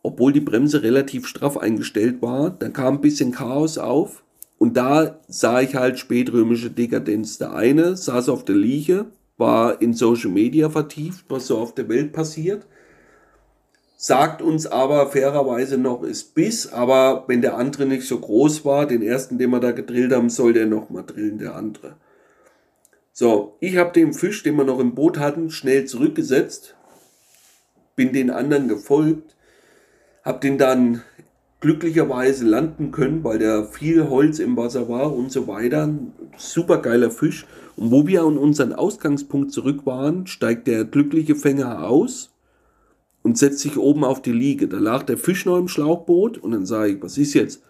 obwohl 0.04 0.32
die 0.32 0.38
Bremse 0.38 0.84
relativ 0.84 1.26
straff 1.26 1.56
eingestellt 1.56 2.22
war. 2.22 2.50
Dann 2.50 2.72
kam 2.72 2.94
ein 2.94 3.00
bisschen 3.00 3.32
Chaos 3.32 3.78
auf 3.78 4.22
und 4.62 4.76
da 4.76 5.18
sah 5.26 5.60
ich 5.60 5.74
halt 5.74 5.98
spätrömische 5.98 6.70
Dekadenz. 6.70 7.36
Der 7.36 7.52
eine 7.52 7.96
saß 7.96 8.28
auf 8.28 8.44
der 8.44 8.54
Liege, 8.54 9.06
war 9.36 9.82
in 9.82 9.92
Social 9.92 10.30
Media 10.30 10.70
vertieft, 10.70 11.24
was 11.28 11.48
so 11.48 11.58
auf 11.58 11.74
der 11.74 11.88
Welt 11.88 12.12
passiert. 12.12 12.64
Sagt 13.96 14.40
uns 14.40 14.68
aber 14.68 15.08
fairerweise 15.08 15.78
noch, 15.78 16.04
ist 16.04 16.36
Biss, 16.36 16.72
aber 16.72 17.24
wenn 17.26 17.42
der 17.42 17.56
andere 17.56 17.86
nicht 17.86 18.06
so 18.06 18.20
groß 18.20 18.64
war, 18.64 18.86
den 18.86 19.02
ersten, 19.02 19.36
den 19.36 19.50
wir 19.50 19.58
da 19.58 19.72
gedrillt 19.72 20.12
haben, 20.12 20.30
soll 20.30 20.52
der 20.52 20.66
nochmal 20.66 21.06
drillen, 21.06 21.38
der 21.38 21.56
andere. 21.56 21.96
So, 23.12 23.56
ich 23.58 23.78
habe 23.78 23.90
den 23.90 24.12
Fisch, 24.12 24.44
den 24.44 24.54
wir 24.54 24.64
noch 24.64 24.78
im 24.78 24.94
Boot 24.94 25.18
hatten, 25.18 25.50
schnell 25.50 25.86
zurückgesetzt, 25.86 26.76
bin 27.96 28.12
den 28.12 28.30
anderen 28.30 28.68
gefolgt 28.68 29.34
Hab 30.22 30.40
den 30.40 30.56
dann 30.56 31.02
glücklicherweise 31.62 32.44
landen 32.44 32.90
können, 32.90 33.24
weil 33.24 33.38
der 33.38 33.64
viel 33.64 34.10
Holz 34.10 34.40
im 34.40 34.56
Wasser 34.56 34.88
war 34.88 35.14
und 35.14 35.32
so 35.32 35.46
weiter. 35.46 35.88
Super 36.36 36.78
geiler 36.78 37.10
Fisch. 37.10 37.46
Und 37.76 37.90
wo 37.90 38.06
wir 38.06 38.24
an 38.24 38.36
unseren 38.36 38.74
Ausgangspunkt 38.74 39.52
zurück 39.52 39.86
waren, 39.86 40.26
steigt 40.26 40.66
der 40.66 40.84
glückliche 40.84 41.36
Fänger 41.36 41.88
aus 41.88 42.30
und 43.22 43.38
setzt 43.38 43.60
sich 43.60 43.78
oben 43.78 44.04
auf 44.04 44.20
die 44.20 44.32
Liege. 44.32 44.68
Da 44.68 44.78
lag 44.78 45.04
der 45.04 45.16
Fisch 45.16 45.46
noch 45.46 45.56
im 45.56 45.68
Schlauchboot 45.68 46.36
und 46.36 46.50
dann 46.50 46.66
sage 46.66 46.92
ich, 46.92 47.02
was 47.02 47.16
ist 47.16 47.32
jetzt? 47.34 47.62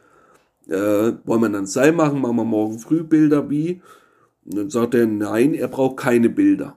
Äh, 0.68 1.12
wollen 1.24 1.42
wir 1.42 1.48
dann 1.50 1.66
Seil 1.66 1.92
machen? 1.92 2.20
Machen 2.20 2.36
wir 2.36 2.44
morgen 2.44 2.78
früh 2.78 3.02
Bilder 3.02 3.50
wie? 3.50 3.82
Und 4.46 4.56
dann 4.56 4.70
sagt 4.70 4.94
er, 4.94 5.06
nein, 5.06 5.52
er 5.52 5.68
braucht 5.68 5.98
keine 5.98 6.30
Bilder. 6.30 6.76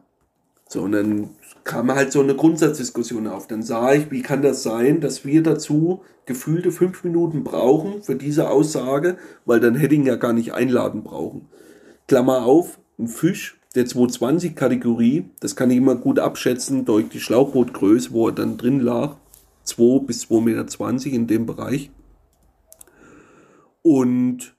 So, 0.68 0.82
und 0.82 0.94
dann 0.94 1.30
kam 1.64 1.94
halt 1.94 2.12
so 2.12 2.22
eine 2.22 2.36
Grundsatzdiskussion 2.36 3.28
auf. 3.28 3.48
Dann 3.48 3.64
sah 3.64 3.94
ich, 3.94 4.12
wie 4.12 4.22
kann 4.22 4.42
das 4.42 4.64
sein, 4.64 5.02
dass 5.02 5.26
wir 5.26 5.44
dazu 5.44 6.02
gefühlte 6.26 6.72
fünf 6.72 7.04
Minuten 7.04 7.44
brauchen 7.44 8.02
für 8.02 8.16
diese 8.16 8.50
Aussage, 8.50 9.18
weil 9.46 9.60
dann 9.60 9.76
hätte 9.76 9.94
ich 9.94 10.02
ihn 10.02 10.08
ja 10.08 10.16
gar 10.16 10.34
nicht 10.34 10.54
einladen 10.54 11.04
brauchen. 11.04 11.48
Klammer 12.08 12.46
auf, 12.46 12.80
ein 12.98 13.08
Fisch 13.08 13.60
der 13.76 13.86
220-Kategorie, 13.86 15.26
das 15.40 15.56
kann 15.56 15.70
ich 15.70 15.78
immer 15.78 15.96
gut 15.96 16.18
abschätzen 16.18 16.86
durch 16.86 17.10
die 17.10 17.20
Schlauchbootgröße, 17.20 18.12
wo 18.12 18.28
er 18.28 18.34
dann 18.34 18.58
drin 18.58 18.80
lag. 18.80 19.18
2 19.64 20.06
bis 20.06 20.26
2,20 20.26 20.42
Meter 20.42 21.16
in 21.16 21.28
dem 21.28 21.46
Bereich. 21.46 21.92
Und 23.82 24.56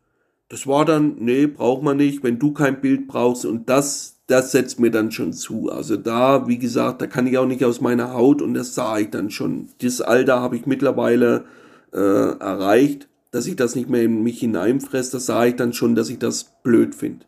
das 0.48 0.66
war 0.66 0.84
dann, 0.84 1.16
nee, 1.18 1.46
braucht 1.46 1.82
man 1.82 1.96
nicht, 1.96 2.22
wenn 2.22 2.38
du 2.38 2.52
kein 2.52 2.80
Bild 2.80 3.08
brauchst. 3.08 3.44
Und 3.44 3.68
das, 3.68 4.15
das 4.26 4.52
setzt 4.52 4.80
mir 4.80 4.90
dann 4.90 5.12
schon 5.12 5.32
zu. 5.32 5.70
Also 5.70 5.96
da, 5.96 6.48
wie 6.48 6.58
gesagt, 6.58 7.00
da 7.00 7.06
kann 7.06 7.26
ich 7.26 7.38
auch 7.38 7.46
nicht 7.46 7.64
aus 7.64 7.80
meiner 7.80 8.12
Haut 8.12 8.42
und 8.42 8.54
das 8.54 8.74
sah 8.74 8.98
ich 8.98 9.10
dann 9.10 9.30
schon. 9.30 9.68
Dieses 9.80 10.00
Alter 10.00 10.40
habe 10.40 10.56
ich 10.56 10.66
mittlerweile 10.66 11.44
äh, 11.92 11.98
erreicht, 11.98 13.08
dass 13.30 13.46
ich 13.46 13.56
das 13.56 13.74
nicht 13.76 13.88
mehr 13.88 14.02
in 14.02 14.22
mich 14.22 14.40
hineinfresse. 14.40 15.12
Das 15.12 15.26
sah 15.26 15.46
ich 15.46 15.56
dann 15.56 15.72
schon, 15.72 15.94
dass 15.94 16.10
ich 16.10 16.18
das 16.18 16.52
blöd 16.62 16.94
finde. 16.94 17.26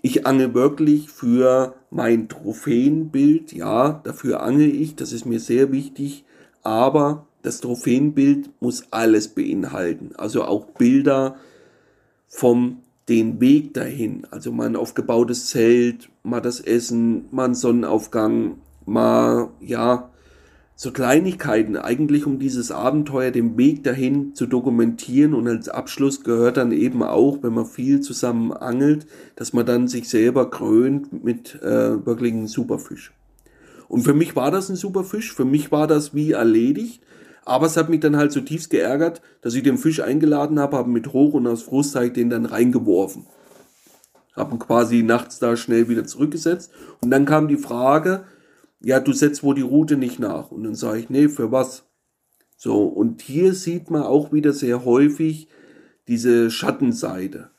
Ich 0.00 0.26
ange 0.26 0.54
wirklich 0.54 1.10
für 1.10 1.74
mein 1.90 2.28
Trophäenbild, 2.28 3.52
ja, 3.52 4.00
dafür 4.04 4.42
ange 4.42 4.66
ich, 4.66 4.94
das 4.94 5.12
ist 5.12 5.26
mir 5.26 5.40
sehr 5.40 5.72
wichtig, 5.72 6.24
aber 6.62 7.26
das 7.42 7.60
Trophäenbild 7.60 8.50
muss 8.60 8.84
alles 8.92 9.28
beinhalten, 9.28 10.12
also 10.16 10.44
auch 10.44 10.66
Bilder 10.66 11.36
vom 12.28 12.78
den 13.08 13.40
Weg 13.40 13.74
dahin, 13.74 14.26
also 14.30 14.52
mal 14.52 14.66
ein 14.66 14.76
aufgebautes 14.76 15.46
Zelt, 15.46 16.10
mal 16.22 16.40
das 16.40 16.60
Essen, 16.60 17.24
mal 17.30 17.46
ein 17.46 17.54
Sonnenaufgang, 17.54 18.58
mal 18.84 19.48
ja 19.60 20.10
so 20.80 20.92
Kleinigkeiten. 20.92 21.76
Eigentlich 21.76 22.24
um 22.24 22.38
dieses 22.38 22.70
Abenteuer, 22.70 23.32
den 23.32 23.58
Weg 23.58 23.82
dahin 23.82 24.36
zu 24.36 24.46
dokumentieren. 24.46 25.34
Und 25.34 25.48
als 25.48 25.68
Abschluss 25.68 26.22
gehört 26.22 26.56
dann 26.56 26.70
eben 26.70 27.02
auch, 27.02 27.42
wenn 27.42 27.52
man 27.52 27.66
viel 27.66 28.00
zusammen 28.00 28.52
angelt, 28.52 29.06
dass 29.34 29.52
man 29.52 29.66
dann 29.66 29.88
sich 29.88 30.08
selber 30.08 30.50
krönt 30.50 31.24
mit 31.24 31.60
äh, 31.62 32.06
wirklich 32.06 32.32
einem 32.32 32.46
Superfisch. 32.46 33.12
Und 33.88 34.02
für 34.02 34.14
mich 34.14 34.36
war 34.36 34.52
das 34.52 34.68
ein 34.68 34.76
Superfisch, 34.76 35.34
für 35.34 35.44
mich 35.44 35.72
war 35.72 35.88
das 35.88 36.14
wie 36.14 36.32
erledigt, 36.32 37.02
aber 37.48 37.66
es 37.66 37.76
hat 37.76 37.88
mich 37.88 38.00
dann 38.00 38.16
halt 38.16 38.30
zutiefst 38.30 38.68
geärgert, 38.68 39.22
dass 39.40 39.54
ich 39.54 39.62
den 39.62 39.78
Fisch 39.78 40.00
eingeladen 40.00 40.60
habe, 40.60 40.76
habe 40.76 40.90
mit 40.90 41.12
hoch 41.12 41.32
und 41.32 41.46
aus 41.46 41.62
Frust 41.62 41.96
ich 41.96 42.12
den 42.12 42.28
dann 42.28 42.44
reingeworfen. 42.44 43.26
Habe 44.34 44.54
ihn 44.54 44.58
quasi 44.58 45.02
nachts 45.02 45.38
da 45.38 45.56
schnell 45.56 45.88
wieder 45.88 46.04
zurückgesetzt 46.04 46.70
und 47.00 47.10
dann 47.10 47.24
kam 47.24 47.48
die 47.48 47.56
Frage, 47.56 48.24
ja, 48.80 49.00
du 49.00 49.12
setzt 49.12 49.42
wohl 49.42 49.54
die 49.54 49.62
Route 49.62 49.96
nicht 49.96 50.18
nach. 50.18 50.50
Und 50.50 50.64
dann 50.64 50.74
sage 50.74 51.00
ich, 51.00 51.10
nee, 51.10 51.28
für 51.28 51.50
was? 51.50 51.84
So, 52.56 52.84
und 52.84 53.22
hier 53.22 53.54
sieht 53.54 53.90
man 53.90 54.02
auch 54.02 54.32
wieder 54.32 54.52
sehr 54.52 54.84
häufig 54.84 55.48
diese 56.06 56.50
Schattenseite. 56.50 57.50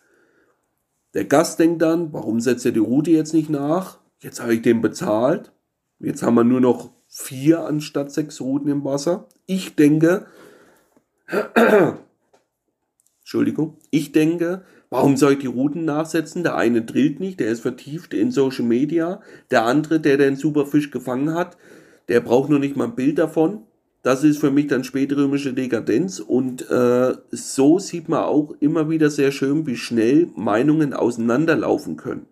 Der 1.13 1.25
Gast 1.25 1.59
denkt 1.59 1.81
dann, 1.81 2.13
warum 2.13 2.39
setzt 2.39 2.65
er 2.65 2.71
die 2.71 2.79
Route 2.79 3.11
jetzt 3.11 3.33
nicht 3.33 3.49
nach? 3.49 3.99
Jetzt 4.21 4.41
habe 4.41 4.53
ich 4.53 4.61
den 4.61 4.81
bezahlt. 4.81 5.51
Jetzt 5.99 6.21
haben 6.21 6.35
wir 6.35 6.43
nur 6.43 6.61
noch 6.61 6.91
vier 7.09 7.65
anstatt 7.65 8.11
sechs 8.11 8.39
Routen 8.39 8.71
im 8.71 8.85
Wasser. 8.85 9.27
Ich 9.45 9.75
denke, 9.75 10.27
Entschuldigung, 13.19 13.77
ich 13.91 14.13
denke, 14.13 14.63
Warum 14.91 15.17
soll 15.17 15.33
ich 15.33 15.39
die 15.39 15.47
Routen 15.47 15.85
nachsetzen? 15.85 16.43
Der 16.43 16.55
eine 16.55 16.81
drillt 16.81 17.19
nicht, 17.19 17.39
der 17.39 17.49
ist 17.49 17.61
vertieft 17.61 18.13
in 18.13 18.31
Social 18.31 18.65
Media. 18.65 19.21
Der 19.51 19.65
andere, 19.65 19.99
der 19.99 20.17
den 20.17 20.35
Superfisch 20.35 20.89
gefangen 20.89 21.35
hat, 21.35 21.57
der 22.07 22.21
braucht 22.21 22.49
nur 22.49 22.59
nicht 22.59 22.75
mal 22.75 22.85
ein 22.85 22.95
Bild 22.95 23.19
davon. 23.19 23.63
Das 24.01 24.23
ist 24.23 24.39
für 24.39 24.49
mich 24.49 24.67
dann 24.67 24.83
spätrömische 24.83 25.53
Dekadenz 25.53 26.19
und 26.19 26.69
äh, 26.71 27.13
so 27.31 27.79
sieht 27.79 28.07
man 28.07 28.23
auch 28.23 28.55
immer 28.61 28.89
wieder 28.89 29.09
sehr 29.09 29.31
schön, 29.31 29.67
wie 29.67 29.75
schnell 29.75 30.29
Meinungen 30.35 30.93
auseinanderlaufen 30.93 31.97
können. 31.97 32.25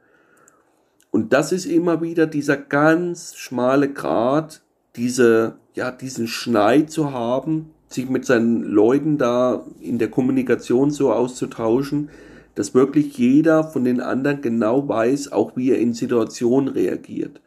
Und 1.11 1.33
das 1.33 1.51
ist 1.51 1.65
immer 1.65 2.01
wieder 2.01 2.25
dieser 2.25 2.57
ganz 2.57 3.35
schmale 3.35 3.91
Grat, 3.91 4.61
diese, 4.97 5.55
ja, 5.75 5.91
diesen 5.91 6.27
Schneid 6.27 6.91
zu 6.91 7.11
haben, 7.11 7.69
sich 7.87 8.09
mit 8.09 8.25
seinen 8.25 8.63
Leuten 8.63 9.17
da 9.17 9.63
in 9.79 9.97
der 9.97 10.09
Kommunikation 10.09 10.91
so 10.91 11.13
auszutauschen, 11.13 12.09
dass 12.55 12.73
wirklich 12.73 13.17
jeder 13.17 13.63
von 13.63 13.83
den 13.83 14.01
anderen 14.01 14.41
genau 14.41 14.87
weiß, 14.87 15.31
auch 15.31 15.55
wie 15.55 15.71
er 15.71 15.77
in 15.77 15.93
Situationen 15.93 16.67
reagiert. 16.67 17.39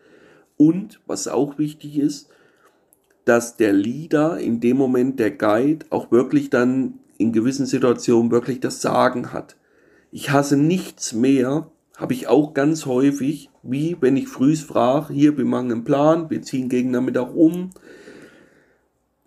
Und 0.57 1.01
was 1.07 1.27
auch 1.27 1.59
wichtig 1.59 1.99
ist, 1.99 2.29
dass 3.25 3.57
der 3.57 3.73
Leader, 3.73 4.39
in 4.39 4.61
dem 4.61 4.77
Moment 4.77 5.19
der 5.19 5.33
Guide, 5.33 5.87
auch 5.91 6.11
wirklich 6.11 6.49
dann 6.49 7.01
in 7.19 7.33
gewissen 7.33 7.67
Situationen 7.67 8.31
wirklich 8.31 8.61
das 8.61 8.81
Sagen 8.81 9.33
hat. 9.33 9.57
Ich 10.11 10.31
hasse 10.31 10.57
nichts 10.57 11.13
mehr, 11.13 11.71
habe 12.01 12.15
ich 12.15 12.29
auch 12.29 12.55
ganz 12.55 12.87
häufig, 12.87 13.51
wie 13.63 13.95
wenn 14.01 14.17
ich 14.17 14.27
frühs 14.27 14.63
frage, 14.63 15.13
hier, 15.13 15.37
wir 15.37 15.45
machen 15.45 15.71
einen 15.71 15.85
Plan, 15.85 16.31
wir 16.31 16.41
ziehen 16.41 16.71
gegen 16.71 16.91
Nachmittag 16.91 17.35
um, 17.35 17.71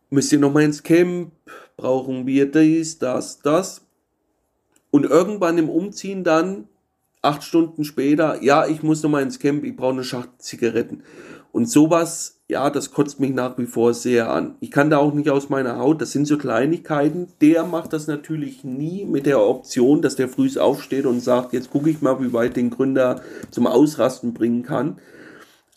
müsst 0.10 0.32
ihr 0.32 0.40
nochmal 0.40 0.64
ins 0.64 0.82
Camp, 0.82 1.32
brauchen 1.78 2.26
wir 2.26 2.50
dies, 2.50 2.98
das, 2.98 3.40
das. 3.40 3.86
Und 4.90 5.06
irgendwann 5.06 5.60
im 5.60 5.70
Umziehen 5.70 6.24
dann, 6.24 6.68
acht 7.22 7.44
Stunden 7.44 7.84
später, 7.84 8.42
ja, 8.42 8.66
ich 8.66 8.82
muss 8.82 9.04
nochmal 9.04 9.22
ins 9.22 9.38
Camp, 9.38 9.64
ich 9.64 9.76
brauche 9.76 9.94
eine 9.94 10.04
Schacht 10.04 10.30
Zigaretten. 10.40 11.04
Und 11.54 11.70
sowas, 11.70 12.42
ja, 12.50 12.72
das 12.72 12.92
kotzt 12.92 13.20
mich 13.20 13.32
nach 13.32 13.60
wie 13.60 13.68
vor 13.68 13.94
sehr 13.94 14.32
an. 14.32 14.56
Ich 14.60 14.72
kann 14.72 14.90
da 14.90 14.98
auch 14.98 15.14
nicht 15.14 15.30
aus 15.30 15.50
meiner 15.50 15.78
Haut, 15.78 16.02
das 16.02 16.12
sind 16.12 16.26
so 16.26 16.40
Kleinigkeiten. 16.40 17.28
Der 17.42 17.64
macht 17.64 17.94
das 17.94 18.08
natürlich 18.08 18.64
nie 18.64 19.06
mit 19.06 19.28
der 19.28 19.40
Option, 19.40 20.02
dass 20.02 20.16
der 20.16 20.28
früh 20.28 20.50
aufsteht 20.60 21.06
und 21.06 21.20
sagt, 21.20 21.54
jetzt 21.54 21.70
gucke 21.70 21.92
ich 21.92 22.02
mal, 22.02 22.20
wie 22.20 22.34
weit 22.34 22.56
den 22.56 22.72
Gründer 22.72 23.22
zum 23.52 23.68
Ausrasten 23.68 24.34
bringen 24.34 24.64
kann. 24.64 24.98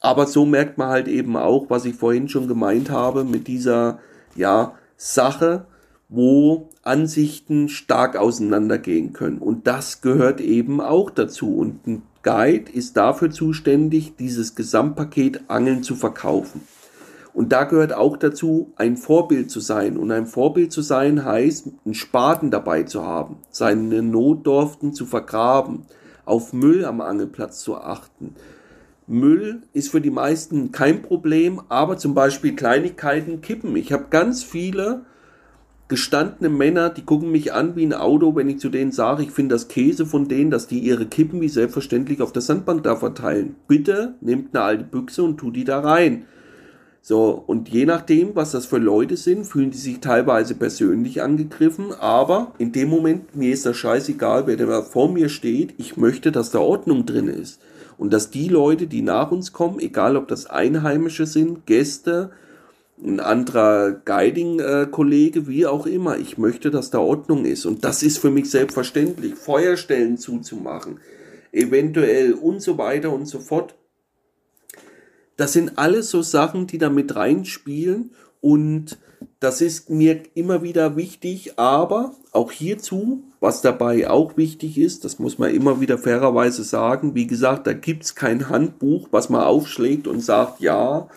Aber 0.00 0.26
so 0.26 0.46
merkt 0.46 0.78
man 0.78 0.88
halt 0.88 1.08
eben 1.08 1.36
auch, 1.36 1.66
was 1.68 1.84
ich 1.84 1.94
vorhin 1.94 2.30
schon 2.30 2.48
gemeint 2.48 2.90
habe, 2.90 3.24
mit 3.24 3.46
dieser, 3.46 3.98
ja, 4.34 4.72
Sache, 4.96 5.66
wo 6.08 6.70
Ansichten 6.82 7.68
stark 7.68 8.16
auseinandergehen 8.16 9.12
können. 9.12 9.38
Und 9.38 9.66
das 9.66 10.00
gehört 10.00 10.40
eben 10.40 10.80
auch 10.80 11.10
dazu. 11.10 11.54
Und 11.54 11.86
ein 11.86 12.02
Guide 12.26 12.72
ist 12.72 12.96
dafür 12.96 13.30
zuständig, 13.30 14.16
dieses 14.16 14.56
Gesamtpaket 14.56 15.42
Angeln 15.46 15.84
zu 15.84 15.94
verkaufen. 15.94 16.62
Und 17.32 17.52
da 17.52 17.62
gehört 17.62 17.92
auch 17.92 18.16
dazu, 18.16 18.72
ein 18.74 18.96
Vorbild 18.96 19.48
zu 19.48 19.60
sein. 19.60 19.96
Und 19.96 20.10
ein 20.10 20.26
Vorbild 20.26 20.72
zu 20.72 20.82
sein 20.82 21.24
heißt, 21.24 21.68
einen 21.84 21.94
Spaten 21.94 22.50
dabei 22.50 22.82
zu 22.82 23.06
haben, 23.06 23.36
seine 23.50 24.02
Notdorften 24.02 24.92
zu 24.92 25.06
vergraben, 25.06 25.82
auf 26.24 26.52
Müll 26.52 26.84
am 26.84 27.00
Angelplatz 27.00 27.60
zu 27.60 27.76
achten. 27.76 28.34
Müll 29.06 29.62
ist 29.72 29.90
für 29.90 30.00
die 30.00 30.10
meisten 30.10 30.72
kein 30.72 31.02
Problem, 31.02 31.62
aber 31.68 31.96
zum 31.96 32.14
Beispiel 32.14 32.56
Kleinigkeiten 32.56 33.40
kippen. 33.40 33.76
Ich 33.76 33.92
habe 33.92 34.06
ganz 34.10 34.42
viele 34.42 35.02
gestandene 35.88 36.48
Männer, 36.48 36.90
die 36.90 37.04
gucken 37.04 37.30
mich 37.30 37.52
an 37.52 37.76
wie 37.76 37.86
ein 37.86 37.92
Auto, 37.92 38.34
wenn 38.34 38.48
ich 38.48 38.58
zu 38.58 38.68
denen 38.68 38.92
sage, 38.92 39.22
ich 39.22 39.30
finde 39.30 39.54
das 39.54 39.68
Käse 39.68 40.04
von 40.04 40.26
denen, 40.28 40.50
dass 40.50 40.66
die 40.66 40.80
ihre 40.80 41.06
Kippen 41.06 41.40
wie 41.40 41.48
selbstverständlich 41.48 42.20
auf 42.22 42.32
der 42.32 42.42
Sandbank 42.42 42.82
da 42.82 42.96
verteilen. 42.96 43.54
Bitte 43.68 44.14
nehmt 44.20 44.54
eine 44.54 44.64
alte 44.64 44.84
Büchse 44.84 45.22
und 45.22 45.38
tut 45.38 45.54
die 45.56 45.64
da 45.64 45.80
rein. 45.80 46.24
So, 47.02 47.40
und 47.46 47.68
je 47.68 47.86
nachdem, 47.86 48.34
was 48.34 48.50
das 48.50 48.66
für 48.66 48.78
Leute 48.78 49.16
sind, 49.16 49.44
fühlen 49.44 49.70
die 49.70 49.78
sich 49.78 50.00
teilweise 50.00 50.56
persönlich 50.56 51.22
angegriffen, 51.22 51.92
aber 51.92 52.52
in 52.58 52.72
dem 52.72 52.88
Moment, 52.88 53.36
mir 53.36 53.52
ist 53.52 53.64
das 53.64 53.76
scheißegal, 53.76 54.48
wer 54.48 54.56
da 54.56 54.82
vor 54.82 55.08
mir 55.08 55.28
steht, 55.28 55.74
ich 55.78 55.96
möchte, 55.96 56.32
dass 56.32 56.50
da 56.50 56.58
Ordnung 56.58 57.06
drin 57.06 57.28
ist. 57.28 57.60
Und 57.96 58.12
dass 58.12 58.30
die 58.30 58.48
Leute, 58.48 58.88
die 58.88 59.02
nach 59.02 59.30
uns 59.30 59.52
kommen, 59.52 59.78
egal 59.78 60.16
ob 60.16 60.26
das 60.26 60.46
Einheimische 60.46 61.26
sind, 61.26 61.64
Gäste, 61.64 62.32
ein 63.02 63.20
anderer 63.20 63.92
Guiding-Kollege, 64.04 65.46
wie 65.46 65.66
auch 65.66 65.86
immer. 65.86 66.18
Ich 66.18 66.38
möchte, 66.38 66.70
dass 66.70 66.90
da 66.90 66.98
Ordnung 66.98 67.44
ist. 67.44 67.66
Und 67.66 67.84
das 67.84 68.02
ist 68.02 68.18
für 68.18 68.30
mich 68.30 68.50
selbstverständlich. 68.50 69.34
Feuerstellen 69.34 70.16
zuzumachen, 70.16 71.00
eventuell 71.52 72.32
und 72.32 72.62
so 72.62 72.78
weiter 72.78 73.12
und 73.12 73.26
so 73.26 73.38
fort. 73.38 73.74
Das 75.36 75.52
sind 75.52 75.76
alles 75.76 76.10
so 76.10 76.22
Sachen, 76.22 76.66
die 76.66 76.78
da 76.78 76.88
mit 76.88 77.14
reinspielen. 77.14 78.12
Und 78.40 78.98
das 79.40 79.60
ist 79.60 79.90
mir 79.90 80.22
immer 80.34 80.62
wieder 80.62 80.96
wichtig, 80.96 81.58
aber 81.58 82.14
auch 82.32 82.52
hierzu, 82.52 83.24
was 83.40 83.60
dabei 83.60 84.08
auch 84.08 84.36
wichtig 84.36 84.78
ist, 84.78 85.04
das 85.04 85.18
muss 85.18 85.38
man 85.38 85.54
immer 85.54 85.80
wieder 85.80 85.98
fairerweise 85.98 86.64
sagen, 86.64 87.14
wie 87.14 87.26
gesagt, 87.26 87.66
da 87.66 87.72
gibt 87.72 88.04
es 88.04 88.14
kein 88.14 88.48
Handbuch, 88.48 89.08
was 89.10 89.28
man 89.28 89.42
aufschlägt 89.42 90.06
und 90.06 90.20
sagt, 90.20 90.60
ja, 90.60 91.08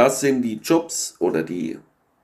das 0.00 0.20
sind 0.20 0.40
die 0.40 0.60
Jobs 0.62 1.16
oder 1.18 1.42
die, 1.42 1.78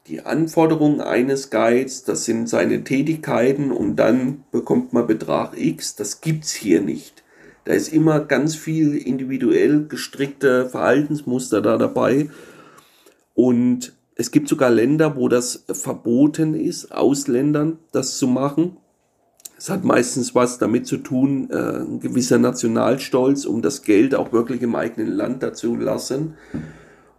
die 0.07 0.23
Anforderungen 0.23 1.03
eines 1.03 1.51
Guides, 1.51 2.05
das 2.05 2.25
sind 2.25 2.49
seine 2.49 2.85
Tätigkeiten 2.85 3.71
und 3.71 3.97
dann 3.97 4.45
bekommt 4.51 4.95
man 4.95 5.07
Betrag 5.07 5.53
X, 5.59 5.95
das 5.95 6.23
gibt 6.23 6.45
es 6.45 6.53
hier 6.53 6.81
nicht. 6.81 7.23
Da 7.67 7.75
ist 7.75 7.93
immer 7.93 8.21
ganz 8.21 8.57
viel 8.57 8.97
individuell 8.97 9.85
gestrickte 9.89 10.71
Verhaltensmuster 10.71 11.61
da 11.61 11.77
dabei 11.77 12.31
und 13.35 13.93
es 14.15 14.31
gibt 14.31 14.49
sogar 14.49 14.71
Länder, 14.71 15.15
wo 15.17 15.29
das 15.29 15.67
verboten 15.71 16.55
ist, 16.55 16.93
Ausländern 16.93 17.79
das 17.93 18.17
zu 18.17 18.27
machen. 18.27 18.79
Es 19.59 19.69
hat 19.69 19.85
meistens 19.85 20.35
was 20.35 20.57
damit 20.57 20.87
zu 20.87 20.97
tun, 20.97 21.51
äh, 21.51 21.81
ein 21.81 22.01
gewisser 22.01 22.39
Nationalstolz, 22.39 23.45
um 23.45 23.61
das 23.61 23.83
Geld 23.83 24.15
auch 24.15 24.33
wirklich 24.33 24.63
im 24.63 24.75
eigenen 24.75 25.13
Land 25.13 25.43
dazu 25.43 25.77
lassen. 25.77 26.39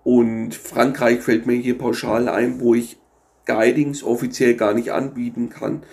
Und 0.07 0.55
Frankreich 0.55 1.19
fällt 1.19 1.47
mir 1.47 1.57
hier 1.57 1.77
pauschal 1.77 2.29
ein, 2.29 2.61
wo 2.61 2.73
ich 2.73 2.95
Guidings 3.45 4.03
offiziell 4.03 4.53
gar 4.53 4.73
nicht 4.73 4.93
anbieten 4.93 5.49
kann, 5.49 5.83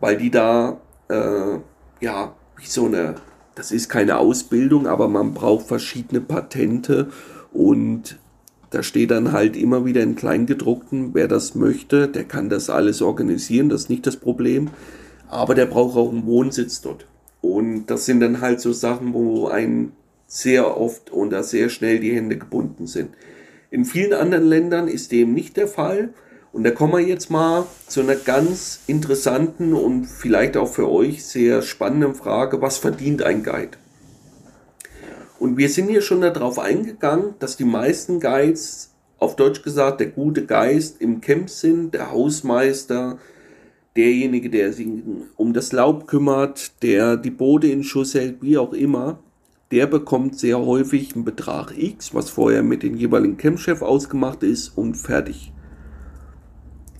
weil 0.00 0.16
die 0.16 0.32
da, 0.32 0.80
äh, 1.08 1.60
ja, 2.00 2.34
wie 2.56 2.66
so 2.66 2.86
eine, 2.86 3.14
das 3.54 3.70
ist 3.70 3.88
keine 3.88 4.18
Ausbildung, 4.18 4.88
aber 4.88 5.06
man 5.06 5.32
braucht 5.32 5.68
verschiedene 5.68 6.20
Patente 6.20 7.12
und 7.52 8.18
da 8.70 8.82
steht 8.82 9.12
dann 9.12 9.30
halt 9.30 9.56
immer 9.56 9.84
wieder 9.84 10.02
in 10.02 10.16
Kleingedruckten, 10.16 11.14
wer 11.14 11.28
das 11.28 11.54
möchte, 11.54 12.08
der 12.08 12.24
kann 12.24 12.48
das 12.48 12.68
alles 12.68 13.00
organisieren, 13.00 13.68
das 13.68 13.82
ist 13.82 13.90
nicht 13.90 14.08
das 14.08 14.16
Problem. 14.16 14.70
Aber 15.28 15.54
der 15.54 15.66
braucht 15.66 15.96
auch 15.96 16.10
einen 16.10 16.26
Wohnsitz 16.26 16.80
dort. 16.80 17.06
Und 17.42 17.86
das 17.86 18.06
sind 18.06 18.18
dann 18.18 18.40
halt 18.40 18.60
so 18.60 18.72
Sachen, 18.72 19.14
wo 19.14 19.46
ein 19.46 19.92
sehr 20.30 20.76
oft 20.80 21.12
oder 21.12 21.42
sehr 21.42 21.68
schnell 21.68 21.98
die 21.98 22.14
Hände 22.14 22.38
gebunden 22.38 22.86
sind. 22.86 23.10
In 23.72 23.84
vielen 23.84 24.12
anderen 24.12 24.46
Ländern 24.46 24.86
ist 24.86 25.10
dem 25.10 25.34
nicht 25.34 25.56
der 25.56 25.66
Fall. 25.66 26.14
Und 26.52 26.62
da 26.64 26.70
kommen 26.70 26.92
wir 26.92 27.00
jetzt 27.00 27.30
mal 27.30 27.66
zu 27.88 28.00
einer 28.00 28.14
ganz 28.14 28.80
interessanten 28.86 29.72
und 29.72 30.06
vielleicht 30.06 30.56
auch 30.56 30.68
für 30.68 30.88
euch 30.88 31.24
sehr 31.24 31.62
spannenden 31.62 32.14
Frage, 32.14 32.62
was 32.62 32.78
verdient 32.78 33.22
ein 33.22 33.42
Guide? 33.42 33.76
Und 35.40 35.56
wir 35.56 35.68
sind 35.68 35.88
hier 35.88 36.02
schon 36.02 36.20
darauf 36.20 36.58
eingegangen, 36.58 37.34
dass 37.40 37.56
die 37.56 37.64
meisten 37.64 38.20
Guides, 38.20 38.92
auf 39.18 39.36
Deutsch 39.36 39.62
gesagt, 39.62 40.00
der 40.00 40.08
gute 40.08 40.46
Geist 40.46 41.00
im 41.00 41.20
Camp 41.20 41.50
sind, 41.50 41.94
der 41.94 42.10
Hausmeister, 42.10 43.18
derjenige, 43.96 44.48
der 44.48 44.72
sich 44.72 44.86
um 45.36 45.52
das 45.52 45.72
Laub 45.72 46.06
kümmert, 46.06 46.82
der 46.82 47.16
die 47.16 47.30
Boote 47.30 47.66
in 47.66 47.82
Schuss 47.82 48.14
hält, 48.14 48.42
wie 48.42 48.58
auch 48.58 48.72
immer, 48.72 49.18
der 49.70 49.86
bekommt 49.86 50.38
sehr 50.38 50.58
häufig 50.58 51.14
einen 51.14 51.24
Betrag 51.24 51.76
X, 51.76 52.14
was 52.14 52.30
vorher 52.30 52.62
mit 52.62 52.82
dem 52.82 52.96
jeweiligen 52.96 53.36
Campchef 53.36 53.82
ausgemacht 53.82 54.42
ist 54.42 54.76
und 54.76 54.96
fertig. 54.96 55.52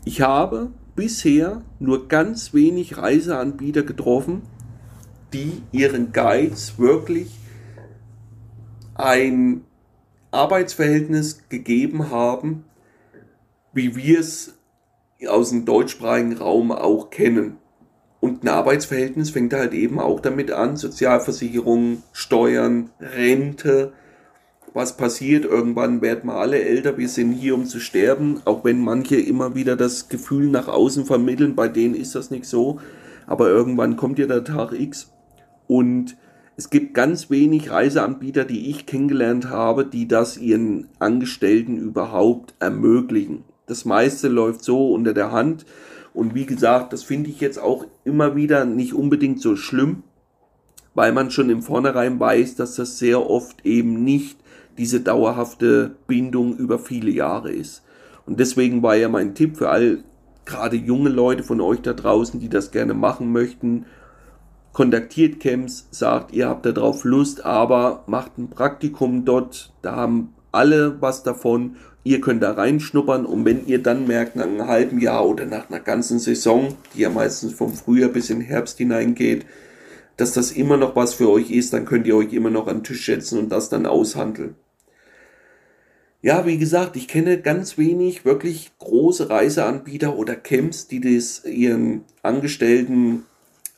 Ich 0.05 0.21
habe 0.21 0.71
bisher 0.95 1.63
nur 1.79 2.09
ganz 2.09 2.55
wenig 2.55 2.97
Reiseanbieter 2.97 3.83
getroffen, 3.83 4.43
die 5.33 5.63
ihren 5.73 6.13
Guides 6.13 6.79
wirklich 6.79 7.31
ein 8.95 9.65
Arbeitsverhältnis 10.31 11.49
gegeben 11.49 12.11
haben, 12.11 12.65
wie 13.73 13.97
wir 13.97 14.21
es 14.21 14.59
aus 15.29 15.51
dem 15.51 15.65
deutschsprachigen 15.65 16.37
Raum 16.37 16.73
auch 16.73 17.11
kennen. 17.11 17.60
Und 18.21 18.45
ein 18.45 18.49
Arbeitsverhältnis 18.49 19.31
fängt 19.31 19.55
halt 19.55 19.73
eben 19.73 19.99
auch 19.99 20.21
damit 20.21 20.51
an, 20.51 20.77
Sozialversicherung, 20.77 22.03
Steuern, 22.13 22.91
Rente. 23.01 23.93
Was 24.75 24.97
passiert? 24.97 25.45
Irgendwann 25.45 26.03
werden 26.03 26.29
wir 26.29 26.35
alle 26.37 26.63
älter, 26.63 26.99
wir 26.99 27.09
sind 27.09 27.33
hier, 27.33 27.55
um 27.55 27.65
zu 27.65 27.81
sterben, 27.81 28.41
auch 28.45 28.63
wenn 28.63 28.81
manche 28.81 29.17
immer 29.17 29.55
wieder 29.55 29.75
das 29.75 30.09
Gefühl 30.09 30.49
nach 30.49 30.69
außen 30.69 31.07
vermitteln, 31.07 31.57
bei 31.57 31.67
denen 31.67 31.95
ist 31.95 32.15
das 32.15 32.31
nicht 32.31 32.45
so. 32.45 32.79
Aber 33.27 33.49
irgendwann 33.49 33.97
kommt 33.97 34.19
ja 34.19 34.27
der 34.27 34.45
Tag 34.45 34.73
X 34.73 35.13
und 35.67 36.17
es 36.57 36.69
gibt 36.69 36.93
ganz 36.93 37.31
wenig 37.31 37.71
Reiseanbieter, 37.71 38.45
die 38.45 38.69
ich 38.69 38.85
kennengelernt 38.85 39.49
habe, 39.49 39.87
die 39.87 40.07
das 40.07 40.37
ihren 40.37 40.89
Angestellten 40.99 41.79
überhaupt 41.79 42.55
ermöglichen. 42.59 43.45
Das 43.67 43.87
meiste 43.87 44.29
läuft 44.29 44.63
so 44.63 44.93
unter 44.93 45.15
der 45.15 45.33
Hand. 45.33 45.65
Und 46.13 46.35
wie 46.35 46.47
gesagt, 46.47 46.93
das 46.93 47.03
finde 47.03 47.31
ich 47.31 47.41
jetzt 47.41 47.59
auch 47.59 47.87
immer 48.05 48.37
wieder 48.37 48.65
nicht 48.65 48.95
unbedingt 48.95 49.41
so 49.41 49.57
schlimm, 49.57 50.03
weil 50.95 51.13
man 51.13 51.31
schon 51.31 51.51
im 51.51 51.63
Vornherein 51.63 52.19
weiß, 52.19 52.57
dass 52.57 52.77
das 52.77 52.99
sehr 52.99 53.29
oft 53.29 53.65
eben 53.65 54.03
nicht 54.05 54.39
diese 54.77 55.01
dauerhafte 55.01 55.97
Bindung 56.07 56.57
über 56.57 56.79
viele 56.79 57.11
Jahre 57.11 57.53
ist. 57.53 57.83
Und 58.27 58.41
deswegen 58.41 58.83
war 58.83 58.97
ja 58.97 59.09
mein 59.09 59.35
Tipp 59.35 59.57
für 59.57 59.71
all 59.71 60.05
gerade 60.45 60.77
junge 60.77 61.11
Leute 61.11 61.43
von 61.43 61.61
euch 61.61 61.81
da 61.81 61.93
draußen, 61.93 62.41
die 62.41 62.49
das 62.49 62.71
gerne 62.71 62.95
machen 62.95 63.31
möchten, 63.31 63.87
kontaktiert 64.73 65.41
Camps, 65.41 65.89
sagt, 65.91 66.33
ihr 66.33 66.49
habt 66.49 66.67
darauf 66.67 67.05
Lust, 67.05 67.45
aber 67.45 68.05
macht 68.07 68.39
ein 68.39 68.51
Praktikum 68.51 69.25
dort, 69.25 69.73
da 69.83 69.97
haben 69.97 70.35
alle 70.53 71.01
was 71.01 71.23
davon, 71.23 71.77
ihr 72.05 72.21
könnt 72.21 72.43
da 72.43 72.53
reinschnuppern 72.53 73.27
und 73.27 73.45
wenn 73.45 73.67
ihr 73.67 73.83
dann 73.83 74.07
merkt, 74.07 74.37
nach 74.37 74.47
einem 74.47 74.67
halben 74.67 75.01
Jahr 75.01 75.27
oder 75.27 75.47
nach 75.47 75.69
einer 75.69 75.81
ganzen 75.81 76.19
Saison, 76.19 76.75
die 76.95 77.01
ja 77.01 77.11
meistens 77.11 77.53
vom 77.53 77.75
Frühjahr 77.75 78.11
bis 78.11 78.31
in 78.31 78.41
Herbst 78.41 78.79
hineingeht, 78.79 79.45
dass 80.17 80.33
das 80.33 80.53
immer 80.53 80.77
noch 80.77 80.97
was 80.97 81.15
für 81.15 81.31
euch 81.31 81.51
ist, 81.51 81.73
dann 81.73 81.85
könnt 81.85 82.07
ihr 82.07 82.17
euch 82.17 82.33
immer 82.33 82.51
noch 82.51 82.67
an 82.67 82.79
den 82.79 82.85
Tisch 82.85 83.07
setzen 83.07 83.39
und 83.39 83.51
das 83.51 83.69
dann 83.69 83.87
aushandeln. 83.87 84.55
Ja, 86.23 86.45
wie 86.45 86.59
gesagt, 86.59 86.97
ich 86.97 87.09
kenne 87.09 87.41
ganz 87.41 87.79
wenig 87.79 88.27
wirklich 88.27 88.73
große 88.79 89.31
Reiseanbieter 89.31 90.17
oder 90.17 90.37
Camps, 90.37 90.87
die 90.87 91.01
das 91.01 91.47
ihren 91.47 92.05
Angestellten 92.23 93.25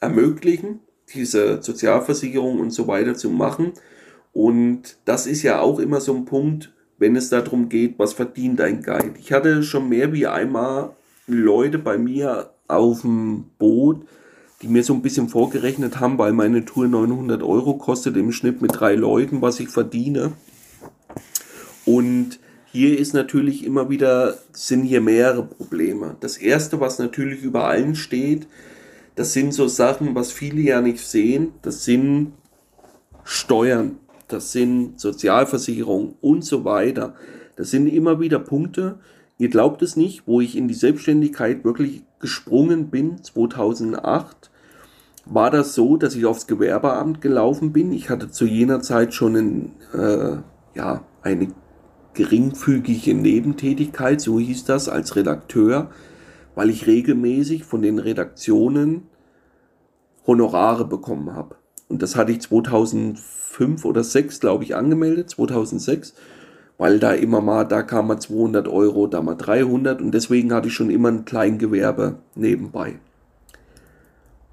ermöglichen, 0.00 0.80
diese 1.14 1.62
Sozialversicherung 1.62 2.58
und 2.58 2.72
so 2.72 2.88
weiter 2.88 3.14
zu 3.14 3.30
machen. 3.30 3.72
Und 4.32 4.96
das 5.04 5.28
ist 5.28 5.42
ja 5.42 5.60
auch 5.60 5.78
immer 5.78 6.00
so 6.00 6.16
ein 6.16 6.24
Punkt, 6.24 6.71
wenn 7.03 7.16
es 7.16 7.30
darum 7.30 7.68
geht, 7.68 7.98
was 7.98 8.12
verdient 8.12 8.61
ein 8.61 8.80
Guide. 8.82 9.14
Ich 9.18 9.32
hatte 9.32 9.64
schon 9.64 9.88
mehr 9.88 10.12
wie 10.12 10.28
einmal 10.28 10.92
Leute 11.26 11.78
bei 11.78 11.98
mir 11.98 12.50
auf 12.68 13.00
dem 13.00 13.46
Boot, 13.59 14.07
die 14.62 14.68
mir 14.68 14.84
so 14.84 14.94
ein 14.94 15.03
bisschen 15.03 15.28
vorgerechnet 15.28 15.98
haben, 15.98 16.16
weil 16.16 16.32
meine 16.32 16.64
Tour 16.64 16.86
900 16.86 17.42
Euro 17.42 17.74
kostet 17.74 18.16
im 18.16 18.30
Schnitt 18.30 18.62
mit 18.62 18.70
drei 18.78 18.94
Leuten, 18.94 19.42
was 19.42 19.59
ich 19.59 19.68
verdiene. 19.68 20.32
Und 21.84 22.38
hier 22.70 22.96
ist 22.96 23.14
natürlich 23.14 23.64
immer 23.64 23.90
wieder, 23.90 24.38
sind 24.53 24.84
hier 24.84 25.00
mehrere 25.00 25.42
Probleme. 25.42 26.16
Das 26.20 26.36
erste, 26.36 26.78
was 26.78 27.00
natürlich 27.00 27.42
über 27.42 27.64
allen 27.64 27.96
steht, 27.96 28.46
das 29.16 29.32
sind 29.32 29.53
so 29.53 29.66
Sachen, 29.66 30.14
was 30.14 30.30
viele 30.30 30.61
ja 30.61 30.80
nicht 30.80 31.00
sehen. 31.00 31.53
Das 31.62 31.84
sind 31.84 32.32
Steuern, 33.24 33.98
das 34.32 34.52
sind 34.52 34.98
Sozialversicherung 35.00 36.16
und 36.20 36.44
so 36.44 36.64
weiter. 36.64 37.14
Das 37.56 37.70
sind 37.70 37.86
immer 37.86 38.20
wieder 38.20 38.38
Punkte. 38.38 38.98
Ihr 39.38 39.48
glaubt 39.48 39.82
es 39.82 39.96
nicht, 39.96 40.26
wo 40.26 40.40
ich 40.40 40.56
in 40.56 40.68
die 40.68 40.74
Selbstständigkeit 40.74 41.64
wirklich 41.64 42.04
gesprungen 42.20 42.90
bin, 42.90 43.22
2008, 43.22 44.50
war 45.24 45.50
das 45.50 45.74
so, 45.74 45.96
dass 45.96 46.14
ich 46.14 46.26
aufs 46.26 46.46
Gewerbeamt 46.46 47.20
gelaufen 47.20 47.72
bin. 47.72 47.92
Ich 47.92 48.10
hatte 48.10 48.30
zu 48.30 48.44
jener 48.44 48.80
Zeit 48.80 49.14
schon 49.14 49.36
ein, 49.36 49.72
äh, 49.94 50.36
ja, 50.74 51.04
eine 51.22 51.48
geringfügige 52.14 53.14
Nebentätigkeit, 53.14 54.20
so 54.20 54.38
hieß 54.38 54.64
das, 54.64 54.88
als 54.88 55.16
Redakteur 55.16 55.90
weil 56.54 56.70
ich 56.70 56.86
regelmäßig 56.86 57.64
von 57.64 57.82
den 57.82 57.98
Redaktionen 57.98 59.04
Honorare 60.26 60.86
bekommen 60.86 61.34
habe. 61.34 61.56
Und 61.88 62.02
das 62.02 62.16
hatte 62.16 62.32
ich 62.32 62.40
2005 63.53 63.84
oder 63.84 64.03
2006, 64.03 64.40
glaube 64.40 64.64
ich, 64.64 64.74
angemeldet, 64.74 65.30
2006, 65.30 66.14
weil 66.78 66.98
da 66.98 67.12
immer 67.12 67.40
mal, 67.40 67.64
da 67.64 67.82
kam 67.82 68.09
mal 68.09 68.18
200 68.18 68.66
Euro, 68.68 69.07
da 69.07 69.22
mal 69.22 69.34
300 69.34 70.00
und 70.00 70.12
deswegen 70.12 70.53
hatte 70.53 70.68
ich 70.68 70.74
schon 70.74 70.90
immer 70.90 71.09
ein 71.09 71.24
Kleingewerbe 71.24 72.16
nebenbei. 72.34 72.98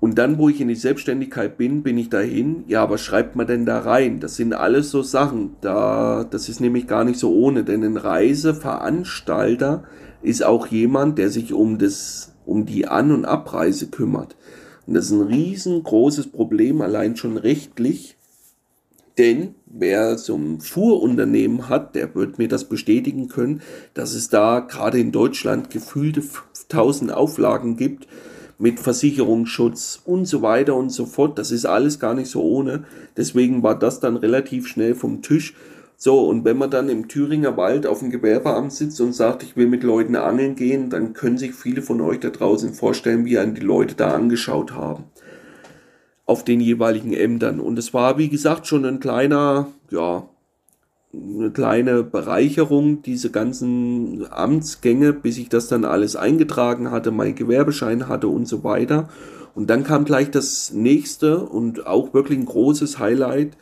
Und 0.01 0.17
dann, 0.17 0.37
wo 0.37 0.47
ich 0.47 0.61
in 0.61 0.69
die 0.69 0.75
Selbstständigkeit 0.75 1.57
bin, 1.57 1.83
bin 1.83 1.97
ich 1.97 2.09
dahin, 2.09 2.63
ja, 2.67 2.81
aber 2.81 2.97
schreibt 2.97 3.35
man 3.35 3.47
denn 3.47 3.65
da 3.65 3.79
rein? 3.79 4.21
Das 4.21 4.37
sind 4.37 4.53
alles 4.53 4.91
so 4.91 5.01
Sachen, 5.01 5.57
da, 5.59 6.23
das 6.29 6.47
ist 6.47 6.61
nämlich 6.61 6.87
gar 6.87 7.03
nicht 7.03 7.19
so 7.19 7.33
ohne, 7.33 7.65
denn 7.65 7.83
ein 7.83 7.97
Reiseveranstalter 7.97 9.83
ist 10.21 10.43
auch 10.45 10.67
jemand, 10.67 11.17
der 11.17 11.29
sich 11.29 11.53
um 11.53 11.77
das, 11.77 12.33
um 12.45 12.65
die 12.65 12.87
An- 12.87 13.11
und 13.11 13.25
Abreise 13.25 13.87
kümmert. 13.87 14.37
Und 14.87 14.93
das 14.93 15.05
ist 15.05 15.11
ein 15.11 15.27
riesengroßes 15.27 16.27
Problem, 16.27 16.81
allein 16.81 17.17
schon 17.17 17.35
rechtlich. 17.35 18.18
Denn 19.19 19.55
wer 19.65 20.17
so 20.17 20.35
ein 20.35 20.61
Fuhrunternehmen 20.61 21.67
hat, 21.67 21.93
der 21.93 22.15
wird 22.15 22.37
mir 22.37 22.47
das 22.47 22.63
bestätigen 22.63 23.27
können, 23.27 23.61
dass 23.93 24.13
es 24.13 24.29
da 24.29 24.61
gerade 24.61 24.97
in 24.97 25.11
Deutschland 25.11 25.69
gefühlte 25.69 26.21
5000 26.21 27.11
Auflagen 27.11 27.75
gibt 27.75 28.07
mit 28.57 28.79
Versicherungsschutz 28.79 30.01
und 30.05 30.25
so 30.25 30.41
weiter 30.41 30.73
und 30.77 30.89
so 30.89 31.05
fort. 31.05 31.37
Das 31.37 31.51
ist 31.51 31.65
alles 31.65 31.99
gar 31.99 32.13
nicht 32.13 32.29
so 32.29 32.41
ohne. 32.41 32.85
Deswegen 33.17 33.61
war 33.61 33.77
das 33.77 33.99
dann 33.99 34.15
relativ 34.15 34.67
schnell 34.67 34.95
vom 34.95 35.21
Tisch. 35.21 35.53
So, 35.97 36.21
und 36.21 36.45
wenn 36.45 36.57
man 36.57 36.71
dann 36.71 36.87
im 36.87 37.09
Thüringer 37.09 37.57
Wald 37.57 37.87
auf 37.87 37.99
dem 37.99 38.11
Gewerbeamt 38.11 38.71
sitzt 38.71 39.01
und 39.01 39.11
sagt, 39.11 39.43
ich 39.43 39.57
will 39.57 39.67
mit 39.67 39.83
Leuten 39.83 40.15
angeln 40.15 40.55
gehen, 40.55 40.89
dann 40.89 41.11
können 41.11 41.37
sich 41.37 41.53
viele 41.53 41.81
von 41.81 41.99
euch 41.99 42.21
da 42.21 42.29
draußen 42.29 42.73
vorstellen, 42.73 43.25
wie 43.25 43.37
einen 43.37 43.53
die 43.53 43.59
Leute 43.59 43.95
da 43.95 44.13
angeschaut 44.13 44.71
haben 44.71 45.03
auf 46.29 46.43
den 46.45 46.61
jeweiligen 46.61 47.11
Ämtern. 47.11 47.59
Und 47.59 47.79
es 47.79 47.91
war, 47.91 48.19
wie 48.19 48.29
gesagt, 48.29 48.67
schon 48.67 48.85
ein 48.85 48.99
kleiner, 48.99 49.65
ja, 49.89 50.29
eine 51.11 51.49
kleine 51.49 52.03
Bereicherung, 52.03 53.01
diese 53.01 53.31
ganzen 53.31 54.31
Amtsgänge, 54.31 55.11
bis 55.11 55.39
ich 55.39 55.49
das 55.49 55.69
dann 55.69 55.85
alles 55.85 56.15
eingetragen 56.15 56.91
hatte, 56.91 57.09
mein 57.09 57.33
Gewerbeschein 57.33 58.07
hatte 58.07 58.27
und 58.27 58.47
so 58.47 58.63
weiter. 58.63 59.09
Und 59.55 59.71
dann 59.71 59.83
kam 59.83 60.05
gleich 60.05 60.29
das 60.29 60.71
nächste 60.71 61.39
und 61.39 61.87
auch 61.87 62.13
wirklich 62.13 62.37
ein 62.37 62.45
großes 62.45 62.99
Highlight, 62.99 63.57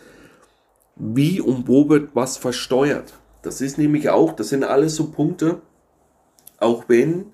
wie 0.98 1.40
und 1.40 1.70
wo 1.70 1.88
wird 1.88 2.10
was 2.16 2.36
versteuert. 2.36 3.14
Das 3.44 3.62
ist 3.62 3.78
nämlich 3.78 4.10
auch, 4.10 4.34
das 4.34 4.50
sind 4.50 4.66
alles 4.66 4.96
so 4.96 5.06
Punkte, 5.12 5.62
auch 6.60 6.84
wenn 6.90 7.28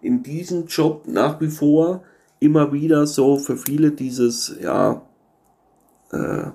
in 0.00 0.22
diesem 0.22 0.64
Job 0.64 1.02
nach 1.06 1.42
wie 1.42 1.48
vor 1.48 2.04
immer 2.40 2.72
wieder 2.72 3.06
so 3.06 3.36
für 3.36 3.56
viele 3.56 3.90
dieses, 3.92 4.56
ja, 4.62 5.02
äh, 6.12 6.50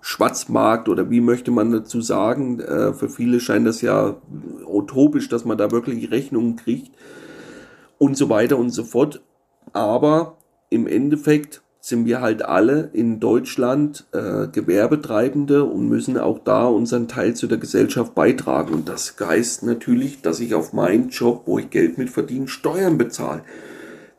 Schwarzmarkt 0.00 0.88
oder 0.88 1.10
wie 1.10 1.20
möchte 1.20 1.50
man 1.50 1.72
dazu 1.72 2.00
sagen, 2.00 2.60
äh, 2.60 2.92
für 2.92 3.08
viele 3.08 3.40
scheint 3.40 3.66
das 3.66 3.80
ja 3.80 4.14
utopisch, 4.64 5.28
dass 5.28 5.44
man 5.44 5.58
da 5.58 5.72
wirklich 5.72 6.12
Rechnungen 6.12 6.54
kriegt 6.54 6.92
und 7.98 8.16
so 8.16 8.28
weiter 8.28 8.56
und 8.56 8.70
so 8.70 8.84
fort. 8.84 9.20
Aber 9.72 10.36
im 10.70 10.86
Endeffekt 10.86 11.62
sind 11.80 12.06
wir 12.06 12.20
halt 12.20 12.44
alle 12.44 12.90
in 12.92 13.18
Deutschland 13.18 14.06
äh, 14.12 14.46
Gewerbetreibende 14.46 15.64
und 15.64 15.88
müssen 15.88 16.18
auch 16.18 16.38
da 16.38 16.66
unseren 16.66 17.08
Teil 17.08 17.34
zu 17.34 17.48
der 17.48 17.58
Gesellschaft 17.58 18.14
beitragen. 18.14 18.74
Und 18.74 18.88
das 18.88 19.16
heißt 19.18 19.64
natürlich, 19.64 20.22
dass 20.22 20.38
ich 20.38 20.54
auf 20.54 20.72
meinen 20.72 21.08
Job, 21.08 21.42
wo 21.46 21.58
ich 21.58 21.70
Geld 21.70 21.98
mit 21.98 22.10
verdiene, 22.10 22.46
Steuern 22.46 22.96
bezahle. 22.96 23.42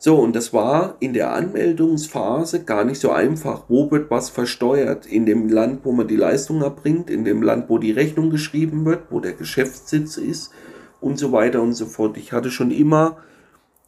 So, 0.00 0.16
und 0.16 0.36
das 0.36 0.52
war 0.52 0.96
in 1.00 1.12
der 1.12 1.32
Anmeldungsphase 1.32 2.62
gar 2.62 2.84
nicht 2.84 3.00
so 3.00 3.10
einfach. 3.10 3.64
Wo 3.68 3.90
wird 3.90 4.10
was 4.12 4.30
versteuert? 4.30 5.06
In 5.06 5.26
dem 5.26 5.48
Land, 5.48 5.84
wo 5.84 5.90
man 5.90 6.06
die 6.06 6.16
Leistung 6.16 6.62
erbringt, 6.62 7.10
in 7.10 7.24
dem 7.24 7.42
Land, 7.42 7.68
wo 7.68 7.78
die 7.78 7.90
Rechnung 7.90 8.30
geschrieben 8.30 8.84
wird, 8.84 9.10
wo 9.10 9.18
der 9.18 9.32
Geschäftssitz 9.32 10.16
ist 10.16 10.52
und 11.00 11.18
so 11.18 11.32
weiter 11.32 11.60
und 11.62 11.72
so 11.72 11.86
fort. 11.86 12.16
Ich 12.16 12.32
hatte 12.32 12.52
schon 12.52 12.70
immer 12.70 13.16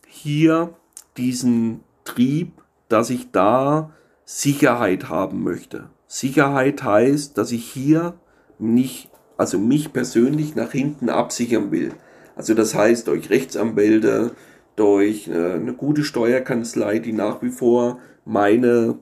hier 0.08 0.74
diesen 1.16 1.80
Trieb, 2.04 2.52
dass 2.88 3.10
ich 3.10 3.30
da 3.30 3.92
Sicherheit 4.24 5.08
haben 5.08 5.44
möchte. 5.44 5.90
Sicherheit 6.08 6.82
heißt, 6.82 7.38
dass 7.38 7.52
ich 7.52 7.70
hier 7.70 8.14
nicht, 8.58 9.10
also 9.36 9.58
mich 9.58 9.92
persönlich 9.92 10.56
nach 10.56 10.72
hinten 10.72 11.08
absichern 11.08 11.70
will. 11.70 11.92
Also 12.34 12.54
das 12.54 12.74
heißt, 12.74 13.06
durch 13.06 13.30
Rechtsanwälte, 13.30 14.32
durch 14.80 15.28
äh, 15.28 15.52
eine 15.52 15.74
gute 15.74 16.04
Steuerkanzlei, 16.04 17.00
die 17.00 17.12
nach 17.12 17.42
wie 17.42 17.50
vor 17.50 17.98
meine 18.24 18.98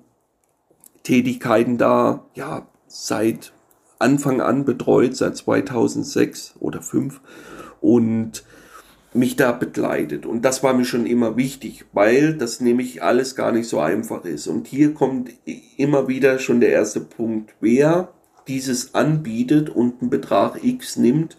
Tätigkeiten 1.04 1.78
da 1.78 2.26
ja 2.34 2.66
seit 2.88 3.52
Anfang 4.00 4.40
an 4.40 4.64
betreut, 4.64 5.16
seit 5.16 5.36
2006 5.36 6.56
oder 6.58 6.80
2005 6.80 7.20
und 7.80 8.42
mich 9.14 9.36
da 9.36 9.52
begleitet. 9.52 10.26
Und 10.26 10.44
das 10.44 10.64
war 10.64 10.74
mir 10.74 10.84
schon 10.84 11.06
immer 11.06 11.36
wichtig, 11.36 11.84
weil 11.92 12.34
das 12.34 12.60
nämlich 12.60 13.02
alles 13.02 13.36
gar 13.36 13.52
nicht 13.52 13.68
so 13.68 13.78
einfach 13.78 14.24
ist. 14.24 14.48
Und 14.48 14.66
hier 14.66 14.94
kommt 14.94 15.30
immer 15.76 16.08
wieder 16.08 16.40
schon 16.40 16.60
der 16.60 16.70
erste 16.70 17.00
Punkt. 17.00 17.54
Wer 17.60 18.12
dieses 18.48 18.96
anbietet 18.96 19.70
und 19.70 20.00
einen 20.00 20.10
Betrag 20.10 20.64
X 20.64 20.96
nimmt, 20.96 21.36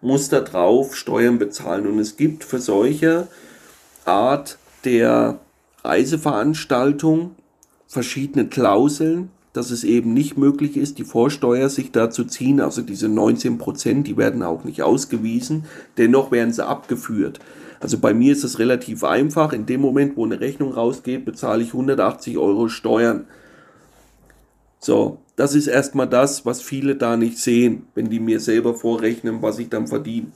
muss 0.00 0.30
da 0.30 0.40
drauf 0.40 0.96
Steuern 0.96 1.38
bezahlen. 1.38 1.86
Und 1.86 1.98
es 1.98 2.16
gibt 2.16 2.42
für 2.42 2.58
solche 2.58 3.28
Art 4.04 4.58
der 4.84 5.38
Reiseveranstaltung 5.84 7.36
verschiedene 7.86 8.46
Klauseln, 8.46 9.30
dass 9.52 9.70
es 9.70 9.84
eben 9.84 10.14
nicht 10.14 10.38
möglich 10.38 10.76
ist, 10.76 10.98
die 10.98 11.04
Vorsteuer 11.04 11.68
sich 11.68 11.92
da 11.92 12.10
zu 12.10 12.24
ziehen. 12.24 12.60
Also 12.60 12.82
diese 12.82 13.08
19 13.08 13.58
Prozent, 13.58 14.06
die 14.06 14.16
werden 14.16 14.42
auch 14.42 14.64
nicht 14.64 14.82
ausgewiesen. 14.82 15.66
Dennoch 15.98 16.30
werden 16.30 16.52
sie 16.52 16.66
abgeführt. 16.66 17.38
Also 17.80 17.98
bei 17.98 18.14
mir 18.14 18.32
ist 18.32 18.44
es 18.44 18.58
relativ 18.58 19.04
einfach. 19.04 19.52
In 19.52 19.66
dem 19.66 19.80
Moment, 19.80 20.16
wo 20.16 20.24
eine 20.24 20.40
Rechnung 20.40 20.72
rausgeht, 20.72 21.24
bezahle 21.24 21.62
ich 21.62 21.68
180 21.68 22.38
Euro 22.38 22.68
Steuern. 22.68 23.26
So, 24.78 25.18
das 25.36 25.54
ist 25.54 25.66
erstmal 25.66 26.08
das, 26.08 26.46
was 26.46 26.62
viele 26.62 26.96
da 26.96 27.16
nicht 27.16 27.38
sehen, 27.38 27.86
wenn 27.94 28.08
die 28.08 28.20
mir 28.20 28.40
selber 28.40 28.74
vorrechnen, 28.74 29.42
was 29.42 29.58
ich 29.58 29.68
dann 29.68 29.86
verdiene. 29.86 30.28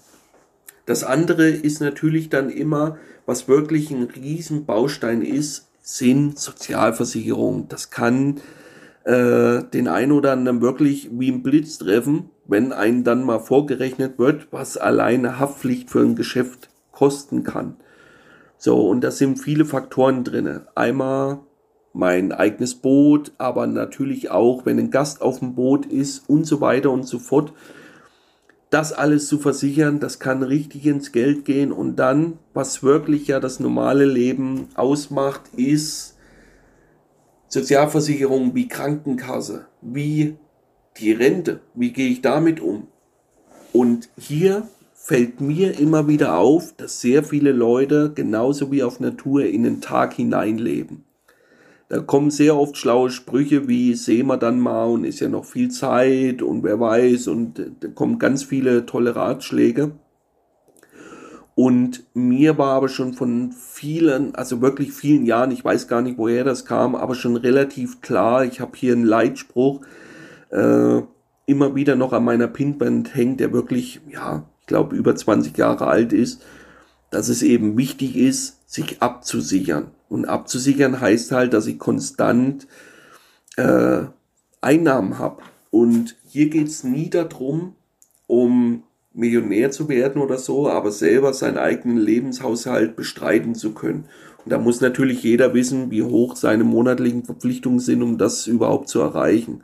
Das 0.86 1.04
andere 1.04 1.48
ist 1.48 1.80
natürlich 1.80 2.30
dann 2.30 2.48
immer, 2.48 2.96
was 3.26 3.48
wirklich 3.48 3.90
ein 3.90 4.04
Riesenbaustein 4.04 5.20
ist, 5.20 5.68
sind 5.82 6.38
Sozialversicherungen. 6.38 7.68
Das 7.68 7.90
kann 7.90 8.40
äh, 9.04 9.62
den 9.64 9.88
einen 9.88 10.12
oder 10.12 10.32
anderen 10.32 10.62
wirklich 10.62 11.10
wie 11.12 11.30
ein 11.30 11.42
Blitz 11.42 11.78
treffen, 11.78 12.30
wenn 12.46 12.72
einem 12.72 13.04
dann 13.04 13.24
mal 13.24 13.40
vorgerechnet 13.40 14.18
wird, 14.18 14.48
was 14.52 14.76
alleine 14.76 15.38
Haftpflicht 15.38 15.90
für 15.90 16.00
ein 16.00 16.14
Geschäft 16.14 16.70
kosten 16.92 17.42
kann. 17.42 17.76
So, 18.56 18.88
und 18.88 19.02
da 19.02 19.10
sind 19.10 19.38
viele 19.38 19.64
Faktoren 19.64 20.24
drin. 20.24 20.60
Einmal 20.74 21.40
mein 21.92 22.30
eigenes 22.32 22.74
Boot, 22.74 23.32
aber 23.38 23.66
natürlich 23.66 24.30
auch, 24.30 24.66
wenn 24.66 24.78
ein 24.78 24.90
Gast 24.90 25.20
auf 25.22 25.40
dem 25.40 25.54
Boot 25.54 25.86
ist 25.86 26.28
und 26.28 26.46
so 26.46 26.60
weiter 26.60 26.90
und 26.90 27.06
so 27.06 27.18
fort 27.18 27.52
das 28.70 28.92
alles 28.92 29.28
zu 29.28 29.38
versichern, 29.38 30.00
das 30.00 30.18
kann 30.18 30.42
richtig 30.42 30.86
ins 30.86 31.12
Geld 31.12 31.44
gehen 31.44 31.72
und 31.72 31.96
dann, 31.96 32.38
was 32.52 32.82
wirklich 32.82 33.28
ja 33.28 33.40
das 33.40 33.60
normale 33.60 34.04
Leben 34.04 34.68
ausmacht, 34.74 35.42
ist 35.56 36.16
Sozialversicherung 37.48 38.54
wie 38.54 38.68
Krankenkasse, 38.68 39.66
wie 39.80 40.36
die 40.98 41.12
Rente, 41.12 41.60
wie 41.74 41.92
gehe 41.92 42.10
ich 42.10 42.22
damit 42.22 42.60
um? 42.60 42.88
Und 43.72 44.08
hier 44.18 44.66
fällt 44.92 45.40
mir 45.40 45.78
immer 45.78 46.08
wieder 46.08 46.36
auf, 46.36 46.74
dass 46.76 47.00
sehr 47.00 47.22
viele 47.22 47.52
Leute 47.52 48.12
genauso 48.14 48.72
wie 48.72 48.82
auf 48.82 48.98
Natur 48.98 49.44
in 49.44 49.62
den 49.62 49.80
Tag 49.80 50.14
hineinleben. 50.14 51.05
Da 51.88 52.00
kommen 52.00 52.30
sehr 52.30 52.56
oft 52.56 52.76
schlaue 52.76 53.10
Sprüche 53.10 53.68
wie 53.68 53.94
sehen 53.94 54.26
wir 54.26 54.38
dann 54.38 54.58
mal 54.58 54.86
und 54.86 55.04
ist 55.04 55.20
ja 55.20 55.28
noch 55.28 55.44
viel 55.44 55.70
Zeit 55.70 56.42
und 56.42 56.64
wer 56.64 56.80
weiß 56.80 57.28
und 57.28 57.62
da 57.80 57.88
kommen 57.88 58.18
ganz 58.18 58.42
viele 58.42 58.86
tolle 58.86 59.14
Ratschläge. 59.14 59.92
Und 61.54 62.04
mir 62.12 62.58
war 62.58 62.74
aber 62.74 62.88
schon 62.88 63.14
von 63.14 63.50
vielen, 63.52 64.34
also 64.34 64.60
wirklich 64.60 64.92
vielen 64.92 65.24
Jahren, 65.24 65.52
ich 65.52 65.64
weiß 65.64 65.88
gar 65.88 66.02
nicht, 66.02 66.18
woher 66.18 66.44
das 66.44 66.66
kam, 66.66 66.94
aber 66.94 67.14
schon 67.14 67.36
relativ 67.36 68.02
klar, 68.02 68.44
ich 68.44 68.60
habe 68.60 68.72
hier 68.76 68.92
einen 68.92 69.06
Leitspruch 69.06 69.80
äh, 70.50 71.00
immer 71.46 71.74
wieder 71.74 71.96
noch 71.96 72.12
an 72.12 72.24
meiner 72.24 72.48
Pinband 72.48 73.14
hängt, 73.14 73.40
der 73.40 73.54
wirklich, 73.54 74.02
ja, 74.10 74.44
ich 74.60 74.66
glaube, 74.66 74.96
über 74.96 75.16
20 75.16 75.56
Jahre 75.56 75.86
alt 75.86 76.12
ist, 76.12 76.44
dass 77.10 77.30
es 77.30 77.42
eben 77.42 77.78
wichtig 77.78 78.16
ist, 78.16 78.70
sich 78.70 79.00
abzusichern. 79.00 79.92
Und 80.08 80.26
abzusichern 80.26 81.00
heißt 81.00 81.32
halt, 81.32 81.52
dass 81.52 81.66
ich 81.66 81.78
konstant 81.78 82.66
äh, 83.56 84.02
Einnahmen 84.60 85.18
habe. 85.18 85.42
Und 85.70 86.16
hier 86.26 86.48
geht 86.48 86.68
es 86.68 86.84
nie 86.84 87.10
darum, 87.10 87.74
um 88.26 88.82
Millionär 89.12 89.70
zu 89.70 89.88
werden 89.88 90.20
oder 90.20 90.38
so, 90.38 90.68
aber 90.68 90.90
selber 90.90 91.32
seinen 91.32 91.56
eigenen 91.58 91.96
Lebenshaushalt 91.96 92.96
bestreiten 92.96 93.54
zu 93.54 93.72
können. 93.72 94.04
Und 94.44 94.52
da 94.52 94.58
muss 94.58 94.80
natürlich 94.80 95.22
jeder 95.22 95.54
wissen, 95.54 95.90
wie 95.90 96.02
hoch 96.02 96.36
seine 96.36 96.64
monatlichen 96.64 97.24
Verpflichtungen 97.24 97.80
sind, 97.80 98.02
um 98.02 98.18
das 98.18 98.46
überhaupt 98.46 98.88
zu 98.88 99.00
erreichen. 99.00 99.62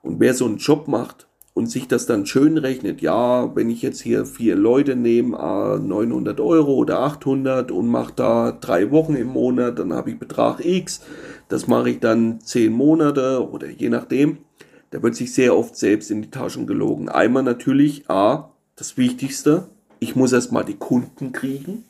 Und 0.00 0.18
wer 0.20 0.34
so 0.34 0.46
einen 0.46 0.56
Job 0.56 0.88
macht, 0.88 1.28
und 1.54 1.66
sich 1.70 1.86
das 1.86 2.06
dann 2.06 2.24
schön 2.24 2.56
rechnet, 2.56 3.02
ja, 3.02 3.54
wenn 3.54 3.68
ich 3.68 3.82
jetzt 3.82 4.00
hier 4.00 4.24
vier 4.24 4.56
Leute 4.56 4.96
nehme, 4.96 5.36
900 5.36 6.40
Euro 6.40 6.74
oder 6.74 7.00
800 7.00 7.70
und 7.70 7.88
mache 7.88 8.12
da 8.16 8.52
drei 8.52 8.90
Wochen 8.90 9.14
im 9.14 9.28
Monat, 9.28 9.78
dann 9.78 9.92
habe 9.92 10.10
ich 10.10 10.18
Betrag 10.18 10.64
X, 10.64 11.02
das 11.48 11.66
mache 11.66 11.90
ich 11.90 12.00
dann 12.00 12.40
zehn 12.40 12.72
Monate 12.72 13.46
oder 13.50 13.68
je 13.68 13.90
nachdem, 13.90 14.38
da 14.90 15.02
wird 15.02 15.14
sich 15.14 15.32
sehr 15.34 15.56
oft 15.56 15.76
selbst 15.76 16.10
in 16.10 16.22
die 16.22 16.30
Taschen 16.30 16.66
gelogen. 16.66 17.08
Einmal 17.08 17.42
natürlich, 17.42 18.08
A, 18.08 18.50
das 18.76 18.96
Wichtigste, 18.96 19.68
ich 20.00 20.16
muss 20.16 20.32
erstmal 20.32 20.64
die 20.64 20.76
Kunden 20.76 21.32
kriegen. 21.32 21.84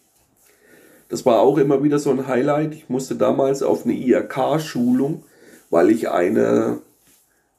Das 1.09 1.25
war 1.27 1.41
auch 1.41 1.59
immer 1.59 1.83
wieder 1.83 1.99
so 1.99 2.11
ein 2.11 2.27
Highlight. 2.27 2.75
Ich 2.75 2.89
musste 2.89 3.17
damals 3.17 3.63
auf 3.63 3.85
eine 3.85 3.95
IRK-Schulung, 3.95 5.25
weil 5.71 5.91
ich 5.91 6.11
eine 6.11 6.79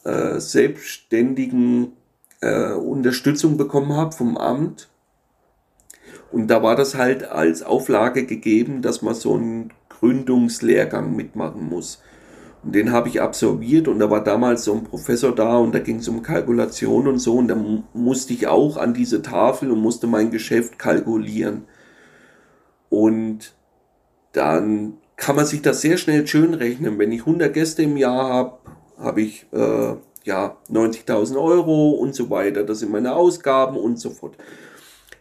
äh, 0.03 0.39
selbstständigen 0.39 1.93
äh, 2.41 2.73
Unterstützung 2.73 3.57
bekommen 3.57 3.93
habe 3.93 4.11
vom 4.11 4.37
Amt. 4.37 4.89
Und 6.31 6.47
da 6.47 6.63
war 6.63 6.75
das 6.75 6.95
halt 6.95 7.23
als 7.23 7.63
Auflage 7.63 8.25
gegeben, 8.25 8.81
dass 8.81 9.01
man 9.01 9.13
so 9.13 9.35
einen 9.35 9.71
Gründungslehrgang 9.89 11.15
mitmachen 11.15 11.69
muss. 11.69 12.01
Und 12.63 12.73
den 12.75 12.91
habe 12.91 13.09
ich 13.09 13.21
absolviert 13.21 13.87
und 13.87 13.99
da 13.99 14.09
war 14.09 14.23
damals 14.23 14.63
so 14.63 14.73
ein 14.73 14.85
Professor 14.85 15.35
da 15.35 15.57
und 15.57 15.75
da 15.75 15.79
ging 15.79 15.97
es 15.97 16.07
um 16.07 16.23
Kalkulation 16.23 17.07
und 17.07 17.19
so 17.19 17.35
und 17.35 17.49
da 17.49 17.57
musste 17.93 18.33
ich 18.33 18.47
auch 18.47 18.77
an 18.77 18.93
diese 18.93 19.21
Tafel 19.21 19.69
und 19.69 19.79
musste 19.79 20.07
mein 20.07 20.31
Geschäft 20.31 20.79
kalkulieren. 20.79 21.63
Und 22.89 23.53
dann 24.31 24.93
kann 25.17 25.35
man 25.35 25.45
sich 25.45 25.61
das 25.61 25.81
sehr 25.81 25.97
schnell 25.97 26.25
schön 26.25 26.53
rechnen. 26.53 26.99
Wenn 26.99 27.11
ich 27.11 27.21
100 27.21 27.53
Gäste 27.53 27.83
im 27.83 27.97
Jahr 27.97 28.29
habe, 28.29 28.57
habe 28.97 29.21
ich 29.21 29.45
äh, 29.51 29.95
ja 30.23 30.57
90.000 30.71 31.41
Euro 31.41 31.91
und 31.91 32.15
so 32.15 32.29
weiter. 32.29 32.63
Das 32.63 32.79
sind 32.79 32.91
meine 32.91 33.15
Ausgaben 33.15 33.77
und 33.77 33.99
so 33.99 34.09
fort. 34.09 34.37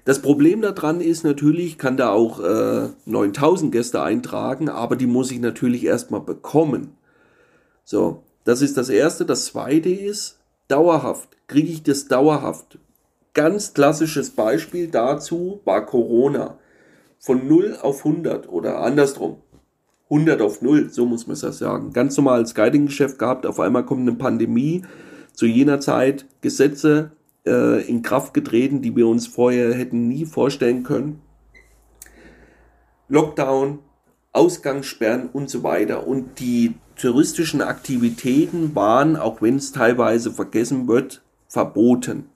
Das 0.04 0.20
Problem 0.20 0.62
daran 0.62 1.00
ist 1.00 1.22
natürlich, 1.22 1.78
kann 1.78 1.96
da 1.96 2.10
auch 2.10 2.40
äh, 2.40 2.88
9000 3.06 3.70
Gäste 3.70 4.02
eintragen, 4.02 4.68
aber 4.68 4.96
die 4.96 5.06
muss 5.06 5.30
ich 5.30 5.38
natürlich 5.38 5.84
erstmal 5.84 6.20
bekommen. 6.20 6.96
So, 7.84 8.22
das 8.44 8.62
ist 8.62 8.76
das 8.76 8.88
Erste. 8.88 9.24
Das 9.24 9.46
Zweite 9.46 9.90
ist, 9.90 10.38
dauerhaft. 10.66 11.28
Kriege 11.46 11.70
ich 11.70 11.82
das 11.82 12.08
dauerhaft? 12.08 12.78
Ganz 13.34 13.74
klassisches 13.74 14.30
Beispiel 14.30 14.88
dazu 14.88 15.60
war 15.64 15.86
Corona. 15.86 16.58
Von 17.18 17.46
0 17.46 17.78
auf 17.80 18.04
100 18.04 18.48
oder 18.48 18.80
andersrum. 18.80 19.36
100 20.12 20.42
auf 20.42 20.60
0, 20.60 20.90
so 20.90 21.06
muss 21.06 21.26
man 21.26 21.34
es 21.34 21.42
ja 21.42 21.52
sagen. 21.52 21.94
Ganz 21.94 22.18
normales 22.18 22.54
Guiding-Geschäft 22.54 23.18
gehabt, 23.18 23.46
auf 23.46 23.58
einmal 23.58 23.86
kommt 23.86 24.02
eine 24.02 24.12
Pandemie. 24.12 24.82
Zu 25.32 25.46
jener 25.46 25.80
Zeit 25.80 26.26
Gesetze 26.42 27.12
äh, 27.46 27.82
in 27.88 28.02
Kraft 28.02 28.34
getreten, 28.34 28.82
die 28.82 28.94
wir 28.94 29.06
uns 29.06 29.26
vorher 29.26 29.72
hätten 29.72 30.08
nie 30.08 30.26
vorstellen 30.26 30.82
können. 30.82 31.22
Lockdown, 33.08 33.78
Ausgangssperren 34.32 35.30
und 35.32 35.48
so 35.48 35.62
weiter. 35.62 36.06
Und 36.06 36.38
die 36.40 36.74
touristischen 36.96 37.62
Aktivitäten 37.62 38.74
waren, 38.74 39.16
auch 39.16 39.40
wenn 39.40 39.56
es 39.56 39.72
teilweise 39.72 40.30
vergessen 40.30 40.88
wird, 40.88 41.22
verboten. 41.48 42.26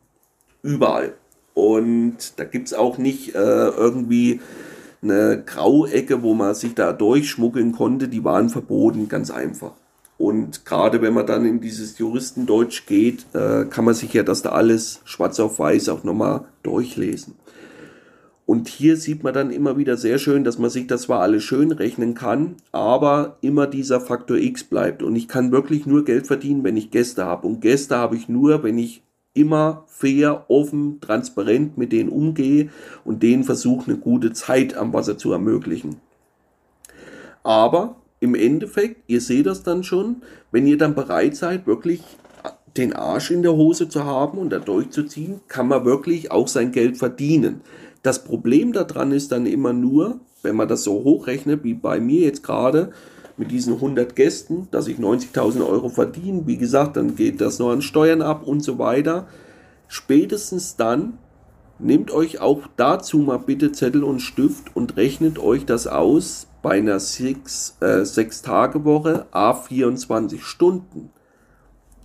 Überall. 0.62 1.14
Und 1.52 2.38
da 2.38 2.44
gibt 2.44 2.68
es 2.68 2.74
auch 2.74 2.96
nicht 2.96 3.34
äh, 3.34 3.38
irgendwie 3.38 4.40
eine 5.03 5.42
Grauecke, 5.44 6.22
wo 6.22 6.34
man 6.34 6.55
sich 6.55 6.74
da 6.74 6.92
durchschmuggeln 6.92 7.72
konnte. 7.72 8.09
Die 8.09 8.24
waren 8.24 8.49
verboten, 8.49 9.09
ganz 9.09 9.30
einfach. 9.30 9.72
Und 10.18 10.64
gerade 10.64 11.03
wenn 11.03 11.14
man 11.14 11.26
dann 11.26 11.44
in 11.44 11.61
dieses 11.61 11.99
Juristendeutsch 11.99 12.86
geht, 12.86 13.26
äh, 13.34 13.66
kann 13.66 13.84
man 13.84 13.94
sich 13.94 14.12
ja 14.14 14.22
das 14.22 14.42
da 14.42 14.51
alles 14.51 15.01
schwarz 15.05 15.38
auf 15.40 15.59
weiß 15.59 15.90
auch 15.90 16.05
nochmal 16.05 16.47
durchlesen. 16.62 17.34
Und 18.47 18.68
hier 18.68 18.97
sieht 18.97 19.24
man 19.24 19.34
dann 19.34 19.51
immer 19.51 19.76
wieder 19.76 19.97
sehr 19.97 20.18
schön, 20.18 20.44
dass 20.44 20.59
man 20.59 20.70
sich 20.70 20.86
das 20.86 21.03
zwar 21.03 21.20
alles 21.20 21.42
schön 21.42 21.72
rechnen 21.72 22.14
kann, 22.14 22.55
aber 22.70 23.38
immer 23.40 23.66
dieser 23.66 24.01
Faktor 24.01 24.36
X 24.36 24.62
bleibt. 24.62 25.03
Und 25.03 25.16
ich 25.16 25.26
kann 25.26 25.51
wirklich 25.51 25.84
nur 25.84 26.05
Geld 26.05 26.28
verdienen, 26.28 26.62
wenn 26.62 26.76
ich 26.76 26.92
Gäste 26.92 27.24
habe. 27.24 27.47
Und 27.47 27.61
Gäste 27.61 27.97
habe 27.97 28.14
ich 28.14 28.28
nur, 28.28 28.62
wenn 28.62 28.78
ich 28.78 29.03
immer 29.37 29.84
fair, 29.87 30.47
offen, 30.49 31.01
transparent 31.01 31.78
mit 31.78 31.93
denen 31.93 32.09
umgehe 32.09 32.70
und 33.05 33.22
denen 33.22 33.45
versuche, 33.45 33.91
eine 33.91 33.99
gute 33.99 34.32
Zeit 34.32 34.76
am 34.76 34.93
Wasser 34.93 35.18
zu 35.18 35.32
ermöglichen. 35.32 35.97
Aber 37.43 37.97
im 38.20 38.34
Endeffekt, 38.34 39.03
ihr 39.07 39.20
seht 39.20 39.47
das 39.47 39.62
dann 39.62 39.84
schon, 39.84 40.16
wenn 40.51 40.66
ihr 40.66 40.78
dann 40.78 40.95
bereit 40.95 41.37
seid, 41.37 41.66
wirklich 41.66 42.03
den 42.76 42.93
Arsch 42.93 43.30
in 43.30 43.43
der 43.43 43.55
Hose 43.55 43.89
zu 43.89 44.05
haben 44.05 44.39
und 44.39 44.51
da 44.51 44.59
durchzuziehen, 44.59 45.41
kann 45.49 45.68
man 45.68 45.84
wirklich 45.84 46.30
auch 46.30 46.49
sein 46.49 46.72
Geld 46.72 46.97
verdienen. 46.97 47.61
Das 48.03 48.24
Problem 48.24 48.72
daran 48.72 49.12
ist 49.12 49.32
dann 49.32 49.47
immer 49.47 49.72
nur, 49.72 50.20
wenn 50.43 50.57
man 50.57 50.68
das 50.68 50.84
so 50.84 51.05
hochrechnet, 51.05 51.64
wie 51.64 51.74
bei 51.74 52.01
mir 52.01 52.20
jetzt 52.20 52.43
gerade 52.43 52.93
mit 53.37 53.51
diesen 53.51 53.74
100 53.74 54.16
Gästen, 54.16 54.68
dass 54.70 54.89
ich 54.89 54.99
90.000 54.99 55.66
Euro 55.66 55.89
verdiene, 55.89 56.47
wie 56.47 56.57
gesagt, 56.57 56.97
dann 56.97 57.16
geht 57.16 57.41
das 57.41 57.59
noch 57.59 57.70
an 57.70 57.82
Steuern 57.82 58.22
ab 58.22 58.47
und 58.47 58.61
so 58.61 58.78
weiter. 58.78 59.26
Spätestens 59.89 60.76
dann 60.76 61.18
nehmt 61.78 62.11
euch 62.11 62.41
auch 62.41 62.62
dazu 62.76 63.18
mal 63.18 63.39
bitte 63.39 63.72
Zettel 63.72 64.05
und 64.05 64.20
Stift 64.20 64.74
und 64.74 64.97
rechnet 64.97 65.39
euch 65.39 65.66
das 65.66 65.87
aus, 65.87 66.47
bei 66.62 66.78
einer 66.78 66.99
6-Tage-Woche, 66.99 69.12
äh, 69.12 69.37
a 69.37 69.53
24 69.55 70.43
Stunden, 70.43 71.11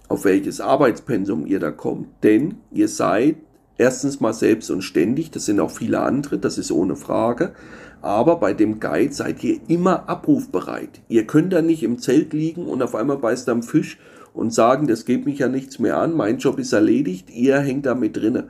auf 0.07 0.23
welches 0.23 0.61
Arbeitspensum 0.61 1.47
ihr 1.47 1.59
da 1.59 1.71
kommt. 1.71 2.09
Denn 2.21 2.57
ihr 2.69 2.87
seid 2.87 3.37
erstens 3.77 4.19
mal 4.19 4.33
selbst 4.33 4.69
und 4.69 4.83
ständig, 4.83 5.31
das 5.31 5.45
sind 5.45 5.59
auch 5.59 5.71
viele 5.71 6.01
andere, 6.01 6.37
das 6.37 6.59
ist 6.59 6.71
ohne 6.71 6.95
Frage. 6.95 7.53
Aber 8.01 8.37
bei 8.37 8.53
dem 8.53 8.79
Guide 8.79 9.13
seid 9.13 9.43
ihr 9.43 9.59
immer 9.67 10.09
abrufbereit. 10.09 11.01
Ihr 11.07 11.27
könnt 11.27 11.53
da 11.53 11.61
nicht 11.61 11.83
im 11.83 11.99
Zelt 11.99 12.33
liegen 12.33 12.65
und 12.65 12.81
auf 12.81 12.95
einmal 12.95 13.17
beißt 13.17 13.47
am 13.49 13.61
Fisch 13.61 13.97
und 14.33 14.53
sagen, 14.53 14.87
das 14.87 15.05
geht 15.05 15.25
mich 15.25 15.39
ja 15.39 15.47
nichts 15.47 15.77
mehr 15.79 15.97
an, 15.97 16.15
mein 16.15 16.37
Job 16.37 16.57
ist 16.57 16.73
erledigt, 16.73 17.29
ihr 17.29 17.59
hängt 17.59 17.85
da 17.85 17.95
mit 17.95 18.17
drinne. 18.17 18.49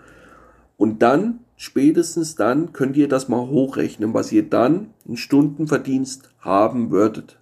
Und 0.77 1.01
dann 1.01 1.39
spätestens 1.57 2.35
dann 2.35 2.73
könnt 2.73 2.97
ihr 2.97 3.07
das 3.07 3.27
mal 3.29 3.47
hochrechnen, 3.47 4.13
was 4.13 4.31
ihr 4.31 4.49
dann 4.49 4.87
in 5.05 5.17
Stundenverdienst 5.17 6.29
haben 6.39 6.91
würdet. 6.91 7.37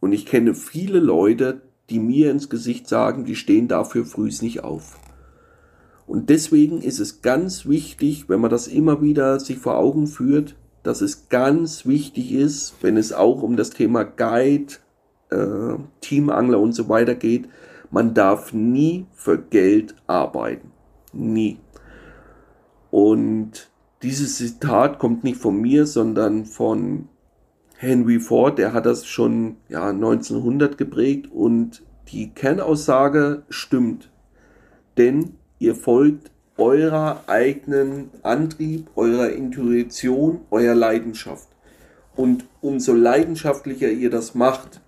Und 0.00 0.12
ich 0.12 0.26
kenne 0.26 0.54
viele 0.54 1.00
Leute, 1.00 1.60
die 1.90 1.98
mir 1.98 2.30
ins 2.30 2.48
Gesicht 2.48 2.88
sagen, 2.88 3.24
die 3.24 3.36
stehen 3.36 3.68
dafür 3.68 4.04
frühs 4.04 4.42
nicht 4.42 4.64
auf. 4.64 4.98
Und 6.06 6.30
deswegen 6.30 6.80
ist 6.82 6.98
es 6.98 7.22
ganz 7.22 7.66
wichtig, 7.66 8.28
wenn 8.28 8.40
man 8.40 8.50
das 8.50 8.66
immer 8.66 9.02
wieder 9.02 9.38
sich 9.40 9.58
vor 9.58 9.76
Augen 9.76 10.06
führt, 10.06 10.56
dass 10.82 11.00
es 11.00 11.28
ganz 11.28 11.86
wichtig 11.86 12.32
ist, 12.32 12.74
wenn 12.80 12.96
es 12.96 13.12
auch 13.12 13.42
um 13.42 13.56
das 13.56 13.70
Thema 13.70 14.04
Guide, 14.04 14.74
äh, 15.30 15.76
Teamangler 16.00 16.58
und 16.58 16.72
so 16.72 16.88
weiter 16.88 17.14
geht, 17.14 17.48
man 17.90 18.14
darf 18.14 18.52
nie 18.52 19.06
für 19.12 19.38
Geld 19.38 19.94
arbeiten. 20.06 20.72
Nie. 21.12 21.58
Und 22.90 23.70
dieses 24.02 24.36
Zitat 24.36 24.98
kommt 24.98 25.24
nicht 25.24 25.38
von 25.38 25.60
mir, 25.60 25.86
sondern 25.86 26.44
von 26.44 27.08
Henry 27.76 28.18
Ford, 28.18 28.58
der 28.58 28.72
hat 28.72 28.86
das 28.86 29.06
schon 29.06 29.56
ja, 29.68 29.90
1900 29.90 30.76
geprägt 30.78 31.30
und 31.32 31.82
die 32.08 32.30
Kernaussage 32.30 33.44
stimmt. 33.48 34.10
Denn 34.96 35.34
ihr 35.58 35.74
folgt 35.74 36.31
eurer 36.62 37.24
eigenen 37.26 38.10
Antrieb, 38.22 38.86
eurer 38.94 39.30
Intuition, 39.30 40.42
eurer 40.50 40.74
Leidenschaft. 40.74 41.48
Und 42.14 42.44
umso 42.60 42.92
leidenschaftlicher 42.92 43.90
ihr 43.90 44.10
das 44.10 44.34
macht, 44.34 44.80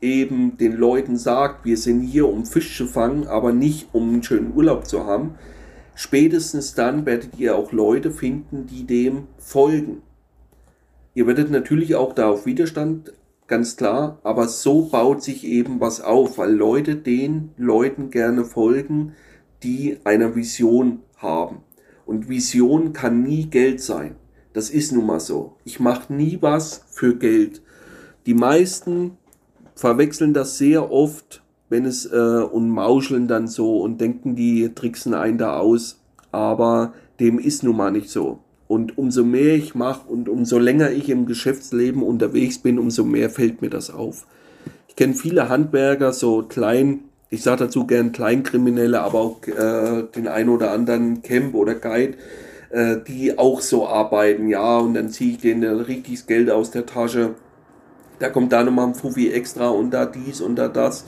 eben 0.00 0.56
den 0.56 0.72
Leuten 0.76 1.16
sagt, 1.16 1.64
wir 1.64 1.76
sind 1.76 2.00
hier, 2.00 2.28
um 2.28 2.46
Fisch 2.46 2.76
zu 2.76 2.86
fangen, 2.86 3.26
aber 3.26 3.52
nicht 3.52 3.88
um 3.92 4.08
einen 4.08 4.22
schönen 4.22 4.54
Urlaub 4.54 4.86
zu 4.86 5.04
haben, 5.04 5.34
Spätestens 6.02 6.74
dann 6.74 7.04
werdet 7.04 7.38
ihr 7.38 7.54
auch 7.56 7.72
Leute 7.72 8.10
finden, 8.10 8.66
die 8.66 8.86
dem 8.86 9.26
folgen. 9.36 10.00
Ihr 11.12 11.26
werdet 11.26 11.50
natürlich 11.50 11.94
auch 11.94 12.14
da 12.14 12.30
auf 12.30 12.46
Widerstand, 12.46 13.12
ganz 13.48 13.76
klar, 13.76 14.18
aber 14.22 14.48
so 14.48 14.86
baut 14.86 15.22
sich 15.22 15.44
eben 15.44 15.78
was 15.78 16.00
auf, 16.00 16.38
weil 16.38 16.54
Leute 16.54 16.96
den 16.96 17.50
Leuten 17.58 18.08
gerne 18.08 18.46
folgen, 18.46 19.12
die 19.62 19.98
einer 20.04 20.34
Vision 20.34 21.00
haben. 21.16 21.58
Und 22.06 22.28
Vision 22.28 22.92
kann 22.92 23.22
nie 23.22 23.46
Geld 23.46 23.80
sein. 23.80 24.16
Das 24.52 24.70
ist 24.70 24.92
nun 24.92 25.06
mal 25.06 25.20
so. 25.20 25.56
Ich 25.64 25.80
mache 25.80 26.12
nie 26.12 26.38
was 26.40 26.84
für 26.90 27.16
Geld. 27.16 27.62
Die 28.26 28.34
meisten 28.34 29.16
verwechseln 29.74 30.34
das 30.34 30.58
sehr 30.58 30.90
oft 30.90 31.42
wenn 31.70 31.86
es 31.86 32.04
äh, 32.04 32.16
und 32.42 32.68
mauscheln 32.68 33.28
dann 33.28 33.48
so 33.48 33.78
und 33.80 34.00
denken, 34.00 34.36
die 34.36 34.74
tricksen 34.74 35.14
einen 35.14 35.38
da 35.38 35.56
aus. 35.56 36.00
Aber 36.32 36.92
dem 37.18 37.38
ist 37.38 37.62
nun 37.62 37.76
mal 37.76 37.90
nicht 37.90 38.10
so. 38.10 38.40
Und 38.68 38.98
umso 38.98 39.24
mehr 39.24 39.54
ich 39.54 39.74
mache 39.74 40.06
und 40.08 40.28
umso 40.28 40.58
länger 40.58 40.90
ich 40.90 41.08
im 41.08 41.26
Geschäftsleben 41.26 42.02
unterwegs 42.02 42.58
bin, 42.58 42.78
umso 42.78 43.04
mehr 43.04 43.30
fällt 43.30 43.62
mir 43.62 43.70
das 43.70 43.90
auf. 43.90 44.26
Ich 44.88 44.96
kenne 44.96 45.14
viele 45.14 45.48
Handwerker, 45.48 46.12
so 46.12 46.42
klein, 46.42 47.04
ich 47.30 47.42
sage 47.42 47.64
dazu 47.64 47.86
gern 47.86 48.12
Kleinkriminelle, 48.12 49.00
aber 49.00 49.20
auch 49.20 49.46
äh, 49.46 50.02
den 50.14 50.26
ein 50.28 50.48
oder 50.48 50.72
anderen 50.72 51.22
Camp 51.22 51.54
oder 51.54 51.74
Guide, 51.74 52.14
äh, 52.70 52.96
die 53.06 53.38
auch 53.38 53.60
so 53.60 53.86
arbeiten, 53.86 54.48
ja, 54.48 54.78
und 54.78 54.94
dann 54.94 55.10
ziehe 55.10 55.32
ich 55.32 55.38
denen 55.38 55.80
richtiges 55.80 56.26
Geld 56.26 56.50
aus 56.50 56.72
der 56.72 56.86
Tasche. 56.86 57.36
Da 58.18 58.28
kommt 58.28 58.52
da 58.52 58.64
nochmal 58.64 58.88
ein 58.88 58.94
Fuffi 58.94 59.30
extra 59.30 59.68
und 59.68 59.92
da 59.92 60.06
dies 60.06 60.40
und 60.40 60.56
da 60.56 60.68
das 60.68 61.04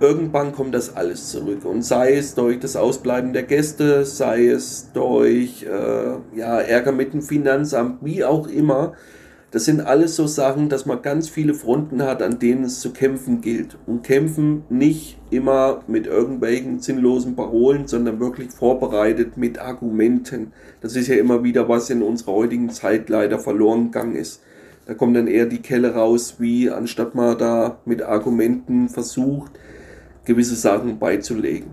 irgendwann 0.00 0.52
kommt 0.52 0.74
das 0.74 0.94
alles 0.96 1.30
zurück. 1.30 1.64
Und 1.64 1.82
sei 1.82 2.16
es 2.16 2.34
durch 2.34 2.58
das 2.60 2.76
Ausbleiben 2.76 3.32
der 3.32 3.44
Gäste, 3.44 4.04
sei 4.04 4.48
es 4.48 4.90
durch 4.92 5.64
äh, 5.64 6.38
ja, 6.38 6.60
Ärger 6.60 6.92
mit 6.92 7.14
dem 7.14 7.22
Finanzamt, 7.22 8.04
wie 8.04 8.24
auch 8.24 8.48
immer. 8.48 8.94
Das 9.56 9.64
sind 9.64 9.80
alles 9.80 10.16
so 10.16 10.26
Sachen, 10.26 10.68
dass 10.68 10.84
man 10.84 11.00
ganz 11.00 11.30
viele 11.30 11.54
Fronten 11.54 12.02
hat, 12.02 12.20
an 12.20 12.38
denen 12.38 12.64
es 12.64 12.80
zu 12.80 12.92
kämpfen 12.92 13.40
gilt. 13.40 13.78
Und 13.86 14.02
kämpfen 14.02 14.64
nicht 14.68 15.16
immer 15.30 15.80
mit 15.86 16.06
irgendwelchen 16.06 16.80
sinnlosen 16.80 17.36
Parolen, 17.36 17.86
sondern 17.86 18.20
wirklich 18.20 18.50
vorbereitet 18.50 19.38
mit 19.38 19.58
Argumenten. 19.58 20.52
Das 20.82 20.94
ist 20.94 21.08
ja 21.08 21.16
immer 21.16 21.42
wieder, 21.42 21.70
was 21.70 21.88
in 21.88 22.02
unserer 22.02 22.32
heutigen 22.32 22.68
Zeit 22.68 23.08
leider 23.08 23.38
verloren 23.38 23.84
gegangen 23.84 24.16
ist. 24.16 24.42
Da 24.84 24.92
kommt 24.92 25.16
dann 25.16 25.26
eher 25.26 25.46
die 25.46 25.62
Kelle 25.62 25.94
raus, 25.94 26.34
wie 26.36 26.70
anstatt 26.70 27.14
man 27.14 27.38
da 27.38 27.78
mit 27.86 28.02
Argumenten 28.02 28.90
versucht, 28.90 29.52
gewisse 30.26 30.56
Sachen 30.56 30.98
beizulegen. 30.98 31.70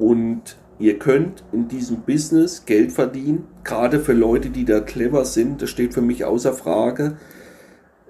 Und 0.00 0.56
ihr 0.78 0.98
könnt 0.98 1.44
in 1.52 1.68
diesem 1.68 2.02
Business 2.02 2.64
Geld 2.66 2.92
verdienen, 2.92 3.46
gerade 3.62 4.00
für 4.00 4.12
Leute, 4.12 4.50
die 4.50 4.64
da 4.64 4.80
clever 4.80 5.24
sind. 5.24 5.62
Das 5.62 5.70
steht 5.70 5.94
für 5.94 6.02
mich 6.02 6.24
außer 6.24 6.52
Frage. 6.52 7.16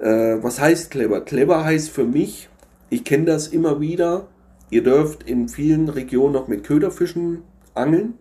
Äh, 0.01 0.43
was 0.43 0.61
heißt 0.61 0.91
clever? 0.91 1.21
Clever 1.21 1.65
heißt 1.65 1.91
für 1.91 2.05
mich, 2.05 2.49
ich 2.91 3.05
kenne 3.05 3.27
das 3.27 3.49
immer 3.49 3.81
wieder, 3.81 4.29
ihr 4.71 4.83
dürft 4.83 5.23
in 5.29 5.49
vielen 5.49 5.89
Regionen 5.89 6.33
noch 6.33 6.49
mit 6.49 6.65
Köderfischen 6.65 7.43
angeln 7.75 8.15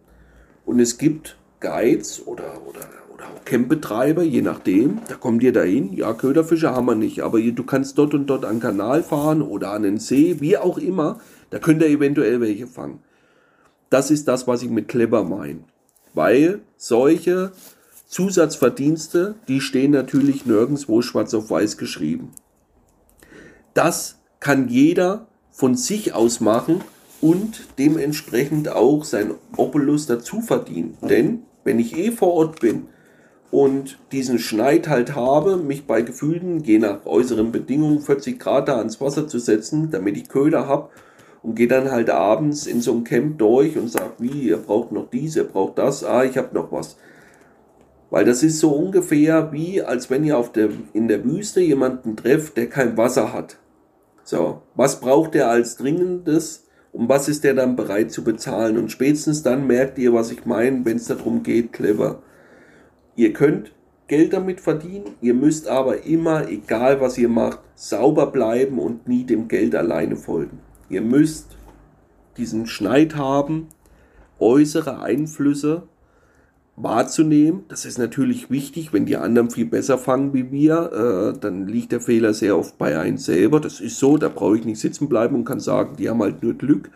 und 0.66 0.80
es 0.80 0.98
gibt 0.98 1.38
Guides 1.60 2.26
oder, 2.26 2.62
oder, 2.68 2.82
oder 3.14 3.26
auch 3.26 3.46
Campbetreiber, 3.46 4.24
je 4.24 4.42
nachdem, 4.42 5.00
da 5.08 5.16
kommt 5.16 5.44
ihr 5.44 5.54
dahin, 5.54 5.94
ja, 5.94 6.14
Köderfische 6.14 6.72
haben 6.72 6.88
wir 6.88 6.96
nicht, 6.96 7.22
aber 7.22 7.40
du 7.40 7.64
kannst 7.64 7.98
dort 7.98 8.14
und 8.14 8.28
dort 8.28 8.46
an 8.46 8.60
Kanal 8.60 9.04
fahren 9.04 9.42
oder 9.42 9.72
an 9.72 9.84
den 9.84 9.98
See, 9.98 10.38
wie 10.40 10.58
auch 10.58 10.78
immer, 10.78 11.20
da 11.50 11.60
könnt 11.60 11.82
ihr 11.82 11.90
eventuell 11.90 12.42
welche 12.42 12.68
fangen. 12.68 13.00
Das 13.94 14.10
ist 14.10 14.28
das, 14.28 14.48
was 14.48 14.64
ich 14.64 14.72
mit 14.72 14.88
clever 14.88 15.24
meine. 15.24 15.60
Weil 16.16 16.62
solche 16.78 17.52
Zusatzverdienste, 18.08 19.36
die 19.48 19.62
stehen 19.62 19.92
natürlich 19.92 20.48
nirgendwo 20.48 21.04
schwarz 21.04 21.32
auf 21.36 21.52
weiß 21.52 21.78
geschrieben. 21.78 22.32
Das 23.76 24.18
kann 24.40 24.68
jeder 24.68 25.28
von 25.52 25.76
sich 25.76 26.16
aus 26.16 26.40
machen 26.40 26.82
und 27.22 27.68
dementsprechend 27.78 28.68
auch 28.68 29.04
sein 29.04 29.36
Opulus 29.58 30.08
dazu 30.08 30.42
verdienen. 30.42 30.98
Denn 31.04 31.44
wenn 31.64 31.78
ich 31.78 31.96
eh 31.96 32.10
vor 32.10 32.34
Ort 32.34 32.62
bin 32.62 32.88
und 33.52 34.00
diesen 34.12 34.40
Schneid 34.40 34.88
halt 34.88 35.14
habe, 35.14 35.58
mich 35.58 35.86
bei 35.86 36.02
Gefühlen, 36.02 36.64
je 36.64 36.80
nach 36.80 37.06
äußeren 37.06 37.52
Bedingungen, 37.52 38.02
40 38.02 38.40
Grad 38.40 38.70
da 38.70 38.80
ans 38.80 39.00
Wasser 39.00 39.28
zu 39.28 39.38
setzen, 39.38 39.92
damit 39.92 40.18
ich 40.18 40.30
Köder 40.30 40.68
habe 40.68 40.90
und 41.44 41.56
gehe 41.56 41.68
dann 41.68 41.92
halt 41.92 42.10
abends 42.10 42.66
in 42.66 42.82
so 42.82 42.94
einem 42.94 43.04
Camp 43.04 43.38
durch 43.38 43.78
und 43.78 43.92
sage, 43.92 44.14
wie, 44.18 44.48
ihr 44.48 44.58
braucht 44.58 44.92
noch 44.94 45.10
dies, 45.10 45.36
ihr 45.36 45.44
braucht 45.44 45.78
das, 45.78 46.04
ah, 46.04 46.24
ich 46.24 46.38
habe 46.38 46.56
noch 46.56 46.72
was. 46.72 46.98
Weil 48.10 48.26
das 48.26 48.44
ist 48.44 48.60
so 48.60 48.72
ungefähr 48.72 49.52
wie, 49.52 49.82
als 49.82 50.10
wenn 50.10 50.24
ihr 50.24 50.38
auf 50.38 50.52
der, 50.52 50.70
in 50.94 51.08
der 51.08 51.26
Wüste 51.26 51.60
jemanden 51.60 52.16
trefft, 52.16 52.58
der 52.58 52.70
kein 52.70 52.96
Wasser 52.96 53.34
hat. 53.34 53.58
So, 54.24 54.62
was 54.76 55.02
braucht 55.02 55.36
er 55.36 55.50
als 55.50 55.76
dringendes 55.76 56.66
und 56.94 57.10
was 57.10 57.28
ist 57.28 57.44
der 57.44 57.56
dann 57.56 57.76
bereit 57.76 58.12
zu 58.12 58.24
bezahlen? 58.24 58.78
Und 58.78 58.92
spätestens 58.92 59.44
dann 59.44 59.68
merkt 59.68 59.98
ihr, 59.98 60.14
was 60.14 60.32
ich 60.32 60.46
meine, 60.46 60.86
wenn 60.86 60.98
es 60.98 61.08
darum 61.08 61.44
geht, 61.44 61.74
clever. 61.74 62.22
Ihr 63.16 63.34
könnt 63.34 63.74
Geld 64.08 64.32
damit 64.32 64.62
verdienen, 64.62 65.16
ihr 65.22 65.34
müsst 65.34 65.68
aber 65.68 66.06
immer, 66.06 66.48
egal 66.48 67.02
was 67.02 67.18
ihr 67.18 67.30
macht, 67.30 67.60
sauber 67.76 68.28
bleiben 68.28 68.80
und 68.80 69.08
nie 69.08 69.26
dem 69.26 69.48
Geld 69.48 69.76
alleine 69.76 70.16
folgen. 70.16 70.60
Ihr 70.94 71.02
müsst 71.02 71.58
diesen 72.38 72.68
Schneid 72.68 73.16
haben, 73.16 73.68
äußere 74.40 75.02
Einflüsse 75.02 75.84
wahrzunehmen. 76.76 77.64
Das 77.68 77.86
ist 77.86 77.98
natürlich 77.98 78.50
wichtig, 78.50 78.94
wenn 78.94 79.06
die 79.06 79.18
anderen 79.18 79.50
viel 79.50 79.66
besser 79.66 79.98
fangen 79.98 80.34
wie 80.34 80.52
wir, 80.52 81.34
äh, 81.36 81.40
dann 81.40 81.68
liegt 81.68 81.92
der 81.92 82.02
Fehler 82.02 82.34
sehr 82.34 82.58
oft 82.58 82.78
bei 82.78 83.00
einem 83.00 83.18
selber. 83.18 83.60
Das 83.60 83.80
ist 83.80 84.00
so, 84.00 84.18
da 84.18 84.30
brauche 84.30 84.58
ich 84.58 84.66
nicht 84.66 84.80
sitzen 84.80 85.10
bleiben 85.10 85.36
und 85.36 85.46
kann 85.46 85.60
sagen, 85.60 85.96
die 85.98 86.10
haben 86.10 86.22
halt 86.22 86.42
nur 86.44 86.54
Glück. 86.54 86.90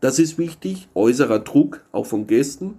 Das 0.00 0.18
ist 0.18 0.38
wichtig, 0.38 0.88
äußerer 0.94 1.40
Druck, 1.40 1.84
auch 1.92 2.06
von 2.06 2.26
Gästen. 2.26 2.74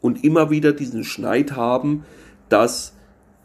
Und 0.00 0.22
immer 0.24 0.50
wieder 0.50 0.72
diesen 0.72 1.04
Schneid 1.04 1.56
haben, 1.56 2.04
das 2.48 2.92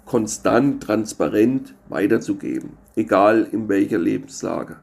konstant, 0.06 0.84
transparent 0.84 1.74
weiterzugeben, 1.88 2.72
egal 2.96 3.48
in 3.52 3.70
welcher 3.70 3.98
Lebenslage. 3.98 4.78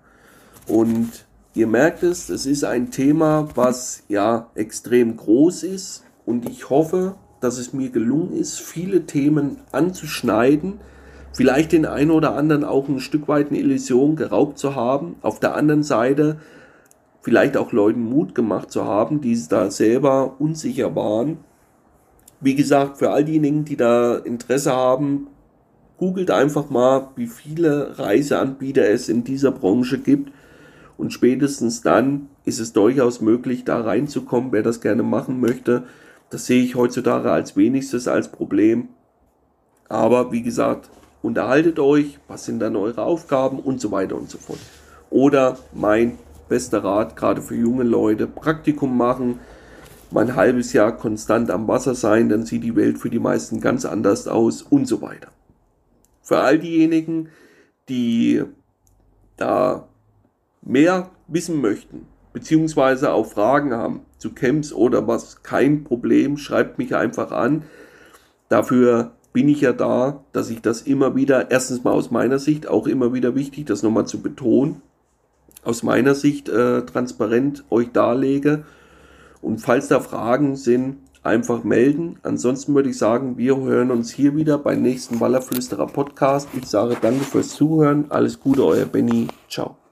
Und 0.69 1.27
ihr 1.55 1.66
merkt 1.66 2.03
es, 2.03 2.29
es 2.29 2.45
ist 2.47 2.62
ein 2.62 2.91
Thema, 2.91 3.49
was 3.55 4.05
ja 4.09 4.51
extrem 4.55 5.16
groß 5.16 5.62
ist. 5.62 6.05
Und 6.27 6.49
ich 6.49 6.69
hoffe, 6.69 7.14
dass 7.41 7.59
es 7.59 7.73
mir 7.73 7.89
gelungen 7.89 8.35
ist, 8.35 8.61
viele 8.61 9.07
Themen 9.07 9.57
anzuschneiden, 9.73 10.75
vielleicht 11.33 11.73
den 11.73 11.87
einen 11.87 12.11
oder 12.11 12.35
anderen 12.35 12.64
auch 12.64 12.89
ein 12.89 13.01
Stück 13.01 13.29
weit 13.29 13.49
eine 13.49 13.59
Illusion 13.59 14.14
geraubt 14.14 14.59
zu 14.59 14.75
haben, 14.75 15.16
auf 15.23 15.41
der 15.41 15.55
anderen 15.55 15.83
Seite 15.83 16.39
vielleicht 17.23 17.57
auch 17.57 17.73
Leuten 17.73 18.03
Mut 18.03 18.35
gemacht 18.35 18.71
zu 18.71 18.85
haben, 18.85 19.21
die 19.21 19.41
da 19.49 19.71
selber 19.71 20.37
unsicher 20.39 20.95
waren. 20.95 21.39
Wie 22.41 22.55
gesagt, 22.55 22.99
für 22.99 23.11
all 23.11 23.25
diejenigen, 23.25 23.64
die 23.64 23.77
da 23.77 24.16
Interesse 24.16 24.73
haben, 24.73 25.29
googelt 25.97 26.31
einfach 26.31 26.71
mal, 26.71 27.09
wie 27.16 27.27
viele 27.27 27.99
Reiseanbieter 27.99 28.89
es 28.89 29.09
in 29.09 29.25
dieser 29.25 29.51
Branche 29.51 29.99
gibt 29.99 30.33
und 30.99 31.12
spätestens 31.12 31.80
dann 31.80 32.28
ist 32.44 32.59
es 32.59 32.74
durchaus 32.74 33.20
möglich, 33.22 33.64
da 33.64 33.80
reinzukommen, 33.80 34.53
wer 34.53 34.62
das 34.62 34.80
gerne 34.80 35.05
machen 35.05 35.40
möchte. 35.40 35.84
Das 36.28 36.44
sehe 36.44 36.62
ich 36.62 36.74
heutzutage 36.74 37.30
als 37.30 37.57
wenigstes 37.57 38.09
als 38.09 38.28
Problem. 38.30 38.88
Aber 39.88 40.32
wie 40.32 40.42
gesagt, 40.42 40.90
unterhaltet 41.22 41.78
euch, 41.78 42.18
was 42.26 42.44
sind 42.44 42.59
dann 42.59 42.76
eure 42.76 43.05
Aufgaben 43.05 43.61
und 43.61 43.80
so 43.80 43.92
weiter 43.92 44.16
und 44.16 44.28
so 44.28 44.38
fort. 44.38 44.59
Oder 45.09 45.57
mein 45.72 46.18
bester 46.49 46.82
Rat, 46.82 47.14
gerade 47.16 47.42
für 47.42 47.55
junge 47.55 47.84
Leute, 47.84 48.26
Praktikum 48.26 48.99
machen, 48.99 49.38
mal 50.11 50.24
ein 50.24 50.36
halbes 50.36 50.72
Jahr 50.72 50.96
konstant 50.96 51.51
am 51.51 51.68
Wasser 51.68 51.94
sein, 51.94 52.28
dann 52.28 52.44
sieht 52.44 52.64
die 52.64 52.76
Welt 52.76 52.99
für 52.99 53.09
die 53.09 53.20
meisten 53.20 53.61
ganz 53.61 53.84
anders 53.84 54.26
aus 54.26 54.62
und 54.62 54.86
so 54.86 55.01
weiter. 55.01 55.28
Für 56.22 56.38
all 56.38 56.59
diejenigen, 56.59 57.28
die 57.88 58.42
da 59.36 59.88
mehr 60.62 61.11
wissen 61.26 61.61
möchten, 61.61 62.06
beziehungsweise 62.32 63.12
auch 63.12 63.26
Fragen 63.26 63.72
haben 63.72 64.00
zu 64.18 64.32
Camps 64.32 64.72
oder 64.72 65.06
was, 65.06 65.42
kein 65.42 65.84
Problem, 65.84 66.36
schreibt 66.36 66.78
mich 66.78 66.94
einfach 66.94 67.30
an. 67.30 67.64
Dafür 68.48 69.12
bin 69.32 69.48
ich 69.48 69.61
ja 69.61 69.72
da, 69.72 70.24
dass 70.32 70.50
ich 70.50 70.61
das 70.62 70.82
immer 70.82 71.14
wieder, 71.14 71.50
erstens 71.50 71.84
mal 71.84 71.92
aus 71.92 72.11
meiner 72.11 72.38
Sicht, 72.38 72.66
auch 72.66 72.86
immer 72.86 73.12
wieder 73.12 73.34
wichtig, 73.34 73.66
das 73.66 73.82
nochmal 73.82 74.06
zu 74.06 74.20
betonen, 74.20 74.82
aus 75.62 75.82
meiner 75.82 76.14
Sicht 76.14 76.48
äh, 76.48 76.82
transparent 76.82 77.64
euch 77.70 77.92
darlege. 77.92 78.64
Und 79.40 79.59
falls 79.59 79.88
da 79.88 80.00
Fragen 80.00 80.56
sind, 80.56 80.96
einfach 81.22 81.62
melden. 81.64 82.18
Ansonsten 82.22 82.74
würde 82.74 82.90
ich 82.90 82.98
sagen, 82.98 83.36
wir 83.36 83.56
hören 83.56 83.90
uns 83.90 84.11
hier 84.11 84.34
wieder 84.34 84.59
beim 84.59 84.82
nächsten 84.82 85.20
Wallerflüsterer 85.20 85.86
Podcast. 85.86 86.48
Ich 86.56 86.66
sage 86.66 86.96
danke 87.00 87.24
fürs 87.24 87.50
Zuhören. 87.50 88.06
Alles 88.11 88.40
Gute, 88.40 88.64
euer 88.64 88.86
Benny. 88.86 89.28
Ciao. 89.48 89.88